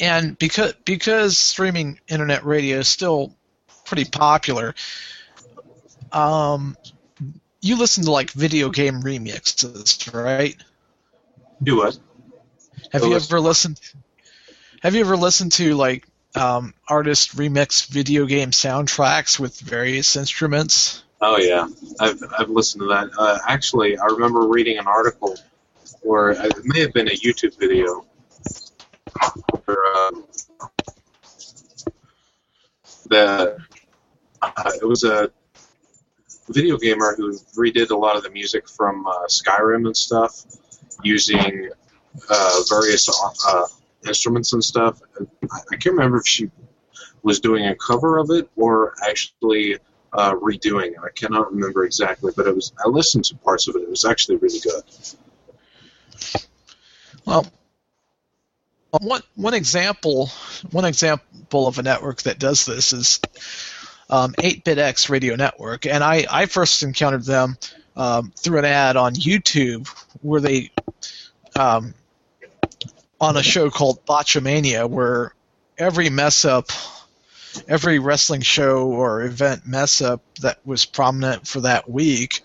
and 0.00 0.38
because 0.38 0.74
because 0.84 1.38
streaming 1.38 2.00
internet 2.08 2.44
radio 2.44 2.78
is 2.78 2.88
still 2.88 3.34
pretty 3.84 4.04
popular, 4.04 4.74
um, 6.12 6.76
you 7.60 7.78
listen 7.78 8.04
to 8.04 8.10
like 8.10 8.30
video 8.30 8.70
game 8.70 9.02
remixes, 9.02 10.12
right? 10.12 10.56
Do 11.62 11.78
what? 11.78 11.98
Have 12.92 13.04
you 13.04 13.14
ever 13.14 13.40
listened? 13.40 13.80
Have 14.82 14.94
you 14.94 15.00
ever 15.02 15.16
listened 15.16 15.52
to 15.52 15.74
like 15.74 16.06
um, 16.34 16.74
artist 16.88 17.36
remix 17.36 17.86
video 17.86 18.26
game 18.26 18.50
soundtracks 18.50 19.38
with 19.38 19.58
various 19.60 20.16
instruments? 20.16 21.04
Oh 21.20 21.38
yeah, 21.38 21.68
I've 22.00 22.20
I've 22.36 22.50
listened 22.50 22.80
to 22.82 22.88
that. 22.88 23.10
Uh, 23.16 23.38
actually, 23.46 23.96
I 23.96 24.06
remember 24.06 24.48
reading 24.48 24.78
an 24.78 24.88
article, 24.88 25.38
or 26.02 26.32
it 26.32 26.52
may 26.64 26.80
have 26.80 26.92
been 26.92 27.08
a 27.08 27.12
YouTube 27.12 27.56
video, 27.58 28.04
uh, 29.20 30.10
the 33.06 33.56
uh, 34.42 34.72
it 34.74 34.86
was 34.86 35.04
a 35.04 35.30
video 36.48 36.76
gamer 36.76 37.14
who 37.16 37.32
redid 37.56 37.90
a 37.90 37.96
lot 37.96 38.16
of 38.16 38.22
the 38.22 38.30
music 38.30 38.68
from 38.68 39.06
uh, 39.06 39.26
Skyrim 39.26 39.86
and 39.86 39.96
stuff 39.96 40.44
using 41.02 41.70
uh, 42.28 42.60
various 42.68 43.08
uh, 43.48 43.66
instruments 44.06 44.52
and 44.52 44.62
stuff. 44.62 45.00
I 45.52 45.76
can't 45.76 45.94
remember 45.96 46.18
if 46.18 46.26
she 46.26 46.50
was 47.22 47.40
doing 47.40 47.66
a 47.66 47.74
cover 47.76 48.18
of 48.18 48.30
it 48.30 48.50
or 48.56 48.94
actually 49.08 49.78
uh, 50.12 50.34
redoing 50.34 50.88
it. 50.88 50.98
I 51.02 51.10
cannot 51.14 51.52
remember 51.52 51.84
exactly, 51.84 52.32
but 52.36 52.46
it 52.46 52.54
was. 52.54 52.72
I 52.84 52.88
listened 52.88 53.24
to 53.26 53.36
parts 53.36 53.68
of 53.68 53.76
it. 53.76 53.82
It 53.82 53.90
was 53.90 54.04
actually 54.04 54.36
really 54.36 54.60
good. 54.60 54.82
Well, 57.24 57.46
one 59.00 59.22
one 59.36 59.54
example 59.54 60.28
one 60.70 60.84
example 60.84 61.66
of 61.66 61.78
a 61.78 61.82
network 61.82 62.22
that 62.22 62.38
does 62.38 62.66
this 62.66 62.92
is 62.92 63.20
um, 64.10 64.34
8BitX 64.34 65.08
Radio 65.08 65.36
Network, 65.36 65.86
and 65.86 66.04
I 66.04 66.26
I 66.30 66.46
first 66.46 66.82
encountered 66.82 67.24
them 67.24 67.56
um, 67.96 68.32
through 68.36 68.58
an 68.58 68.64
ad 68.66 68.96
on 68.96 69.14
YouTube 69.14 69.88
where 70.20 70.40
they 70.40 70.70
um, 71.58 71.94
on 73.18 73.36
a 73.36 73.42
show 73.42 73.70
called 73.70 74.04
Botchamania, 74.04 74.88
where 74.88 75.34
every 75.78 76.10
mess 76.10 76.44
up, 76.44 76.68
every 77.66 77.98
wrestling 77.98 78.42
show 78.42 78.88
or 78.88 79.22
event 79.22 79.66
mess 79.66 80.02
up 80.02 80.22
that 80.42 80.58
was 80.66 80.84
prominent 80.84 81.46
for 81.46 81.60
that 81.60 81.88
week 81.88 82.42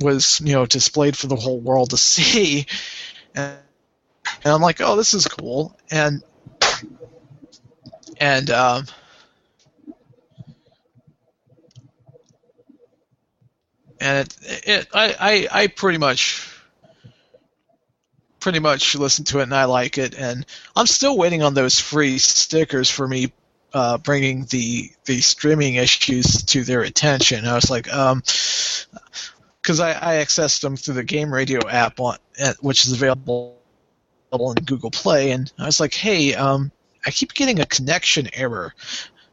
was 0.00 0.40
you 0.44 0.52
know 0.52 0.66
displayed 0.66 1.16
for 1.16 1.28
the 1.28 1.36
whole 1.36 1.60
world 1.60 1.90
to 1.90 1.96
see, 1.98 2.66
and, 3.34 3.58
and 4.44 4.52
I'm 4.52 4.60
like, 4.60 4.80
oh, 4.80 4.96
this 4.96 5.14
is 5.14 5.26
cool, 5.26 5.76
and 5.90 6.22
and 8.20 8.50
um, 8.50 8.84
and 14.00 14.28
it, 14.42 14.68
it 14.68 14.88
I, 14.94 15.16
I 15.52 15.62
I 15.62 15.66
pretty 15.68 15.98
much 15.98 16.48
pretty 18.40 18.60
much 18.60 18.94
listen 18.94 19.24
to 19.26 19.40
it 19.40 19.44
and 19.44 19.54
I 19.54 19.64
like 19.64 19.98
it, 19.98 20.14
and 20.14 20.46
I'm 20.76 20.86
still 20.86 21.16
waiting 21.16 21.42
on 21.42 21.54
those 21.54 21.80
free 21.80 22.18
stickers 22.18 22.90
for 22.90 23.06
me 23.06 23.32
uh, 23.72 23.98
bringing 23.98 24.44
the 24.46 24.90
the 25.04 25.20
streaming 25.20 25.74
issues 25.74 26.44
to 26.44 26.64
their 26.64 26.82
attention. 26.82 27.46
I 27.46 27.54
was 27.54 27.70
like, 27.70 27.92
um, 27.92 28.22
because 29.60 29.80
I, 29.80 29.90
I 29.90 30.24
accessed 30.24 30.62
them 30.62 30.76
through 30.76 30.94
the 30.94 31.04
Game 31.04 31.32
Radio 31.32 31.68
app 31.68 32.00
on 32.00 32.16
which 32.60 32.86
is 32.86 32.92
available 32.92 33.57
on 34.30 34.54
Google 34.56 34.90
Play, 34.90 35.30
and 35.32 35.50
I 35.58 35.66
was 35.66 35.80
like, 35.80 35.94
hey, 35.94 36.34
um, 36.34 36.70
I 37.06 37.10
keep 37.10 37.34
getting 37.34 37.60
a 37.60 37.66
connection 37.66 38.28
error. 38.32 38.74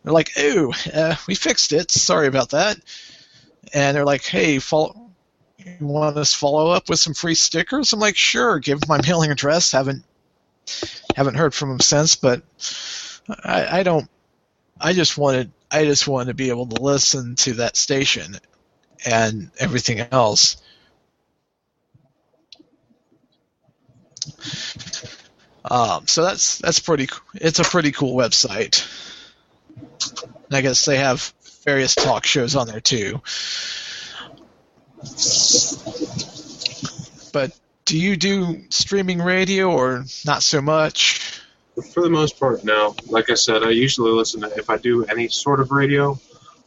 They're 0.04 0.14
like, 0.14 0.38
ooh, 0.38 0.72
uh, 0.94 1.16
we 1.28 1.36
fixed 1.36 1.74
it. 1.74 1.92
Sorry 1.92 2.28
about 2.28 2.52
that. 2.52 2.78
And 3.74 3.98
they're 3.98 4.06
like, 4.06 4.24
hey, 4.24 4.60
follow 4.60 5.06
you 5.58 5.88
want 5.88 6.18
us 6.18 6.34
follow 6.34 6.70
up 6.70 6.90
with 6.90 7.00
some 7.00 7.14
free 7.14 7.36
stickers? 7.36 7.92
I'm 7.92 8.00
like, 8.00 8.16
sure. 8.16 8.60
Give 8.60 8.88
my 8.88 9.02
mailing 9.08 9.32
address. 9.32 9.72
Haven't 9.72 10.04
haven't 11.16 11.36
heard 11.36 11.54
from 11.54 11.70
them 11.70 11.80
since, 11.80 12.16
but 12.16 12.44
I, 13.44 13.80
I 13.80 13.84
don't. 13.84 14.10
I 14.80 14.94
just 14.94 15.18
wanted 15.18 15.52
I 15.72 15.86
just 15.86 16.08
wanted 16.08 16.28
to 16.28 16.34
be 16.34 16.50
able 16.50 16.68
to 16.68 16.82
listen 16.82 17.36
to 17.38 17.54
that 17.56 17.78
station 17.78 18.38
and 19.06 19.52
everything 19.58 20.00
else. 20.12 20.58
Um, 25.70 26.08
so 26.08 26.24
that's 26.24 26.60
that's 26.60 26.80
pretty. 26.80 27.10
It's 27.36 27.60
a 27.60 27.64
pretty 27.64 27.92
cool 27.92 28.16
website. 28.16 28.86
And 30.48 30.56
I 30.56 30.62
guess 30.62 30.86
they 30.86 30.98
have 30.98 31.34
various 31.64 31.96
talk 31.96 32.26
shows 32.26 32.56
on 32.56 32.68
there 32.68 32.80
too. 32.80 33.22
But 37.34 37.52
do 37.86 37.98
you 37.98 38.16
do 38.16 38.64
streaming 38.70 39.22
radio 39.22 39.72
or 39.72 40.06
not 40.26 40.44
so 40.44 40.62
much? 40.62 41.42
For 41.94 42.02
the 42.02 42.10
most 42.10 42.40
part, 42.40 42.64
no. 42.64 42.96
Like 43.08 43.30
I 43.30 43.34
said, 43.34 43.64
I 43.64 43.72
usually 43.72 44.12
listen 44.12 44.42
to, 44.42 44.48
if 44.58 44.70
I 44.70 44.78
do 44.78 45.04
any 45.06 45.28
sort 45.28 45.60
of 45.60 45.72
radio, 45.72 46.18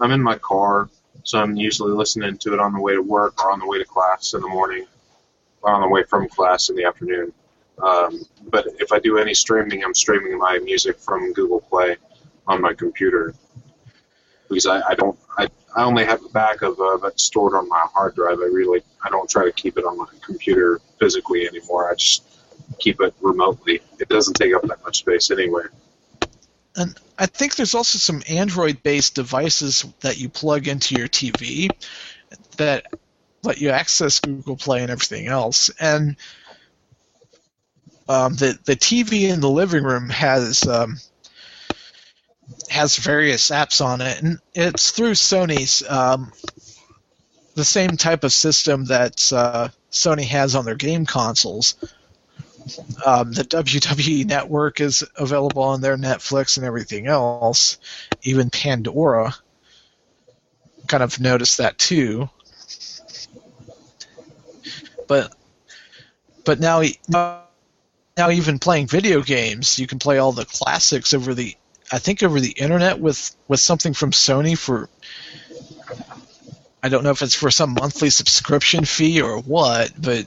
I'm 0.00 0.10
in 0.10 0.22
my 0.22 0.36
car, 0.36 0.90
so 1.22 1.38
I'm 1.38 1.56
usually 1.56 1.92
listening 1.92 2.36
to 2.38 2.52
it 2.52 2.60
on 2.60 2.74
the 2.74 2.80
way 2.80 2.92
to 2.94 3.00
work 3.00 3.42
or 3.42 3.50
on 3.50 3.58
the 3.58 3.66
way 3.66 3.78
to 3.78 3.84
class 3.84 4.34
in 4.34 4.42
the 4.42 4.48
morning, 4.48 4.84
or 5.62 5.72
on 5.72 5.80
the 5.80 5.88
way 5.88 6.02
from 6.02 6.28
class 6.28 6.68
in 6.68 6.76
the 6.76 6.84
afternoon. 6.84 7.32
Um, 7.82 8.22
but 8.50 8.66
if 8.78 8.92
I 8.92 8.98
do 8.98 9.18
any 9.18 9.34
streaming, 9.34 9.84
I'm 9.84 9.94
streaming 9.94 10.38
my 10.38 10.58
music 10.58 10.98
from 10.98 11.32
Google 11.32 11.60
Play 11.60 11.96
on 12.46 12.60
my 12.60 12.72
computer 12.74 13.34
because 14.48 14.66
I, 14.66 14.80
I 14.80 14.94
don't 14.94 15.18
I, 15.36 15.48
I 15.76 15.84
only 15.84 16.04
have 16.04 16.24
a 16.24 16.28
backup 16.30 16.78
of 16.78 17.04
it 17.04 17.20
stored 17.20 17.54
on 17.54 17.68
my 17.68 17.86
hard 17.92 18.14
drive. 18.14 18.38
I 18.40 18.46
really 18.46 18.82
I 19.04 19.10
don't 19.10 19.28
try 19.28 19.44
to 19.44 19.52
keep 19.52 19.78
it 19.78 19.84
on 19.84 19.98
my 19.98 20.06
computer 20.24 20.80
physically 20.98 21.46
anymore. 21.46 21.90
I 21.90 21.94
just 21.94 22.24
keep 22.78 23.00
it 23.00 23.14
remotely. 23.20 23.80
It 23.98 24.08
doesn't 24.08 24.34
take 24.34 24.54
up 24.54 24.62
that 24.62 24.82
much 24.82 24.98
space 24.98 25.30
anyway. 25.30 25.64
And 26.76 26.98
I 27.18 27.26
think 27.26 27.56
there's 27.56 27.74
also 27.74 27.98
some 27.98 28.22
Android-based 28.28 29.14
devices 29.14 29.84
that 30.00 30.18
you 30.18 30.28
plug 30.28 30.68
into 30.68 30.94
your 30.94 31.08
TV 31.08 31.70
that 32.56 32.86
let 33.42 33.60
you 33.60 33.70
access 33.70 34.20
Google 34.20 34.56
Play 34.56 34.82
and 34.82 34.90
everything 34.90 35.26
else. 35.26 35.70
And 35.80 36.16
um, 38.08 38.34
the 38.34 38.58
the 38.64 38.76
TV 38.76 39.28
in 39.28 39.40
the 39.40 39.50
living 39.50 39.84
room 39.84 40.08
has 40.08 40.66
um, 40.66 40.96
has 42.70 42.96
various 42.96 43.50
apps 43.50 43.84
on 43.84 44.00
it, 44.00 44.22
and 44.22 44.38
it's 44.54 44.90
through 44.90 45.12
Sony's 45.12 45.88
um, 45.88 46.32
the 47.54 47.64
same 47.64 47.96
type 47.96 48.24
of 48.24 48.32
system 48.32 48.86
that 48.86 49.32
uh, 49.32 49.68
Sony 49.90 50.24
has 50.24 50.54
on 50.54 50.64
their 50.64 50.74
game 50.74 51.06
consoles. 51.06 51.74
Um, 53.04 53.32
the 53.32 53.44
WWE 53.44 54.26
Network 54.26 54.80
is 54.80 55.02
available 55.16 55.62
on 55.62 55.80
their 55.80 55.96
Netflix 55.96 56.56
and 56.56 56.66
everything 56.66 57.06
else, 57.06 57.78
even 58.22 58.50
Pandora. 58.50 59.34
Kind 60.86 61.02
of 61.02 61.20
noticed 61.20 61.58
that 61.58 61.78
too. 61.78 62.28
But 65.06 65.34
but 66.44 66.60
now 66.60 66.82
now 68.18 68.30
even 68.30 68.58
playing 68.58 68.88
video 68.88 69.22
games, 69.22 69.78
you 69.78 69.86
can 69.86 70.00
play 70.00 70.18
all 70.18 70.32
the 70.32 70.44
classics 70.44 71.14
over 71.14 71.32
the 71.32 71.56
I 71.90 71.98
think 71.98 72.22
over 72.22 72.38
the 72.40 72.50
internet 72.50 72.98
with 72.98 73.34
with 73.46 73.60
something 73.60 73.94
from 73.94 74.10
Sony 74.10 74.58
for 74.58 74.90
I 76.82 76.88
don't 76.90 77.04
know 77.04 77.10
if 77.10 77.22
it's 77.22 77.34
for 77.34 77.50
some 77.50 77.74
monthly 77.74 78.10
subscription 78.10 78.84
fee 78.84 79.22
or 79.22 79.38
what, 79.38 79.92
but 79.98 80.26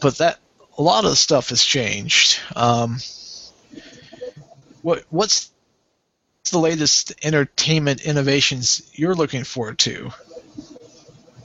but 0.00 0.18
that 0.18 0.38
a 0.78 0.82
lot 0.82 1.04
of 1.04 1.10
the 1.10 1.16
stuff 1.16 1.50
has 1.50 1.62
changed. 1.62 2.40
Um, 2.56 2.98
what 4.82 5.04
what's 5.10 5.52
the 6.50 6.58
latest 6.58 7.12
entertainment 7.22 8.00
innovations 8.00 8.90
you're 8.94 9.14
looking 9.14 9.44
forward 9.44 9.78
to? 9.80 10.10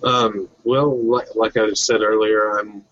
Um, 0.04 0.50
well, 0.64 0.98
like, 0.98 1.36
like 1.36 1.58
I 1.58 1.74
said 1.74 2.02
earlier, 2.02 2.58
I'm 2.58 2.84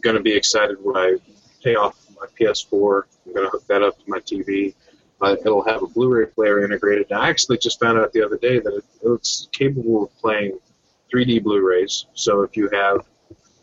going 0.00 0.16
to 0.16 0.22
be 0.22 0.34
excited 0.34 0.76
when 0.82 0.96
I 0.96 1.16
pay 1.62 1.74
off 1.74 1.96
my 2.20 2.26
PS4. 2.38 3.02
I'm 3.26 3.32
going 3.32 3.46
to 3.46 3.50
hook 3.50 3.66
that 3.68 3.82
up 3.82 3.98
to 3.98 4.04
my 4.06 4.18
TV. 4.18 4.74
Uh, 5.20 5.36
it'll 5.44 5.64
have 5.64 5.82
a 5.82 5.86
Blu-ray 5.86 6.26
player 6.26 6.64
integrated. 6.64 7.10
And 7.10 7.20
I 7.20 7.28
actually 7.28 7.58
just 7.58 7.78
found 7.78 7.98
out 7.98 8.12
the 8.12 8.24
other 8.24 8.38
day 8.38 8.58
that 8.58 8.74
it, 8.74 8.84
it's 9.04 9.48
capable 9.52 10.04
of 10.04 10.18
playing 10.18 10.58
3D 11.12 11.42
Blu-rays. 11.42 12.06
So 12.14 12.42
if 12.42 12.56
you 12.56 12.68
have 12.70 13.06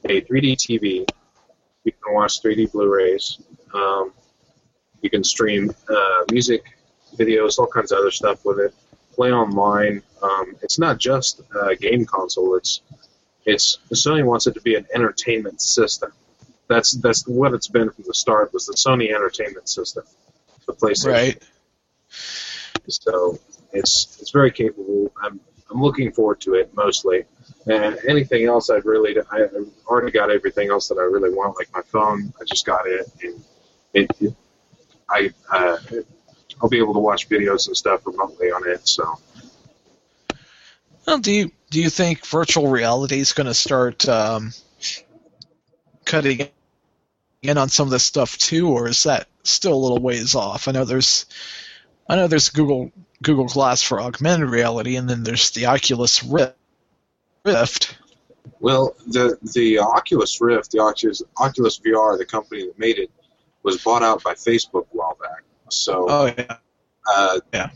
a 0.05 0.21
3D 0.21 0.55
TV, 0.55 1.05
you 1.83 1.91
can 1.91 2.13
watch 2.13 2.41
3D 2.41 2.71
Blu-rays. 2.71 3.39
Um, 3.73 4.13
you 5.01 5.09
can 5.09 5.23
stream 5.23 5.71
uh, 5.89 6.23
music, 6.31 6.63
videos, 7.17 7.59
all 7.59 7.67
kinds 7.67 7.91
of 7.91 7.99
other 7.99 8.11
stuff 8.11 8.45
with 8.45 8.59
it. 8.59 8.73
Play 9.13 9.31
online. 9.31 10.01
Um, 10.21 10.55
it's 10.61 10.79
not 10.79 10.97
just 10.97 11.41
a 11.61 11.75
game 11.75 12.05
console. 12.05 12.55
It's 12.55 12.81
it's 13.45 13.79
Sony 13.93 14.23
wants 14.23 14.47
it 14.47 14.53
to 14.53 14.61
be 14.61 14.75
an 14.75 14.85
entertainment 14.93 15.61
system. 15.61 16.11
That's 16.67 16.91
that's 16.91 17.27
what 17.27 17.53
it's 17.53 17.67
been 17.67 17.89
from 17.89 18.05
the 18.07 18.13
start. 18.13 18.53
Was 18.53 18.65
the 18.65 18.73
Sony 18.73 19.13
Entertainment 19.13 19.67
System, 19.69 20.03
the 20.67 20.73
PlayStation. 20.73 21.11
Right. 21.11 21.43
So 22.87 23.39
it's 23.73 24.17
it's 24.21 24.31
very 24.31 24.51
capable. 24.51 25.11
I'm 25.21 25.39
I'm 25.71 25.81
looking 25.81 26.11
forward 26.11 26.41
to 26.41 26.55
it 26.55 26.71
mostly. 26.75 27.25
And 27.65 27.99
anything 28.07 28.45
else, 28.45 28.69
I've 28.69 28.85
really 28.85 29.15
I, 29.31 29.47
already 29.85 30.11
got 30.11 30.31
everything 30.31 30.69
else 30.69 30.87
that 30.87 30.97
I 30.97 31.03
really 31.03 31.29
want. 31.29 31.57
Like 31.57 31.69
my 31.73 31.81
phone, 31.81 32.33
I 32.39 32.45
just 32.45 32.65
got 32.65 32.87
it, 32.87 33.07
and 33.21 33.43
it, 33.93 34.11
it 34.19 34.35
I 35.09 35.31
uh, 35.51 35.77
I'll 36.61 36.69
be 36.69 36.79
able 36.79 36.93
to 36.93 36.99
watch 36.99 37.29
videos 37.29 37.67
and 37.67 37.75
stuff 37.75 38.05
remotely 38.05 38.51
on 38.51 38.67
it. 38.67 38.87
So. 38.87 39.19
Well, 41.09 41.17
do 41.17 41.31
you 41.31 41.51
do 41.71 41.81
you 41.81 41.89
think 41.89 42.23
virtual 42.27 42.67
reality 42.67 43.19
is 43.19 43.33
going 43.33 43.47
to 43.47 43.55
start 43.55 44.07
um, 44.07 44.53
cutting 46.05 46.49
in 47.41 47.57
on 47.57 47.69
some 47.69 47.87
of 47.87 47.91
this 47.91 48.03
stuff 48.03 48.37
too, 48.37 48.69
or 48.69 48.87
is 48.87 49.05
that 49.05 49.27
still 49.41 49.73
a 49.73 49.83
little 49.83 49.97
ways 49.97 50.35
off? 50.35 50.67
I 50.67 50.71
know 50.71 50.85
there's 50.85 51.25
I 52.07 52.15
know 52.15 52.27
there's 52.27 52.49
Google 52.49 52.91
Google 53.23 53.47
Glass 53.47 53.81
for 53.81 53.99
augmented 53.99 54.51
reality, 54.51 54.97
and 54.97 55.09
then 55.09 55.23
there's 55.23 55.49
the 55.49 55.65
Oculus 55.65 56.23
Rift. 56.23 57.97
Well, 58.59 58.95
the 59.07 59.35
the 59.41 59.79
Oculus 59.79 60.39
Rift, 60.39 60.69
the 60.69 60.79
Oculus 60.79 61.23
Oculus 61.37 61.79
VR, 61.79 62.19
the 62.19 62.25
company 62.25 62.67
that 62.67 62.77
made 62.77 62.99
it, 62.99 63.09
was 63.63 63.83
bought 63.83 64.03
out 64.03 64.21
by 64.21 64.35
Facebook 64.35 64.85
a 64.93 64.97
while 64.97 65.17
back. 65.19 65.41
So, 65.69 66.05
oh 66.07 66.25
yeah, 66.37 66.57
uh, 67.11 67.39
yeah. 67.51 67.71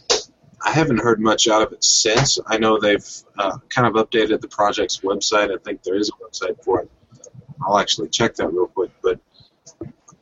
I 0.63 0.71
haven't 0.71 0.99
heard 0.99 1.19
much 1.19 1.47
out 1.47 1.61
of 1.61 1.73
it 1.73 1.83
since. 1.83 2.39
I 2.47 2.57
know 2.57 2.79
they've 2.79 3.05
uh, 3.37 3.57
kind 3.69 3.85
of 3.85 3.93
updated 3.95 4.39
the 4.39 4.47
project's 4.47 5.01
website. 5.01 5.53
I 5.53 5.57
think 5.61 5.83
there 5.83 5.95
is 5.95 6.09
a 6.09 6.23
website 6.23 6.63
for 6.63 6.81
it. 6.81 6.91
I'll 7.65 7.77
actually 7.77 8.09
check 8.09 8.35
that 8.35 8.47
real 8.47 8.67
quick, 8.67 8.91
but 9.01 9.19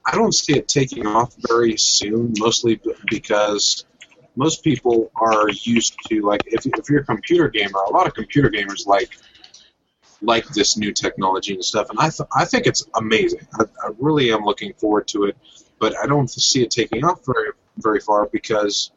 I 0.06 0.16
don't 0.16 0.34
see 0.34 0.58
it 0.58 0.68
taking 0.68 1.06
off 1.06 1.36
very 1.48 1.78
soon. 1.78 2.34
Mostly 2.40 2.82
because 3.10 3.86
most 4.36 4.64
people 4.64 5.12
are 5.16 5.50
used 5.50 5.96
to 6.08 6.22
like 6.22 6.42
if, 6.48 6.66
if 6.66 6.90
you're 6.90 7.02
a 7.02 7.06
computer 7.06 7.48
gamer, 7.48 7.80
a 7.88 7.92
lot 7.92 8.08
of 8.08 8.14
computer 8.14 8.50
gamers 8.50 8.88
like 8.88 9.12
like 10.24 10.48
this 10.50 10.78
new 10.78 10.92
technology 10.92 11.54
and 11.54 11.64
stuff, 11.66 11.90
and 11.90 12.00
I 12.00 12.10
th- 12.10 12.30
I 12.36 12.46
think 12.46 12.66
it's 12.68 12.86
amazing. 12.96 13.48
I, 13.60 13.64
I 13.84 13.90
really 14.00 14.32
am 14.32 14.44
looking 14.44 14.74
forward 14.74 15.08
to 15.10 15.26
it, 15.26 15.38
but 15.80 15.96
I 15.98 16.08
don't 16.08 16.30
see 16.30 16.64
it 16.64 16.72
taking 16.72 17.04
off 17.04 17.26
very 17.26 17.52
very 17.78 18.00
far 18.00 18.28
because 18.32 18.92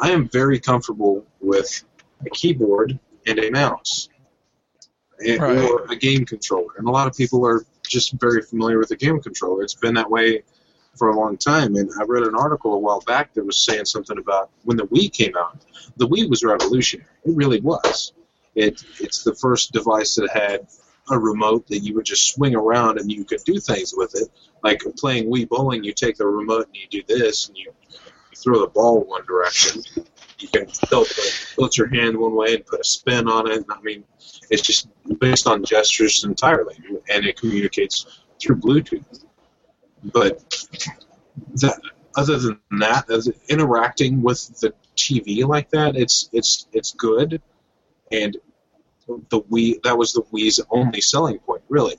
I 0.00 0.10
am 0.10 0.28
very 0.28 0.58
comfortable 0.58 1.24
with 1.40 1.84
a 2.24 2.30
keyboard 2.30 2.98
and 3.26 3.38
a 3.38 3.50
mouse, 3.50 4.08
and, 5.18 5.40
Right. 5.40 5.58
or 5.58 5.84
a 5.90 5.96
game 5.96 6.24
controller, 6.24 6.72
and 6.78 6.88
a 6.88 6.90
lot 6.90 7.06
of 7.06 7.14
people 7.14 7.46
are 7.46 7.64
just 7.86 8.12
very 8.14 8.42
familiar 8.42 8.78
with 8.78 8.90
a 8.92 8.96
game 8.96 9.20
controller. 9.20 9.62
It's 9.62 9.74
been 9.74 9.94
that 9.94 10.10
way 10.10 10.42
for 10.96 11.10
a 11.10 11.16
long 11.16 11.36
time, 11.36 11.76
and 11.76 11.90
I 12.00 12.04
read 12.04 12.22
an 12.22 12.34
article 12.34 12.74
a 12.74 12.78
while 12.78 13.00
back 13.06 13.34
that 13.34 13.44
was 13.44 13.58
saying 13.58 13.84
something 13.84 14.18
about 14.18 14.50
when 14.64 14.76
the 14.76 14.86
Wii 14.86 15.12
came 15.12 15.36
out. 15.36 15.58
The 15.96 16.06
Wii 16.08 16.28
was 16.28 16.42
revolutionary. 16.42 17.08
It 17.24 17.36
really 17.36 17.60
was. 17.60 18.12
It 18.54 18.82
it's 19.00 19.22
the 19.22 19.34
first 19.34 19.72
device 19.72 20.14
that 20.16 20.30
had 20.30 20.66
a 21.10 21.18
remote 21.18 21.66
that 21.68 21.80
you 21.80 21.94
would 21.94 22.04
just 22.04 22.32
swing 22.32 22.54
around 22.54 22.98
and 22.98 23.10
you 23.10 23.24
could 23.24 23.42
do 23.44 23.58
things 23.58 23.94
with 23.96 24.14
it. 24.14 24.28
Like 24.62 24.80
playing 24.98 25.30
Wii 25.30 25.48
bowling, 25.48 25.84
you 25.84 25.92
take 25.92 26.16
the 26.16 26.26
remote 26.26 26.66
and 26.66 26.76
you 26.76 26.88
do 26.88 27.02
this, 27.06 27.48
and 27.48 27.56
you, 27.56 27.72
throw 28.36 28.60
the 28.60 28.68
ball 28.68 29.04
one 29.04 29.24
direction. 29.26 29.82
You 30.38 30.48
can 30.48 30.66
tilt, 30.66 31.08
tilt 31.54 31.76
your 31.76 31.88
hand 31.88 32.16
one 32.16 32.34
way 32.34 32.54
and 32.54 32.66
put 32.66 32.80
a 32.80 32.84
spin 32.84 33.28
on 33.28 33.50
it. 33.50 33.64
I 33.68 33.80
mean, 33.82 34.04
it's 34.50 34.62
just 34.62 34.88
based 35.18 35.46
on 35.46 35.64
gestures 35.64 36.24
entirely, 36.24 36.76
and 37.08 37.26
it 37.26 37.38
communicates 37.38 38.06
through 38.40 38.56
Bluetooth. 38.56 39.24
But 40.02 40.40
that, 41.56 41.78
other 42.16 42.38
than 42.38 42.60
that, 42.80 43.06
interacting 43.48 44.22
with 44.22 44.60
the 44.60 44.72
TV 44.96 45.46
like 45.46 45.70
that, 45.70 45.96
it's 45.96 46.28
it's 46.32 46.66
it's 46.72 46.92
good, 46.92 47.42
and 48.10 48.36
the 49.06 49.40
Wii 49.42 49.82
that 49.82 49.96
was 49.96 50.12
the 50.12 50.22
Wii's 50.32 50.60
only 50.70 51.00
selling 51.00 51.38
point, 51.38 51.62
really. 51.68 51.96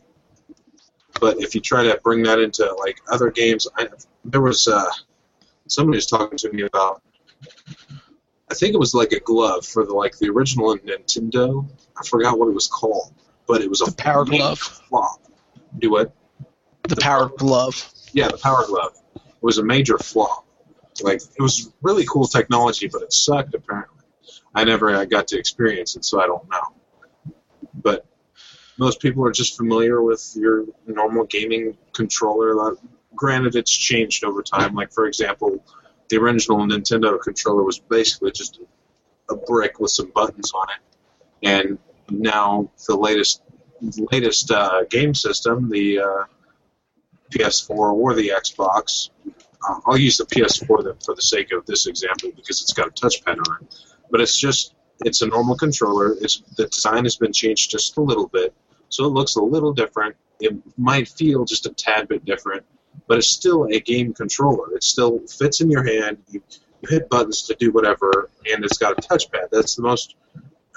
But 1.19 1.39
if 1.39 1.53
you 1.55 1.61
try 1.61 1.83
to 1.83 1.99
bring 2.03 2.23
that 2.23 2.39
into 2.39 2.73
like 2.79 3.01
other 3.11 3.29
games, 3.29 3.67
I, 3.77 3.87
there 4.25 4.41
was 4.41 4.67
uh, 4.67 4.89
somebody 5.71 5.97
was 5.97 6.05
talking 6.05 6.37
to 6.37 6.51
me 6.51 6.63
about. 6.63 7.01
I 8.49 8.53
think 8.53 8.73
it 8.73 8.77
was 8.77 8.93
like 8.93 9.13
a 9.13 9.19
glove 9.19 9.65
for 9.65 9.85
the 9.85 9.93
like 9.93 10.17
the 10.17 10.29
original 10.29 10.77
Nintendo. 10.77 11.67
I 11.97 12.05
forgot 12.05 12.37
what 12.37 12.49
it 12.49 12.53
was 12.53 12.67
called, 12.67 13.13
but 13.47 13.61
it 13.61 13.69
was 13.69 13.81
a 13.81 13.91
Power 13.93 14.25
Glove. 14.25 14.59
flop. 14.59 15.21
Do 15.79 15.97
it. 15.97 16.11
The 16.87 16.97
Power 16.97 17.29
Glove. 17.29 17.91
Yeah, 18.11 18.27
the 18.27 18.37
Power 18.37 18.65
Glove 18.67 18.97
It 19.15 19.21
was 19.41 19.57
a 19.57 19.63
major 19.63 19.97
flop. 19.97 20.45
Like 21.01 21.21
it 21.21 21.41
was 21.41 21.71
really 21.81 22.05
cool 22.05 22.25
technology, 22.25 22.87
but 22.87 23.01
it 23.01 23.13
sucked 23.13 23.55
apparently. 23.55 24.03
I 24.53 24.65
never 24.65 24.93
uh, 24.93 25.05
got 25.05 25.27
to 25.29 25.39
experience 25.39 25.95
it, 25.95 26.03
so 26.03 26.21
I 26.21 26.27
don't 26.27 26.47
know. 26.49 27.33
But 27.73 28.05
most 28.77 28.99
people 28.99 29.25
are 29.25 29.31
just 29.31 29.55
familiar 29.55 30.01
with 30.01 30.33
your 30.35 30.65
normal 30.85 31.23
gaming 31.25 31.77
controller. 31.93 32.75
Granted, 33.15 33.55
it's 33.55 33.71
changed 33.71 34.23
over 34.23 34.41
time. 34.41 34.73
Like 34.73 34.91
for 34.91 35.05
example, 35.05 35.63
the 36.09 36.17
original 36.17 36.59
Nintendo 36.59 37.19
controller 37.19 37.63
was 37.63 37.79
basically 37.79 38.31
just 38.31 38.59
a 39.29 39.35
brick 39.35 39.79
with 39.79 39.91
some 39.91 40.11
buttons 40.13 40.51
on 40.53 40.67
it, 40.69 41.47
and 41.47 41.77
now 42.09 42.69
the 42.87 42.95
latest 42.95 43.41
latest 44.11 44.51
uh, 44.51 44.83
game 44.89 45.13
system, 45.13 45.69
the 45.69 45.99
uh, 45.99 46.23
PS4 47.31 47.69
or 47.69 48.13
the 48.13 48.29
Xbox. 48.29 49.09
Uh, 49.25 49.79
I'll 49.85 49.97
use 49.97 50.17
the 50.17 50.25
PS4 50.25 50.83
then 50.83 50.95
for 51.03 51.15
the 51.15 51.21
sake 51.21 51.51
of 51.51 51.65
this 51.65 51.87
example 51.87 52.31
because 52.35 52.61
it's 52.61 52.73
got 52.73 52.87
a 52.87 52.91
touchpad 52.91 53.37
on 53.37 53.57
it. 53.61 53.75
But 54.09 54.21
it's 54.21 54.37
just 54.37 54.75
it's 55.03 55.21
a 55.21 55.27
normal 55.27 55.55
controller. 55.55 56.15
It's 56.21 56.41
the 56.57 56.67
design 56.67 57.05
has 57.05 57.17
been 57.17 57.33
changed 57.33 57.71
just 57.71 57.97
a 57.97 58.01
little 58.01 58.27
bit, 58.27 58.53
so 58.89 59.05
it 59.05 59.09
looks 59.09 59.35
a 59.35 59.41
little 59.41 59.73
different. 59.73 60.15
It 60.39 60.55
might 60.77 61.07
feel 61.07 61.45
just 61.45 61.65
a 61.65 61.73
tad 61.73 62.07
bit 62.07 62.25
different, 62.25 62.65
but 63.11 63.17
it's 63.17 63.27
still 63.27 63.65
a 63.65 63.77
game 63.81 64.13
controller. 64.13 64.73
It 64.73 64.85
still 64.85 65.19
fits 65.27 65.59
in 65.59 65.69
your 65.69 65.83
hand. 65.83 66.19
You, 66.29 66.41
you 66.81 66.89
hit 66.89 67.09
buttons 67.09 67.41
to 67.41 67.55
do 67.55 67.69
whatever, 67.73 68.29
and 68.49 68.63
it's 68.63 68.77
got 68.77 68.93
a 68.93 69.01
touchpad. 69.01 69.49
That's 69.51 69.75
the 69.75 69.81
most 69.81 70.15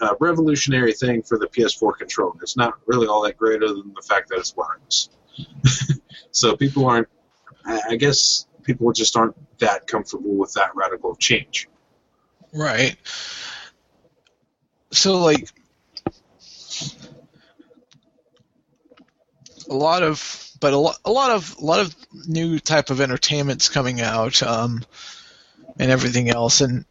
uh, 0.03 0.17
revolutionary 0.19 0.95
thing 0.95 1.23
for 1.23 1.39
the 1.39 1.47
PS4 1.47 1.97
controller. 1.97 2.35
It's 2.43 2.57
not 2.57 2.75
really 2.87 3.07
all 3.07 3.23
that 3.23 3.37
great 3.37 3.63
other 3.63 3.75
than 3.75 3.95
the 3.95 4.03
fact 4.03 4.31
that 4.31 4.41
it's 4.41 4.53
wireless. 4.57 5.11
so 6.33 6.57
people 6.57 6.87
aren't. 6.87 7.07
I 7.65 7.81
I 7.91 7.95
guess 7.95 8.49
people 8.65 8.91
just 8.93 9.17
aren't 9.17 9.37
that 9.61 9.87
comfortable 9.87 10.35
with 10.35 10.55
that 10.55 10.75
radical 10.75 11.15
change. 11.15 11.69
Right. 12.53 12.97
So 14.91 15.19
like 15.19 15.49
a 19.71 19.75
lot 19.75 20.03
of 20.03 20.54
but 20.65 20.73
a 20.73 20.79
lot, 20.79 20.99
a 21.05 21.13
lot 21.13 21.31
of 21.31 21.57
a 21.59 21.63
lot 21.63 21.81
of 21.81 21.95
new 22.27 22.59
type 22.59 22.89
of 22.89 23.03
entertainment's 23.03 23.69
coming 23.69 24.01
out 24.01 24.43
um, 24.43 24.83
and 25.79 25.91
everything 25.91 26.31
else 26.31 26.63
and 26.63 26.87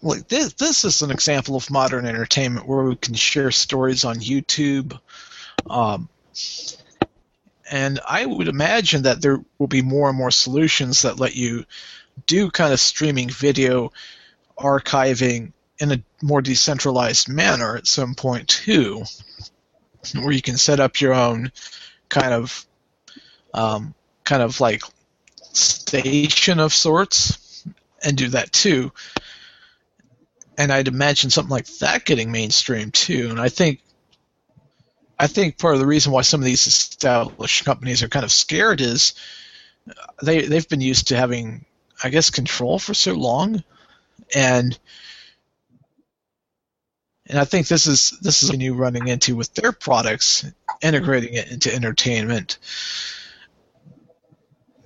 like 0.00 0.26
this 0.26 0.54
this 0.54 0.86
is 0.86 1.02
an 1.02 1.10
example 1.10 1.54
of 1.54 1.70
modern 1.70 2.06
entertainment 2.06 2.66
where 2.66 2.84
we 2.84 2.96
can 2.96 3.12
share 3.12 3.50
stories 3.50 4.06
on 4.06 4.16
YouTube 4.16 4.98
um, 5.68 6.08
and 7.70 8.00
I 8.08 8.24
would 8.24 8.48
imagine 8.48 9.02
that 9.02 9.20
there 9.20 9.44
will 9.58 9.66
be 9.66 9.82
more 9.82 10.08
and 10.08 10.16
more 10.16 10.30
solutions 10.30 11.02
that 11.02 11.20
let 11.20 11.36
you 11.36 11.66
do 12.24 12.50
kind 12.50 12.72
of 12.72 12.80
streaming 12.80 13.28
video 13.28 13.92
archiving 14.58 15.52
in 15.78 15.92
a 15.92 16.02
more 16.22 16.40
decentralized 16.40 17.28
manner 17.28 17.76
at 17.76 17.86
some 17.86 18.14
point 18.14 18.48
too, 18.48 19.04
where 20.14 20.32
you 20.32 20.42
can 20.42 20.56
set 20.56 20.80
up 20.80 21.00
your 21.00 21.14
own 21.14 21.52
kind 22.08 22.32
of 22.32 22.66
um, 23.54 23.94
kind 24.24 24.42
of 24.42 24.60
like 24.60 24.82
station 25.52 26.60
of 26.60 26.72
sorts 26.72 27.64
and 28.04 28.16
do 28.16 28.28
that 28.28 28.52
too. 28.52 28.92
And 30.58 30.72
I'd 30.72 30.88
imagine 30.88 31.30
something 31.30 31.50
like 31.50 31.66
that 31.78 32.04
getting 32.04 32.32
mainstream 32.32 32.90
too. 32.90 33.28
And 33.30 33.40
I 33.40 33.48
think 33.48 33.80
I 35.18 35.26
think 35.26 35.58
part 35.58 35.74
of 35.74 35.80
the 35.80 35.86
reason 35.86 36.12
why 36.12 36.22
some 36.22 36.40
of 36.40 36.44
these 36.44 36.66
established 36.66 37.64
companies 37.64 38.02
are 38.02 38.08
kind 38.08 38.24
of 38.24 38.32
scared 38.32 38.80
is 38.80 39.14
they 40.22 40.42
they've 40.42 40.68
been 40.68 40.80
used 40.80 41.08
to 41.08 41.16
having, 41.16 41.64
I 42.02 42.10
guess, 42.10 42.30
control 42.30 42.78
for 42.78 42.94
so 42.94 43.14
long, 43.14 43.62
and 44.34 44.78
and 47.28 47.38
I 47.38 47.44
think 47.44 47.66
this 47.66 47.86
is 47.86 48.10
this 48.22 48.42
is 48.42 48.50
a 48.50 48.56
new 48.56 48.74
running 48.74 49.08
into 49.08 49.34
with 49.36 49.52
their 49.54 49.72
products, 49.72 50.44
integrating 50.80 51.34
it 51.34 51.50
into 51.50 51.74
entertainment. 51.74 52.58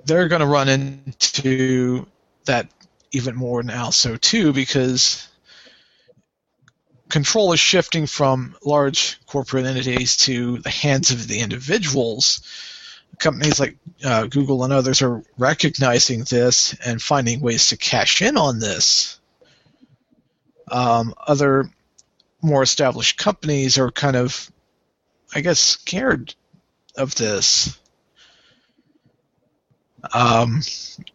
They're 0.06 0.28
going 0.28 0.40
to 0.40 0.46
run 0.46 0.68
into 0.68 2.06
that 2.46 2.68
even 3.12 3.36
more 3.36 3.62
now, 3.62 3.90
so 3.90 4.16
too, 4.16 4.52
because 4.52 5.28
control 7.10 7.52
is 7.52 7.60
shifting 7.60 8.06
from 8.06 8.56
large 8.64 9.18
corporate 9.26 9.66
entities 9.66 10.16
to 10.16 10.58
the 10.58 10.70
hands 10.70 11.10
of 11.10 11.28
the 11.28 11.40
individuals. 11.40 12.40
Companies 13.18 13.60
like 13.60 13.76
uh, 14.02 14.26
Google 14.26 14.64
and 14.64 14.72
others 14.72 15.02
are 15.02 15.22
recognizing 15.36 16.20
this 16.20 16.74
and 16.86 17.02
finding 17.02 17.40
ways 17.40 17.68
to 17.68 17.76
cash 17.76 18.22
in 18.22 18.38
on 18.38 18.60
this. 18.60 19.20
Um, 20.70 21.14
other 21.26 21.68
more 22.42 22.62
established 22.62 23.18
companies 23.18 23.78
are 23.78 23.90
kind 23.90 24.16
of, 24.16 24.50
I 25.34 25.40
guess, 25.40 25.58
scared 25.60 26.34
of 26.96 27.14
this. 27.14 27.78
Um, 30.14 30.62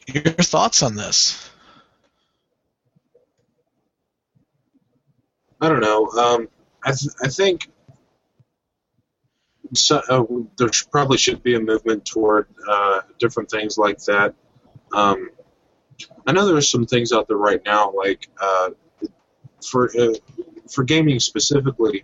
your 0.08 0.24
thoughts 0.24 0.84
on 0.84 0.96
this? 0.96 1.50
I 5.62 5.70
don't 5.70 5.82
know. 5.82 6.08
Um, 6.10 6.48
I, 6.84 6.92
th- 6.92 7.14
I 7.24 7.28
think 7.30 7.70
so, 9.74 10.02
uh, 10.10 10.24
there 10.58 10.70
probably 10.92 11.18
should 11.18 11.42
be 11.42 11.56
a 11.56 11.60
movement 11.60 12.06
toward 12.06 12.48
uh, 12.68 13.02
different 13.20 13.50
things 13.50 13.78
like 13.78 13.98
that. 14.06 14.36
Um, 14.94 15.32
I 16.28 16.32
know 16.34 16.46
there's 16.46 16.70
some 16.70 16.86
things 16.86 17.12
out 17.12 17.28
there 17.28 17.38
right 17.38 17.62
now, 17.66 17.92
like 17.92 18.30
uh, 18.40 18.70
for 19.68 19.90
uh, 19.98 20.14
for 20.72 20.84
gaming 20.84 21.20
specifically, 21.20 22.04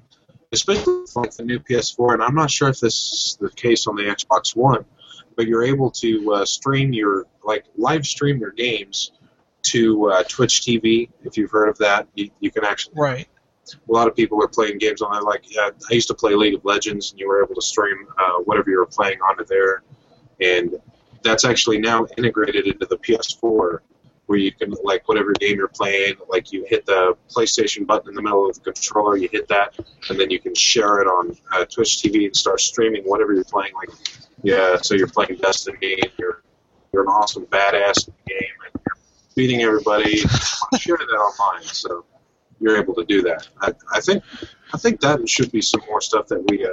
especially 0.52 1.06
for 1.12 1.24
like 1.24 1.36
the 1.36 1.44
new 1.44 1.60
PS4. 1.60 2.14
And 2.16 2.24
I'm 2.24 2.36
not 2.36 2.52
sure 2.52 2.70
if 2.70 2.80
this 2.80 2.96
is 2.96 3.38
the 3.40 3.50
case 3.50 3.88
on 3.88 3.96
the 3.96 4.04
Xbox 4.04 4.56
One, 4.56 4.86
but 5.36 5.48
you're 5.48 5.64
able 5.64 5.92
to 5.92 6.34
uh, 6.34 6.46
stream 6.46 6.94
your 6.94 7.26
like 7.44 7.66
live 7.78 8.06
stream 8.06 8.40
your 8.40 8.52
games 8.52 9.12
to 9.64 10.10
uh, 10.10 10.24
Twitch 10.28 10.62
TV. 10.62 11.10
If 11.24 11.38
you've 11.38 11.52
heard 11.52 11.70
of 11.70 11.78
that, 11.80 12.08
you, 12.16 12.30
you 12.40 12.52
can 12.52 12.66
actually 12.66 12.94
Right. 12.96 13.28
a 13.74 13.92
lot 13.92 14.08
of 14.08 14.16
people 14.16 14.44
are 14.44 14.48
playing 14.48 14.78
games 14.78 15.02
on 15.02 15.12
there. 15.12 15.22
Like 15.22 15.46
uh, 15.60 15.72
I 15.90 15.94
used 15.94 16.08
to 16.10 16.14
play 16.14 16.36
League 16.36 16.56
of 16.56 16.66
Legends, 16.66 17.12
and 17.12 17.20
you 17.20 17.28
were 17.28 17.44
able 17.44 17.56
to 17.56 17.62
stream 17.62 18.08
uh, 18.18 18.40
whatever 18.46 18.70
you 18.70 18.78
were 18.78 18.86
playing 18.88 19.20
onto 19.22 19.46
there, 19.46 19.84
and 20.40 20.76
that's 21.24 21.46
actually 21.46 21.80
now 21.80 22.08
integrated 22.18 22.68
into 22.68 22.86
the 22.86 22.98
PS4, 22.98 23.80
where 24.32 24.40
you 24.40 24.54
can 24.54 24.74
like 24.86 25.10
whatever 25.10 25.34
game 25.34 25.58
you're 25.58 25.68
playing, 25.68 26.16
like 26.30 26.54
you 26.54 26.64
hit 26.64 26.86
the 26.86 27.18
PlayStation 27.30 27.86
button 27.86 28.08
in 28.08 28.16
the 28.16 28.22
middle 28.22 28.50
of 28.50 28.56
the 28.56 28.72
controller, 28.72 29.18
you 29.18 29.28
hit 29.30 29.50
that, 29.50 29.78
and 30.10 30.18
then 30.18 30.32
you 30.32 30.40
can 30.40 30.56
share 30.56 31.02
it 31.02 31.06
on 31.06 31.36
uh, 31.52 31.66
Twitch 31.66 31.98
TV 31.98 32.28
and 32.28 32.34
start 32.34 32.62
streaming 32.62 33.04
whatever 33.04 33.34
you're 33.34 33.44
playing. 33.44 33.74
Like 33.74 33.90
yeah, 34.42 34.78
so 34.78 34.96
you're 34.96 35.10
playing 35.10 35.36
Destiny, 35.42 36.00
and 36.02 36.12
you're 36.18 36.44
you're 36.94 37.04
an 37.04 37.10
awesome 37.10 37.46
badass 37.46 38.08
in 38.08 38.14
the 38.26 38.34
game, 38.34 38.56
and 38.66 38.82
you're 38.86 38.98
beating 39.36 39.64
everybody. 39.64 40.20
share 40.80 40.96
that 40.96 41.04
online, 41.04 41.64
so 41.64 42.06
you're 42.62 42.78
able 42.78 42.96
to 42.96 43.04
do 43.04 43.24
that. 43.24 43.50
I, 43.60 43.74
I 43.94 44.00
think 44.00 44.24
I 44.74 44.78
think 44.78 45.02
that 45.02 45.28
should 45.28 45.52
be 45.52 45.62
some 45.62 45.82
more 45.90 46.00
stuff 46.00 46.28
that 46.28 46.42
we 46.50 46.66
uh, 46.66 46.70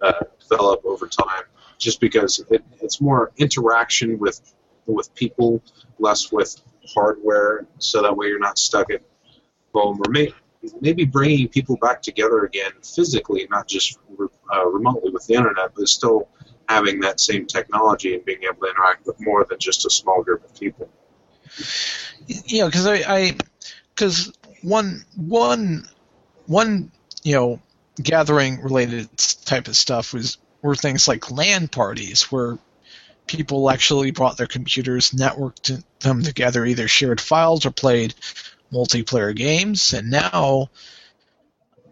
uh, 0.00 0.24
develop 0.48 0.80
over 0.86 1.06
time, 1.08 1.44
just 1.76 2.00
because 2.00 2.42
it, 2.50 2.64
it's 2.80 3.02
more 3.02 3.32
interaction 3.36 4.18
with 4.18 4.40
with 4.86 5.14
people, 5.14 5.62
less 5.98 6.32
with 6.32 6.56
hardware, 6.94 7.66
so 7.78 8.02
that 8.02 8.16
way 8.16 8.26
you're 8.26 8.38
not 8.38 8.58
stuck 8.58 8.90
at 8.90 9.02
home, 9.74 10.00
or 10.04 10.10
may, 10.10 10.32
maybe 10.80 11.04
bringing 11.04 11.48
people 11.48 11.76
back 11.76 12.02
together 12.02 12.44
again 12.44 12.72
physically, 12.82 13.46
not 13.50 13.68
just 13.68 13.98
uh, 14.52 14.66
remotely 14.66 15.10
with 15.10 15.26
the 15.26 15.34
internet, 15.34 15.72
but 15.74 15.88
still 15.88 16.28
having 16.68 17.00
that 17.00 17.20
same 17.20 17.46
technology 17.46 18.14
and 18.14 18.24
being 18.24 18.42
able 18.42 18.66
to 18.66 18.70
interact 18.70 19.06
with 19.06 19.16
more 19.20 19.44
than 19.48 19.58
just 19.58 19.86
a 19.86 19.90
small 19.90 20.22
group 20.22 20.44
of 20.44 20.54
people. 20.58 20.88
you 22.26 22.60
know, 22.60 22.66
because 22.66 22.86
I, 22.86 23.36
because 23.94 24.32
one, 24.62 25.04
one, 25.16 25.86
one, 26.46 26.90
you 27.22 27.34
know, 27.34 27.60
gathering 28.02 28.60
related 28.62 29.08
type 29.44 29.68
of 29.68 29.76
stuff 29.76 30.12
was 30.12 30.38
were 30.62 30.74
things 30.74 31.06
like 31.06 31.30
LAN 31.30 31.68
parties 31.68 32.30
where 32.32 32.58
people 33.26 33.70
actually 33.70 34.10
brought 34.10 34.36
their 34.36 34.46
computers, 34.46 35.10
networked 35.10 35.82
them 36.00 36.22
together, 36.22 36.64
either 36.64 36.88
shared 36.88 37.20
files 37.20 37.66
or 37.66 37.70
played 37.70 38.14
multiplayer 38.72 39.34
games. 39.34 39.92
And 39.92 40.10
now, 40.10 40.70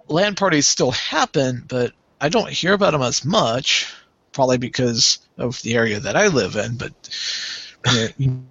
LAN 0.08 0.34
parties 0.34 0.68
still 0.68 0.92
happen, 0.92 1.64
but 1.66 1.92
I 2.20 2.28
don't 2.28 2.50
hear 2.50 2.72
about 2.72 2.92
them 2.92 3.02
as 3.02 3.24
much. 3.24 3.92
Probably 4.32 4.58
because 4.58 5.20
of 5.38 5.62
the 5.62 5.76
area 5.76 6.00
that 6.00 6.16
I 6.16 6.26
live 6.26 6.56
in, 6.56 6.76
but 6.76 6.92
you, 7.86 7.92
know, 7.92 8.08
you 8.18 8.44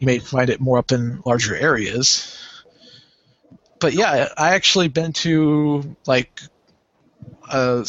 may 0.00 0.18
find 0.18 0.50
it 0.50 0.60
more 0.60 0.78
up 0.78 0.90
in 0.90 1.22
larger 1.24 1.54
areas. 1.54 2.36
But 3.78 3.92
yeah, 3.92 4.28
I 4.36 4.54
actually 4.54 4.88
been 4.88 5.12
to 5.12 5.96
like 6.06 6.40
uh, 7.48 7.84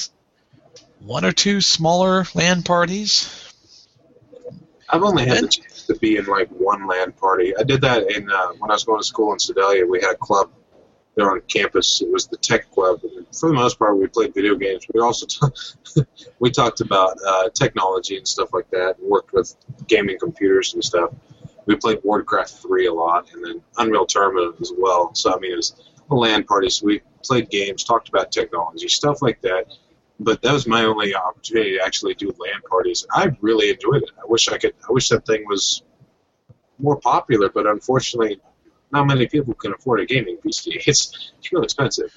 one 0.99 1.25
or 1.25 1.31
two 1.31 1.61
smaller 1.61 2.25
LAN 2.35 2.63
parties. 2.63 3.46
I've 4.89 5.03
only 5.03 5.25
had 5.25 5.43
the 5.43 5.47
chance 5.47 5.85
to 5.87 5.95
be 5.95 6.17
in 6.17 6.25
like 6.25 6.49
one 6.49 6.87
LAN 6.87 7.11
party. 7.11 7.55
I 7.57 7.63
did 7.63 7.81
that 7.81 8.09
in 8.11 8.29
uh, 8.31 8.47
when 8.59 8.71
I 8.71 8.73
was 8.73 8.83
going 8.83 8.99
to 8.99 9.05
school 9.05 9.33
in 9.33 9.39
Sedalia. 9.39 9.85
We 9.85 10.01
had 10.01 10.11
a 10.11 10.17
club 10.17 10.51
there 11.15 11.31
on 11.31 11.41
campus. 11.47 12.01
It 12.01 12.09
was 12.09 12.27
the 12.27 12.37
tech 12.37 12.71
club. 12.71 13.01
And 13.03 13.25
for 13.35 13.49
the 13.49 13.55
most 13.55 13.77
part, 13.79 13.97
we 13.97 14.07
played 14.07 14.33
video 14.33 14.55
games. 14.55 14.85
We 14.93 15.01
also 15.01 15.25
t- 15.85 16.03
we 16.39 16.51
talked 16.51 16.79
about 16.79 17.17
uh, 17.25 17.49
technology 17.49 18.17
and 18.17 18.27
stuff 18.27 18.49
like 18.53 18.69
that. 18.71 18.95
Worked 18.99 19.33
with 19.33 19.55
gaming 19.87 20.19
computers 20.19 20.73
and 20.73 20.83
stuff. 20.83 21.11
We 21.65 21.75
played 21.75 21.99
Warcraft 22.03 22.51
3 22.51 22.85
a 22.85 22.93
lot, 22.93 23.33
and 23.33 23.43
then 23.43 23.61
Unreal 23.77 24.05
Tournament 24.05 24.55
as 24.61 24.71
well. 24.77 25.13
So 25.15 25.35
I 25.35 25.39
mean, 25.39 25.51
it 25.51 25.57
was 25.57 25.75
a 26.09 26.15
LAN 26.15 26.45
party. 26.45 26.69
So 26.69 26.85
we 26.85 27.01
played 27.23 27.49
games, 27.49 27.83
talked 27.83 28.07
about 28.07 28.31
technology, 28.31 28.87
stuff 28.87 29.21
like 29.21 29.41
that. 29.41 29.65
But 30.19 30.41
that 30.41 30.53
was 30.53 30.67
my 30.67 30.83
only 30.83 31.15
opportunity 31.15 31.77
to 31.77 31.85
actually 31.85 32.15
do 32.15 32.27
LAN 32.39 32.61
parties. 32.69 33.05
I 33.11 33.29
really 33.39 33.69
enjoyed 33.69 34.03
it. 34.03 34.11
I 34.17 34.25
wish 34.25 34.47
I 34.49 34.57
could. 34.57 34.73
I 34.87 34.91
wish 34.91 35.09
that 35.09 35.25
thing 35.25 35.45
was 35.47 35.83
more 36.79 36.99
popular, 36.99 37.49
but 37.49 37.67
unfortunately, 37.67 38.39
not 38.91 39.05
many 39.05 39.27
people 39.27 39.53
can 39.53 39.73
afford 39.73 39.99
a 39.99 40.05
gaming 40.05 40.37
PC. 40.37 40.81
It's 40.87 41.33
it's 41.37 41.51
real 41.51 41.63
expensive. 41.63 42.11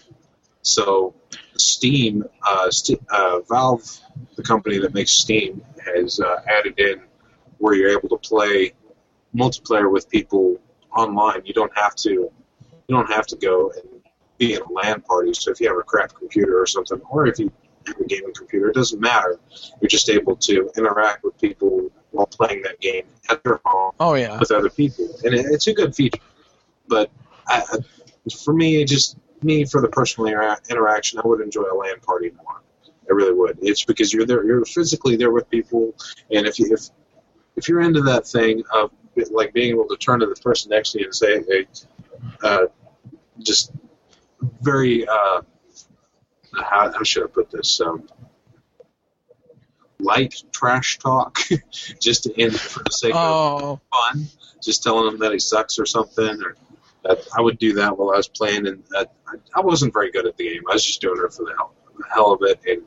So 0.63 1.15
Steam, 1.57 2.25
uh, 2.47 2.71
St- 2.71 3.01
uh, 3.11 3.41
Valve, 3.49 3.99
the 4.37 4.43
company 4.43 4.79
that 4.79 4.95
makes 4.95 5.13
Steam, 5.13 5.63
has 5.85 6.21
uh, 6.21 6.37
added 6.49 6.79
in 6.79 7.03
where 7.59 7.75
you're 7.75 7.91
able 7.91 8.09
to 8.11 8.17
play 8.17 8.73
multiplayer 9.35 9.91
with 9.91 10.09
people 10.09 10.59
online. 10.97 11.43
You 11.45 11.55
don't 11.55 11.77
have 11.77 11.95
to 11.97 12.11
you 12.11 12.97
don't 12.97 13.11
have 13.11 13.27
to 13.27 13.37
go 13.37 13.71
and 13.71 14.03
be 14.39 14.55
in 14.55 14.63
a 14.63 14.73
LAN 14.73 15.03
party. 15.03 15.33
So 15.35 15.51
if 15.51 15.61
you 15.61 15.69
have 15.69 15.79
a 15.79 15.83
crap 15.83 16.15
computer 16.15 16.61
or 16.61 16.67
something, 16.67 17.01
or 17.11 17.27
if 17.27 17.39
you 17.39 17.53
a 17.87 18.05
gaming 18.05 18.33
computer, 18.35 18.68
it 18.68 18.74
doesn't 18.74 19.01
matter. 19.01 19.39
You're 19.81 19.89
just 19.89 20.09
able 20.09 20.37
to 20.37 20.70
interact 20.76 21.24
with 21.24 21.39
people 21.41 21.91
while 22.11 22.26
playing 22.26 22.62
that 22.62 22.81
game 22.81 23.05
at 23.28 23.43
their 23.45 23.61
home 23.64 23.93
Oh 24.01 24.14
yeah, 24.14 24.39
with 24.39 24.51
other 24.51 24.70
people, 24.70 25.09
and 25.24 25.35
it, 25.35 25.47
it's 25.47 25.66
a 25.66 25.72
good 25.74 25.95
feature. 25.95 26.20
But 26.89 27.11
I, 27.47 27.62
for 28.45 28.55
me, 28.55 28.85
just 28.85 29.16
me 29.43 29.64
for 29.64 29.81
the 29.81 29.89
personal 29.89 30.31
intera- 30.31 30.70
interaction, 30.70 31.20
I 31.22 31.26
would 31.26 31.41
enjoy 31.41 31.62
a 31.62 31.74
LAN 31.74 32.01
party 32.01 32.33
more. 32.37 32.62
I 32.87 33.12
really 33.12 33.33
would. 33.33 33.59
It's 33.62 33.85
because 33.85 34.12
you're 34.12 34.26
there, 34.26 34.45
you're 34.45 34.64
physically 34.64 35.16
there 35.16 35.31
with 35.31 35.49
people, 35.51 35.95
and 36.31 36.47
if 36.47 36.59
you 36.59 36.72
if 36.72 36.89
if 37.57 37.68
you're 37.68 37.81
into 37.81 38.03
that 38.03 38.26
thing 38.26 38.62
of 38.72 38.91
like 39.31 39.53
being 39.53 39.70
able 39.70 39.87
to 39.89 39.97
turn 39.97 40.20
to 40.20 40.26
the 40.26 40.37
person 40.37 40.70
next 40.70 40.93
to 40.93 41.01
you 41.01 41.07
and 41.07 41.14
say, 41.14 41.43
hey, 41.49 41.66
uh, 42.43 42.66
just 43.41 43.72
very 44.62 45.07
uh, 45.07 45.43
how, 46.55 46.93
how 46.93 47.03
should 47.03 47.25
I 47.25 47.27
put 47.27 47.51
this? 47.51 47.81
Um, 47.81 48.09
light 49.99 50.43
trash 50.53 50.99
talk, 50.99 51.39
just 52.01 52.25
to 52.25 52.41
in 52.41 52.51
for 52.51 52.83
the 52.85 52.93
sake 52.93 53.15
of 53.15 53.21
oh 53.21 53.81
fun, 53.93 54.27
just 54.63 54.83
telling 54.83 55.13
him 55.13 55.19
that 55.21 55.33
he 55.33 55.39
sucks 55.39 55.79
or 55.79 55.87
something. 55.87 56.43
Or 56.43 56.57
that 57.05 57.27
I 57.37 57.41
would 57.41 57.59
do 57.59 57.75
that 57.75 57.97
while 57.97 58.11
I 58.11 58.17
was 58.17 58.29
playing, 58.29 58.67
and 58.67 58.83
uh, 58.95 59.05
I, 59.27 59.35
I 59.57 59.61
wasn't 59.61 59.93
very 59.93 60.11
good 60.11 60.27
at 60.27 60.37
the 60.37 60.45
game. 60.45 60.63
I 60.69 60.75
was 60.75 60.85
just 60.85 61.01
doing 61.01 61.21
it 61.25 61.33
for 61.33 61.45
the 61.45 61.55
hell, 61.57 61.75
the 61.97 62.05
hell 62.13 62.33
of 62.33 62.41
it. 62.43 62.61
And 62.67 62.83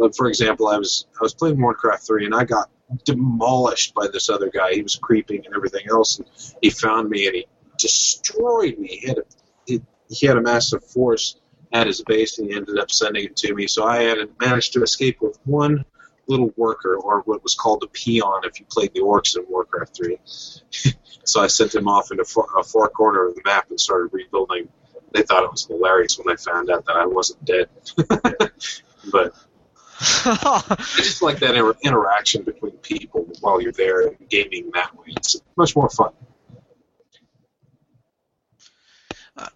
uh, 0.00 0.10
for 0.16 0.28
example, 0.28 0.68
I 0.68 0.78
was 0.78 1.06
I 1.14 1.22
was 1.22 1.34
playing 1.34 1.60
Warcraft 1.60 2.06
three, 2.06 2.24
and 2.24 2.34
I 2.34 2.44
got 2.44 2.70
demolished 3.04 3.94
by 3.94 4.08
this 4.12 4.28
other 4.28 4.50
guy. 4.50 4.74
He 4.74 4.82
was 4.82 4.96
creeping 4.96 5.44
and 5.46 5.54
everything 5.54 5.86
else, 5.90 6.18
and 6.18 6.28
he 6.62 6.70
found 6.70 7.08
me 7.08 7.26
and 7.26 7.36
he 7.36 7.46
destroyed 7.78 8.78
me. 8.78 8.88
He 8.88 9.08
had 9.08 9.18
a, 9.18 9.22
he, 9.66 9.82
he 10.08 10.26
had 10.26 10.36
a 10.36 10.42
massive 10.42 10.84
force 10.84 11.36
at 11.72 11.86
his 11.86 12.02
base, 12.02 12.38
and 12.38 12.48
he 12.48 12.56
ended 12.56 12.78
up 12.78 12.90
sending 12.90 13.24
it 13.24 13.36
to 13.36 13.54
me. 13.54 13.66
So 13.66 13.84
I 13.84 14.02
had 14.02 14.18
managed 14.40 14.72
to 14.74 14.82
escape 14.82 15.20
with 15.20 15.38
one 15.44 15.84
little 16.26 16.52
worker, 16.56 16.96
or 16.96 17.20
what 17.22 17.42
was 17.42 17.54
called 17.54 17.82
a 17.82 17.88
peon 17.88 18.42
if 18.44 18.60
you 18.60 18.66
played 18.70 18.92
the 18.94 19.00
orcs 19.00 19.36
in 19.36 19.44
Warcraft 19.48 19.96
3. 19.96 20.18
so 21.24 21.40
I 21.40 21.48
sent 21.48 21.74
him 21.74 21.88
off 21.88 22.10
into 22.10 22.24
far, 22.24 22.46
a 22.58 22.62
far 22.62 22.88
corner 22.88 23.26
of 23.28 23.34
the 23.34 23.42
map 23.44 23.68
and 23.70 23.80
started 23.80 24.10
rebuilding. 24.12 24.68
They 25.12 25.22
thought 25.22 25.44
it 25.44 25.50
was 25.50 25.66
hilarious 25.66 26.18
when 26.18 26.28
they 26.28 26.36
found 26.36 26.70
out 26.70 26.86
that 26.86 26.96
I 26.96 27.06
wasn't 27.06 27.44
dead. 27.44 27.68
but 29.12 29.34
I 30.24 30.76
just 30.96 31.20
like 31.20 31.40
that 31.40 31.56
inter- 31.56 31.76
interaction 31.82 32.42
between 32.42 32.72
people 32.78 33.28
while 33.40 33.60
you're 33.60 33.72
there 33.72 34.06
and 34.06 34.16
gaming 34.28 34.70
that 34.74 34.96
way. 34.96 35.06
It's 35.08 35.40
much 35.56 35.74
more 35.76 35.90
fun. 35.90 36.12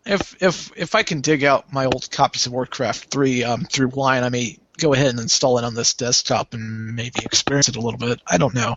If 0.05 0.43
if 0.43 0.73
if 0.77 0.95
I 0.95 1.03
can 1.03 1.21
dig 1.21 1.45
out 1.45 1.73
my 1.73 1.87
old 1.87 2.11
copies 2.11 2.47
of 2.47 2.53
Warcraft 2.53 3.11
3 3.11 3.45
um, 3.45 3.65
through 3.65 3.89
Wine, 3.89 4.25
I 4.25 4.29
may 4.29 4.59
go 4.79 4.93
ahead 4.93 5.09
and 5.09 5.21
install 5.21 5.59
it 5.59 5.65
on 5.65 5.75
this 5.75 5.95
desktop 5.95 6.55
and 6.55 6.95
maybe 6.95 7.21
experience 7.25 7.69
it 7.69 7.77
a 7.77 7.81
little 7.81 7.99
bit. 7.99 8.21
I 8.27 8.39
don't 8.39 8.55
know. 8.55 8.77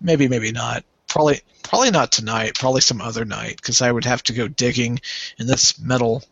Maybe, 0.00 0.28
maybe 0.28 0.52
not. 0.52 0.84
Probably, 1.08 1.40
probably 1.62 1.90
not 1.90 2.12
tonight. 2.12 2.54
Probably 2.54 2.80
some 2.80 3.00
other 3.00 3.24
night 3.24 3.56
because 3.56 3.82
I 3.82 3.90
would 3.90 4.04
have 4.04 4.22
to 4.24 4.32
go 4.32 4.48
digging 4.48 5.00
in 5.38 5.46
this 5.46 5.78
metal 5.78 6.22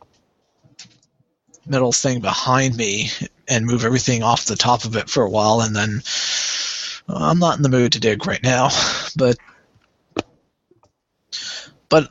metal 1.67 1.93
thing 1.93 2.21
behind 2.21 2.77
me 2.77 3.11
and 3.49 3.65
move 3.65 3.85
everything 3.85 4.23
off 4.23 4.45
the 4.45 4.57
top 4.57 4.85
of 4.85 4.97
it 4.97 5.09
for 5.09 5.23
a 5.23 5.31
while, 5.31 5.61
and 5.61 5.75
then 5.75 6.03
uh, 7.09 7.31
I'm 7.31 7.39
not 7.39 7.57
in 7.57 7.63
the 7.63 7.69
mood 7.69 7.93
to 7.93 8.01
dig 8.01 8.27
right 8.27 8.43
now. 8.43 8.71
But 9.17 9.37
but 11.89 12.11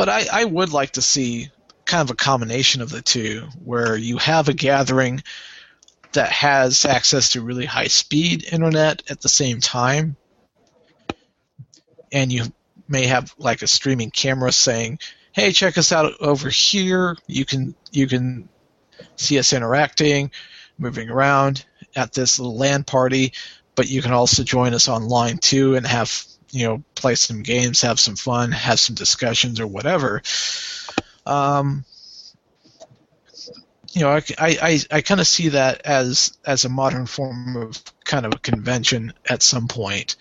but 0.00 0.08
I, 0.08 0.24
I 0.32 0.44
would 0.46 0.72
like 0.72 0.92
to 0.92 1.02
see 1.02 1.50
kind 1.84 2.00
of 2.00 2.10
a 2.10 2.16
combination 2.16 2.80
of 2.80 2.88
the 2.88 3.02
two 3.02 3.46
where 3.62 3.94
you 3.94 4.16
have 4.16 4.48
a 4.48 4.54
gathering 4.54 5.22
that 6.12 6.32
has 6.32 6.86
access 6.86 7.32
to 7.32 7.42
really 7.42 7.66
high 7.66 7.88
speed 7.88 8.42
internet 8.50 9.02
at 9.10 9.20
the 9.20 9.28
same 9.28 9.60
time 9.60 10.16
and 12.10 12.32
you 12.32 12.44
may 12.88 13.08
have 13.08 13.34
like 13.36 13.60
a 13.60 13.66
streaming 13.66 14.10
camera 14.10 14.52
saying, 14.52 15.00
"Hey, 15.32 15.52
check 15.52 15.76
us 15.76 15.92
out 15.92 16.14
over 16.18 16.48
here. 16.48 17.18
You 17.26 17.44
can 17.44 17.74
you 17.92 18.06
can 18.06 18.48
see 19.16 19.38
us 19.38 19.52
interacting, 19.52 20.30
moving 20.78 21.10
around 21.10 21.66
at 21.94 22.14
this 22.14 22.38
little 22.38 22.56
LAN 22.56 22.84
party, 22.84 23.34
but 23.74 23.90
you 23.90 24.00
can 24.00 24.12
also 24.12 24.44
join 24.44 24.72
us 24.72 24.88
online 24.88 25.36
too 25.36 25.74
and 25.74 25.86
have 25.86 26.24
you 26.50 26.66
know 26.66 26.82
play 26.94 27.14
some 27.14 27.42
games, 27.42 27.82
have 27.82 28.00
some 28.00 28.16
fun, 28.16 28.52
have 28.52 28.80
some 28.80 28.94
discussions 28.94 29.60
or 29.60 29.66
whatever." 29.66 30.22
Um, 31.26 31.84
you 33.92 34.02
know, 34.02 34.10
I, 34.10 34.22
I, 34.38 34.80
I 34.90 35.00
kind 35.00 35.20
of 35.20 35.26
see 35.26 35.48
that 35.50 35.82
as 35.84 36.36
as 36.44 36.64
a 36.64 36.68
modern 36.68 37.06
form 37.06 37.56
of 37.56 37.82
kind 38.04 38.24
of 38.24 38.34
a 38.34 38.38
convention 38.38 39.12
at 39.28 39.42
some 39.42 39.68
point. 39.68 40.16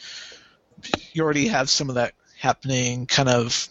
You 1.11 1.23
already 1.23 1.47
have 1.47 1.69
some 1.69 1.89
of 1.89 1.95
that 1.95 2.13
happening, 2.37 3.05
kind 3.05 3.29
of 3.29 3.67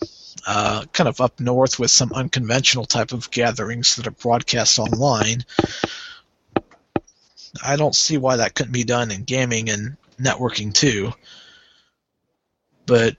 uh, 0.46 0.84
kind 0.92 1.08
of 1.08 1.20
up 1.20 1.40
north 1.40 1.78
with 1.78 1.90
some 1.90 2.12
unconventional 2.12 2.84
type 2.84 3.12
of 3.12 3.30
gatherings 3.30 3.96
that 3.96 4.06
are 4.06 4.12
broadcast 4.12 4.78
online. 4.78 5.44
I 7.64 7.76
don't 7.76 7.94
see 7.94 8.18
why 8.18 8.36
that 8.36 8.54
couldn't 8.54 8.72
be 8.72 8.84
done 8.84 9.10
in 9.10 9.24
gaming 9.24 9.70
and 9.70 9.96
networking 10.20 10.72
too. 10.72 11.12
But 12.88 13.16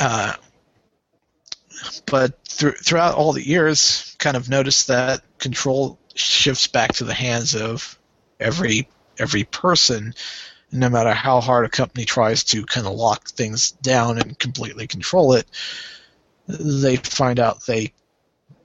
uh, 0.00 0.32
but 2.06 2.44
th- 2.44 2.78
throughout 2.78 3.14
all 3.14 3.32
the 3.32 3.46
years, 3.46 4.16
kind 4.18 4.36
of 4.36 4.48
noticed 4.48 4.88
that 4.88 5.22
control 5.38 5.98
shifts 6.14 6.66
back 6.66 6.94
to 6.94 7.04
the 7.04 7.14
hands 7.14 7.54
of 7.54 7.98
every 8.40 8.88
every 9.18 9.44
person. 9.44 10.14
No 10.70 10.88
matter 10.88 11.14
how 11.14 11.40
hard 11.40 11.64
a 11.64 11.70
company 11.70 12.04
tries 12.04 12.44
to 12.44 12.66
kind 12.66 12.86
of 12.86 12.92
lock 12.94 13.28
things 13.28 13.70
down 13.70 14.18
and 14.18 14.38
completely 14.38 14.86
control 14.86 15.34
it, 15.34 15.46
they 16.46 16.96
find 16.96 17.38
out 17.38 17.64
they 17.66 17.92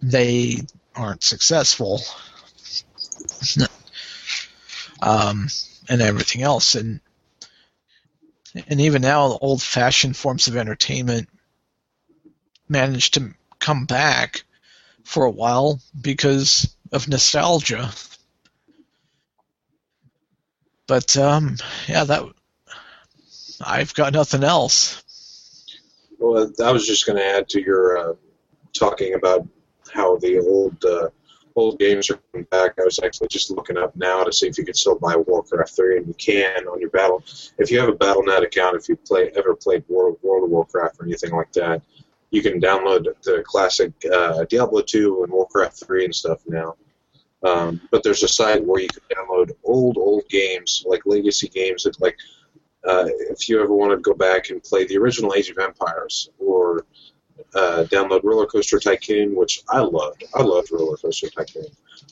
they 0.02 0.62
aren't 0.96 1.24
successful, 1.24 2.02
um, 5.02 5.48
and 5.90 6.02
everything 6.02 6.42
else. 6.42 6.76
And 6.76 7.00
and 8.68 8.82
even 8.82 9.02
now, 9.02 9.38
old-fashioned 9.42 10.16
forms 10.16 10.48
of 10.48 10.58
entertainment 10.58 11.30
manage 12.70 13.12
to 13.12 13.34
come 13.60 13.86
back 13.86 14.44
for 15.04 15.26
a 15.26 15.32
while 15.32 15.80
because 16.00 16.76
of 16.92 17.08
nostalgia. 17.08 17.90
But 20.88 21.18
um, 21.18 21.58
yeah, 21.88 22.04
that 22.04 22.24
I've 23.62 23.94
got 23.94 24.14
nothing 24.14 24.44
else. 24.44 25.02
Well, 26.20 26.52
I 26.64 26.72
was 26.72 26.86
just 26.86 27.06
going 27.06 27.18
to 27.18 27.26
add 27.26 27.50
to 27.50 27.62
your 27.62 27.98
uh, 27.98 28.14
talking 28.74 29.14
about 29.14 29.48
how 29.94 30.18
the 30.18 30.40
old 30.40 30.84
uh, 30.84 31.10
old 31.56 31.80
games 31.80 32.10
are 32.10 32.20
coming 32.32 32.48
back. 32.52 32.74
I 32.80 32.84
was 32.84 33.00
actually 33.04 33.28
just 33.30 33.52
looking 33.52 33.78
up 33.78 33.96
now 33.96 34.24
to 34.24 34.34
see 34.34 34.48
if 34.48 34.58
you 34.58 34.66
could 34.66 34.78
still 34.78 34.98
buy 34.98 35.16
Warcraft 35.16 35.76
3, 35.76 35.98
and 35.98 36.08
you 36.08 36.14
can 36.14 36.68
on 36.68 36.80
your 36.80 36.90
battle. 36.90 37.24
If 37.58 37.72
you 37.72 37.80
have 37.80 37.90
a 37.90 37.94
BattleNet 37.94 38.44
account, 38.44 38.76
if 38.76 38.90
you 38.90 38.96
play 38.96 39.32
ever 39.36 39.56
played 39.56 39.84
World, 39.88 40.18
World 40.22 40.46
of 40.46 40.50
Warcraft 40.50 41.00
or 41.00 41.06
anything 41.06 41.32
like 41.32 41.52
that, 41.54 41.82
you 42.32 42.42
can 42.42 42.60
download 42.60 43.06
the 43.24 43.44
classic 43.46 43.92
uh, 44.12 44.46
Diablo 44.46 44.82
2 44.82 45.24
and 45.24 45.32
Warcraft 45.32 45.84
3 45.86 46.06
and 46.06 46.16
stuff 46.16 46.42
now. 46.48 46.76
Um, 47.44 47.82
but 47.92 48.04
there's 48.04 48.24
a 48.24 48.28
site 48.28 48.66
where 48.66 48.82
you 48.82 48.88
can 48.88 49.04
download 49.16 49.52
old, 49.64 49.98
old 49.98 50.28
games, 50.30 50.84
like 50.88 51.06
legacy 51.06 51.50
games 51.50 51.84
that, 51.84 52.02
like, 52.02 52.18
uh, 52.88 53.06
if 53.30 53.48
you 53.48 53.62
ever 53.62 53.74
wanted 53.74 53.98
to 53.98 54.02
go 54.02 54.14
back 54.14 54.50
and 54.50 54.64
play 54.64 54.86
the 54.86 54.98
original 54.98 55.34
Age 55.34 55.50
of 55.50 55.58
Empires 55.58 56.30
or 56.40 56.86
uh, 57.56 57.86
download 57.90 58.24
Roller 58.24 58.46
Coaster 58.46 58.80
Tycoon, 58.80 59.36
which 59.36 59.64
I 59.70 59.80
loved. 59.80 60.24
I 60.34 60.42
loved 60.42 60.72
Roller 60.72 60.98
Coaster 60.98 61.30
Tycoon. 61.30 61.68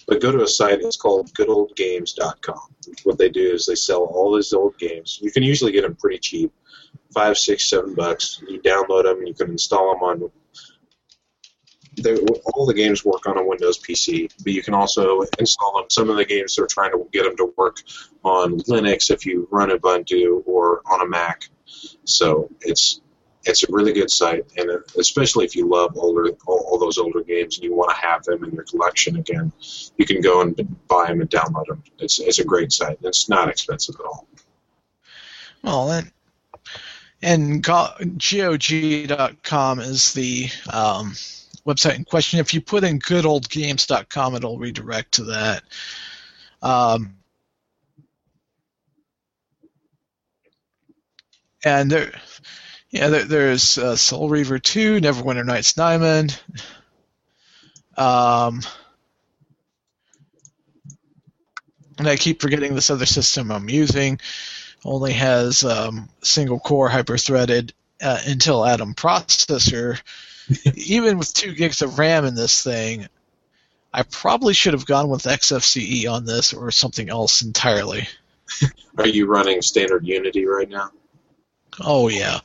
But 0.08 0.22
go 0.22 0.32
to 0.32 0.44
a 0.44 0.48
site, 0.48 0.82
it's 0.82 0.98
called 0.98 1.34
goodoldgames.com. 1.34 2.76
What 3.04 3.18
they 3.18 3.30
do 3.30 3.54
is 3.54 3.66
they 3.66 3.76
sell 3.76 4.04
all 4.04 4.36
these 4.36 4.54
old 4.54 4.78
games. 4.78 5.20
You 5.22 5.32
can 5.32 5.44
usually 5.44 5.72
get 5.72 5.84
them 5.84 5.96
pretty 5.96 6.20
cheap 6.20 6.52
five, 7.14 7.38
six, 7.38 7.70
seven 7.70 7.94
bucks. 7.94 8.42
You 8.48 8.62
download 8.62 9.04
them, 9.04 9.26
you 9.26 9.34
can 9.34 9.52
install 9.52 9.94
them 9.94 10.04
on. 10.04 10.32
All 12.54 12.66
the 12.66 12.74
games 12.74 13.04
work 13.04 13.28
on 13.28 13.38
a 13.38 13.46
Windows 13.46 13.78
PC, 13.78 14.32
but 14.44 14.54
you 14.54 14.64
can 14.64 14.74
also 14.74 15.22
install 15.40 15.78
them. 15.78 15.90
Some 15.90 16.10
of 16.10 16.16
the 16.16 16.26
games 16.26 16.56
they're 16.56 16.66
trying 16.66 16.92
to 16.92 17.06
get 17.12 17.24
them 17.24 17.36
to 17.38 17.54
work 17.58 17.78
on 18.24 18.60
Linux 18.62 19.12
if 19.12 19.26
you 19.26 19.48
run 19.52 19.70
Ubuntu 19.70 20.42
or 20.46 20.82
on 20.90 21.02
a 21.02 21.08
Mac. 21.08 21.50
So 22.06 22.50
it's 22.62 23.02
it's 23.46 23.64
a 23.64 23.68
really 23.70 23.94
good 23.94 24.12
site, 24.12 24.46
and 24.58 24.70
especially 25.00 25.46
if 25.46 25.56
you 25.56 25.68
love 25.68 25.98
older 25.98 26.30
all, 26.46 26.60
all, 26.70 26.78
those 26.78 26.98
older 26.98 27.22
games 27.24 27.58
and 27.58 27.64
you 27.64 27.76
want 27.76 27.90
to 27.90 27.96
have 27.96 28.24
them 28.24 28.44
in 28.44 28.52
your 28.52 28.64
collection 28.64 29.18
again, 29.18 29.52
you 29.98 30.06
can 30.06 30.22
go 30.22 30.42
and 30.42 30.56
buy 30.88 31.08
them 31.08 31.22
and 31.22 31.30
download 31.30 31.66
them. 31.68 31.84
It's 32.00 32.20
it's 32.20 32.40
a 32.40 32.46
great 32.46 32.72
site. 32.72 33.00
It's 33.02 33.30
not 33.30 33.50
expensive 33.50 33.96
at 34.00 34.06
all. 34.06 34.28
Well, 35.64 35.92
and 35.92 36.12
and 37.24 37.64
GOG.com 37.64 38.20
is 39.80 40.14
the 40.14 40.50
um, 40.72 41.14
website 41.66 41.96
in 41.96 42.06
question. 42.06 42.40
If 42.40 42.54
you 42.54 42.62
put 42.62 42.84
in 42.84 43.00
goodoldgames.com, 43.00 44.36
it'll 44.36 44.58
redirect 44.58 45.14
to 45.14 45.24
that. 45.26 45.64
Um, 46.62 47.16
and 51.64 51.92
there, 51.92 52.12
yeah, 52.92 53.08
there, 53.08 53.24
there's 53.24 53.78
uh, 53.78 53.96
Soul 53.96 54.30
Reaver 54.30 54.60
2, 54.60 55.00
Neverwinter 55.00 55.46
Nights 55.46 55.74
Diamond. 55.74 56.40
Um, 57.98 58.62
and 61.98 62.08
I 62.08 62.18
keep 62.18 62.42
forgetting 62.42 62.76
this 62.76 62.90
other 62.90 63.06
system 63.06 63.52
I'm 63.52 63.70
using 63.70 64.20
only 64.84 65.14
has 65.14 65.64
um, 65.64 66.10
single 66.22 66.60
core 66.60 66.90
hyper-threaded 66.90 67.74
uh, 68.02 68.18
Intel 68.24 68.68
Atom 68.68 68.94
processor. 68.94 70.02
Even 70.76 71.18
with 71.18 71.34
two 71.34 71.54
gigs 71.54 71.82
of 71.82 72.00
RAM 72.00 72.26
in 72.26 72.36
this 72.36 72.64
thing, 72.64 73.08
I 73.94 74.04
probably 74.04 74.54
should 74.54 74.74
have 74.74 74.86
gone 74.86 75.10
with 75.10 75.24
XFCE 75.24 76.12
on 76.12 76.26
this 76.26 76.54
or 76.54 76.72
something 76.72 77.10
else 77.10 77.42
entirely. 77.42 78.08
Are 78.98 79.08
you 79.08 79.28
running 79.28 79.62
standard 79.62 80.06
Unity 80.06 80.46
right 80.46 80.68
now? 80.68 80.92
Oh 81.84 82.08
yeah. 82.08 82.40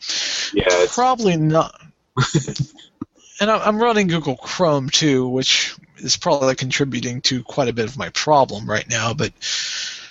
Yeah. 0.53 0.87
Probably 0.91 1.37
not. 1.37 1.81
and 3.41 3.51
I'm 3.51 3.79
running 3.79 4.09
Google 4.09 4.37
Chrome 4.37 4.91
too, 4.91 5.29
which 5.29 5.75
is 5.99 6.17
probably 6.17 6.55
contributing 6.55 7.21
to 7.23 7.43
quite 7.43 7.69
a 7.69 7.73
bit 7.73 7.87
of 7.87 7.97
my 7.97 8.11
problem 8.11 8.69
right 8.69 8.89
now. 8.89 9.15
But 9.15 9.33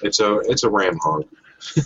it's 0.01 0.19
a 0.19 0.39
it's 0.39 0.63
a 0.63 0.69
RAM 0.69 0.97
hog. 1.01 1.25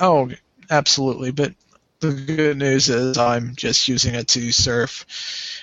Oh, 0.00 0.28
absolutely. 0.70 1.30
But 1.30 1.54
the 2.00 2.12
good 2.12 2.58
news 2.58 2.88
is 2.88 3.16
I'm 3.16 3.54
just 3.54 3.88
using 3.88 4.14
it 4.14 4.28
to 4.28 4.52
surf 4.52 5.06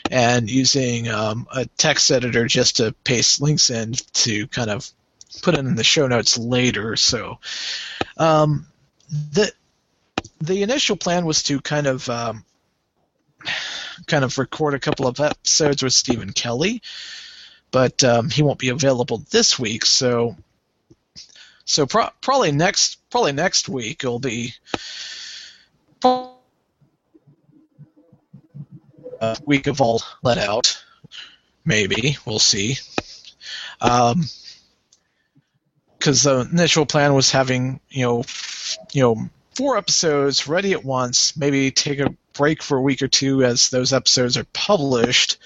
and 0.09 0.49
using 0.49 1.09
um, 1.09 1.47
a 1.53 1.65
text 1.77 2.09
editor 2.11 2.45
just 2.47 2.77
to 2.77 2.95
paste 3.03 3.41
links 3.41 3.69
in 3.69 3.93
to 4.13 4.47
kind 4.47 4.69
of 4.69 4.89
put 5.41 5.53
it 5.53 5.59
in 5.59 5.75
the 5.75 5.83
show 5.83 6.07
notes 6.07 6.37
later. 6.37 6.95
So 6.95 7.39
um, 8.17 8.67
the 9.09 9.51
the 10.41 10.63
initial 10.63 10.95
plan 10.95 11.25
was 11.25 11.43
to 11.43 11.61
kind 11.61 11.87
of 11.87 12.09
um, 12.09 12.43
kind 14.07 14.23
of 14.23 14.37
record 14.37 14.73
a 14.73 14.79
couple 14.79 15.07
of 15.07 15.19
episodes 15.19 15.83
with 15.83 15.93
Stephen 15.93 16.31
Kelly, 16.33 16.81
but 17.71 18.03
um, 18.03 18.29
he 18.29 18.43
won't 18.43 18.59
be 18.59 18.69
available 18.69 19.23
this 19.29 19.59
week. 19.59 19.85
So 19.85 20.35
so 21.65 21.85
pro- 21.85 22.09
probably 22.21 22.51
next 22.51 22.97
probably 23.09 23.33
next 23.33 23.69
week 23.69 24.03
it'll 24.03 24.19
be 24.19 24.53
a 26.03 26.27
week 29.45 29.67
of 29.67 29.81
all 29.81 30.01
let 30.23 30.37
out. 30.37 30.83
Maybe 31.63 32.17
we'll 32.25 32.39
see. 32.39 32.77
Um, 33.79 34.23
because 35.97 36.23
the 36.23 36.49
initial 36.51 36.87
plan 36.87 37.13
was 37.13 37.29
having 37.29 37.79
you 37.89 38.05
know 38.05 38.23
you 38.91 39.03
know 39.03 39.29
four 39.61 39.77
episodes 39.77 40.47
ready 40.47 40.73
at 40.73 40.83
once 40.83 41.37
maybe 41.37 41.71
take 41.71 41.99
a 41.99 42.13
break 42.33 42.63
for 42.63 42.77
a 42.77 42.81
week 42.81 43.01
or 43.01 43.07
two 43.07 43.43
as 43.43 43.69
those 43.69 43.93
episodes 43.93 44.37
are 44.37 44.45
published 44.53 45.37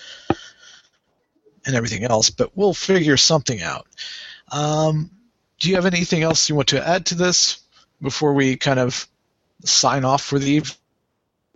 and 1.65 1.75
everything 1.75 2.03
else 2.03 2.29
but 2.29 2.51
we'll 2.55 2.73
figure 2.73 3.17
something 3.17 3.61
out 3.61 3.87
um, 4.51 5.09
do 5.59 5.69
you 5.69 5.75
have 5.75 5.85
anything 5.85 6.21
else 6.21 6.49
you 6.49 6.55
want 6.55 6.69
to 6.69 6.87
add 6.87 7.07
to 7.07 7.15
this 7.15 7.59
before 8.01 8.33
we 8.33 8.55
kind 8.55 8.79
of 8.79 9.07
sign 9.63 10.05
off 10.05 10.23
for 10.23 10.39
the 10.39 10.51
evening? 10.51 10.77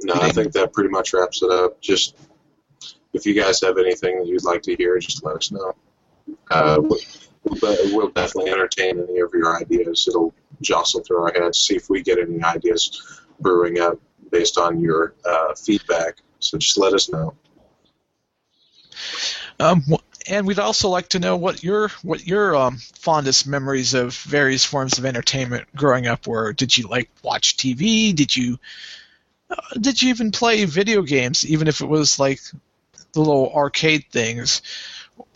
No, 0.01 0.13
I 0.15 0.29
think 0.29 0.53
that 0.53 0.73
pretty 0.73 0.89
much 0.89 1.13
wraps 1.13 1.43
it 1.43 1.51
up. 1.51 1.81
Just 1.81 2.15
if 3.13 3.25
you 3.25 3.33
guys 3.33 3.61
have 3.61 3.77
anything 3.77 4.19
that 4.19 4.27
you'd 4.27 4.43
like 4.43 4.61
to 4.63 4.75
hear, 4.75 4.97
just 4.99 5.23
let 5.23 5.35
us 5.35 5.51
know. 5.51 5.75
Uh, 6.49 6.79
we'll, 6.81 7.77
we'll 7.93 8.09
definitely 8.09 8.51
entertain 8.51 8.99
any 8.99 9.19
of 9.19 9.31
your 9.33 9.57
ideas. 9.59 10.07
It'll 10.07 10.33
jostle 10.61 11.01
through 11.01 11.23
our 11.23 11.33
heads, 11.33 11.59
see 11.59 11.75
if 11.75 11.89
we 11.89 12.01
get 12.01 12.19
any 12.19 12.43
ideas 12.43 13.21
brewing 13.39 13.79
up 13.79 13.99
based 14.31 14.57
on 14.57 14.79
your 14.79 15.15
uh, 15.25 15.55
feedback. 15.55 16.17
So 16.39 16.57
just 16.57 16.77
let 16.77 16.93
us 16.93 17.09
know. 17.09 17.33
Um, 19.59 19.83
and 20.29 20.45
we'd 20.45 20.59
also 20.59 20.89
like 20.89 21.09
to 21.09 21.19
know 21.19 21.35
what 21.35 21.63
your 21.63 21.89
what 22.03 22.25
your 22.25 22.55
um, 22.55 22.77
fondest 22.77 23.47
memories 23.47 23.93
of 23.93 24.15
various 24.15 24.63
forms 24.63 24.97
of 24.97 25.05
entertainment 25.05 25.67
growing 25.75 26.07
up 26.07 26.27
were. 26.27 26.53
Did 26.53 26.77
you 26.77 26.87
like 26.87 27.09
watch 27.23 27.57
TV? 27.57 28.15
Did 28.15 28.35
you 28.35 28.59
uh, 29.49 29.55
did 29.79 30.01
you 30.01 30.09
even 30.09 30.31
play 30.31 30.65
video 30.65 31.01
games, 31.01 31.45
even 31.45 31.67
if 31.67 31.81
it 31.81 31.87
was 31.87 32.19
like 32.19 32.39
the 33.13 33.19
little 33.19 33.51
arcade 33.53 34.05
things? 34.11 34.61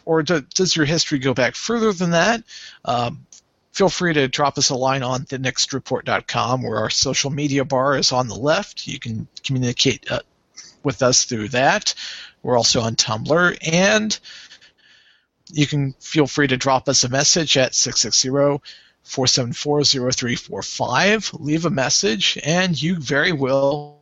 Or 0.05 0.21
do, 0.21 0.41
does 0.41 0.75
your 0.75 0.85
history 0.85 1.19
go 1.19 1.33
back 1.33 1.55
further 1.55 1.93
than 1.93 2.11
that? 2.11 2.43
Um, 2.83 3.25
feel 3.73 3.89
free 3.89 4.13
to 4.13 4.27
drop 4.27 4.57
us 4.57 4.69
a 4.69 4.75
line 4.75 5.03
on 5.03 5.25
thenextreport.com 5.25 6.61
where 6.61 6.77
our 6.77 6.91
social 6.91 7.31
media 7.31 7.65
bar 7.65 7.97
is 7.97 8.11
on 8.11 8.27
the 8.27 8.35
left. 8.35 8.87
You 8.87 8.99
can 8.99 9.27
communicate 9.43 10.09
uh, 10.09 10.19
with 10.83 11.01
us 11.01 11.25
through 11.25 11.49
that. 11.49 11.95
We're 12.43 12.57
also 12.57 12.81
on 12.81 12.95
Tumblr, 12.95 13.57
and 13.71 14.17
you 15.51 15.65
can 15.65 15.93
feel 15.93 16.27
free 16.27 16.47
to 16.47 16.57
drop 16.57 16.87
us 16.87 17.03
a 17.03 17.09
message 17.09 17.57
at 17.57 17.73
660 17.73 18.61
474 19.03 19.83
0345. 19.83 21.33
Leave 21.33 21.65
a 21.65 21.69
message, 21.69 22.37
and 22.43 22.79
you 22.79 22.97
very 22.97 23.31
well 23.31 23.99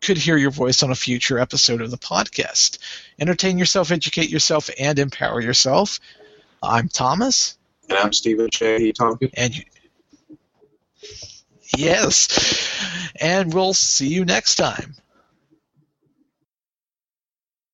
could 0.00 0.18
hear 0.18 0.36
your 0.36 0.50
voice 0.50 0.82
on 0.82 0.90
a 0.90 0.96
future 0.96 1.38
episode 1.38 1.80
of 1.80 1.92
the 1.92 1.96
podcast. 1.96 2.78
Entertain 3.20 3.56
yourself, 3.56 3.92
educate 3.92 4.30
yourself, 4.30 4.68
and 4.80 4.98
empower 4.98 5.40
yourself. 5.40 6.00
I'm 6.60 6.88
Thomas. 6.88 7.56
And 7.88 7.98
I'm 7.98 8.12
Stephen 8.12 8.48
J. 8.50 8.92
Tompkins. 8.92 9.32
And 9.36 9.56
you, 9.56 9.64
yes. 11.76 13.08
And 13.20 13.52
we'll 13.52 13.74
see 13.74 14.08
you 14.08 14.24
next 14.24 14.56
time. 14.56 14.94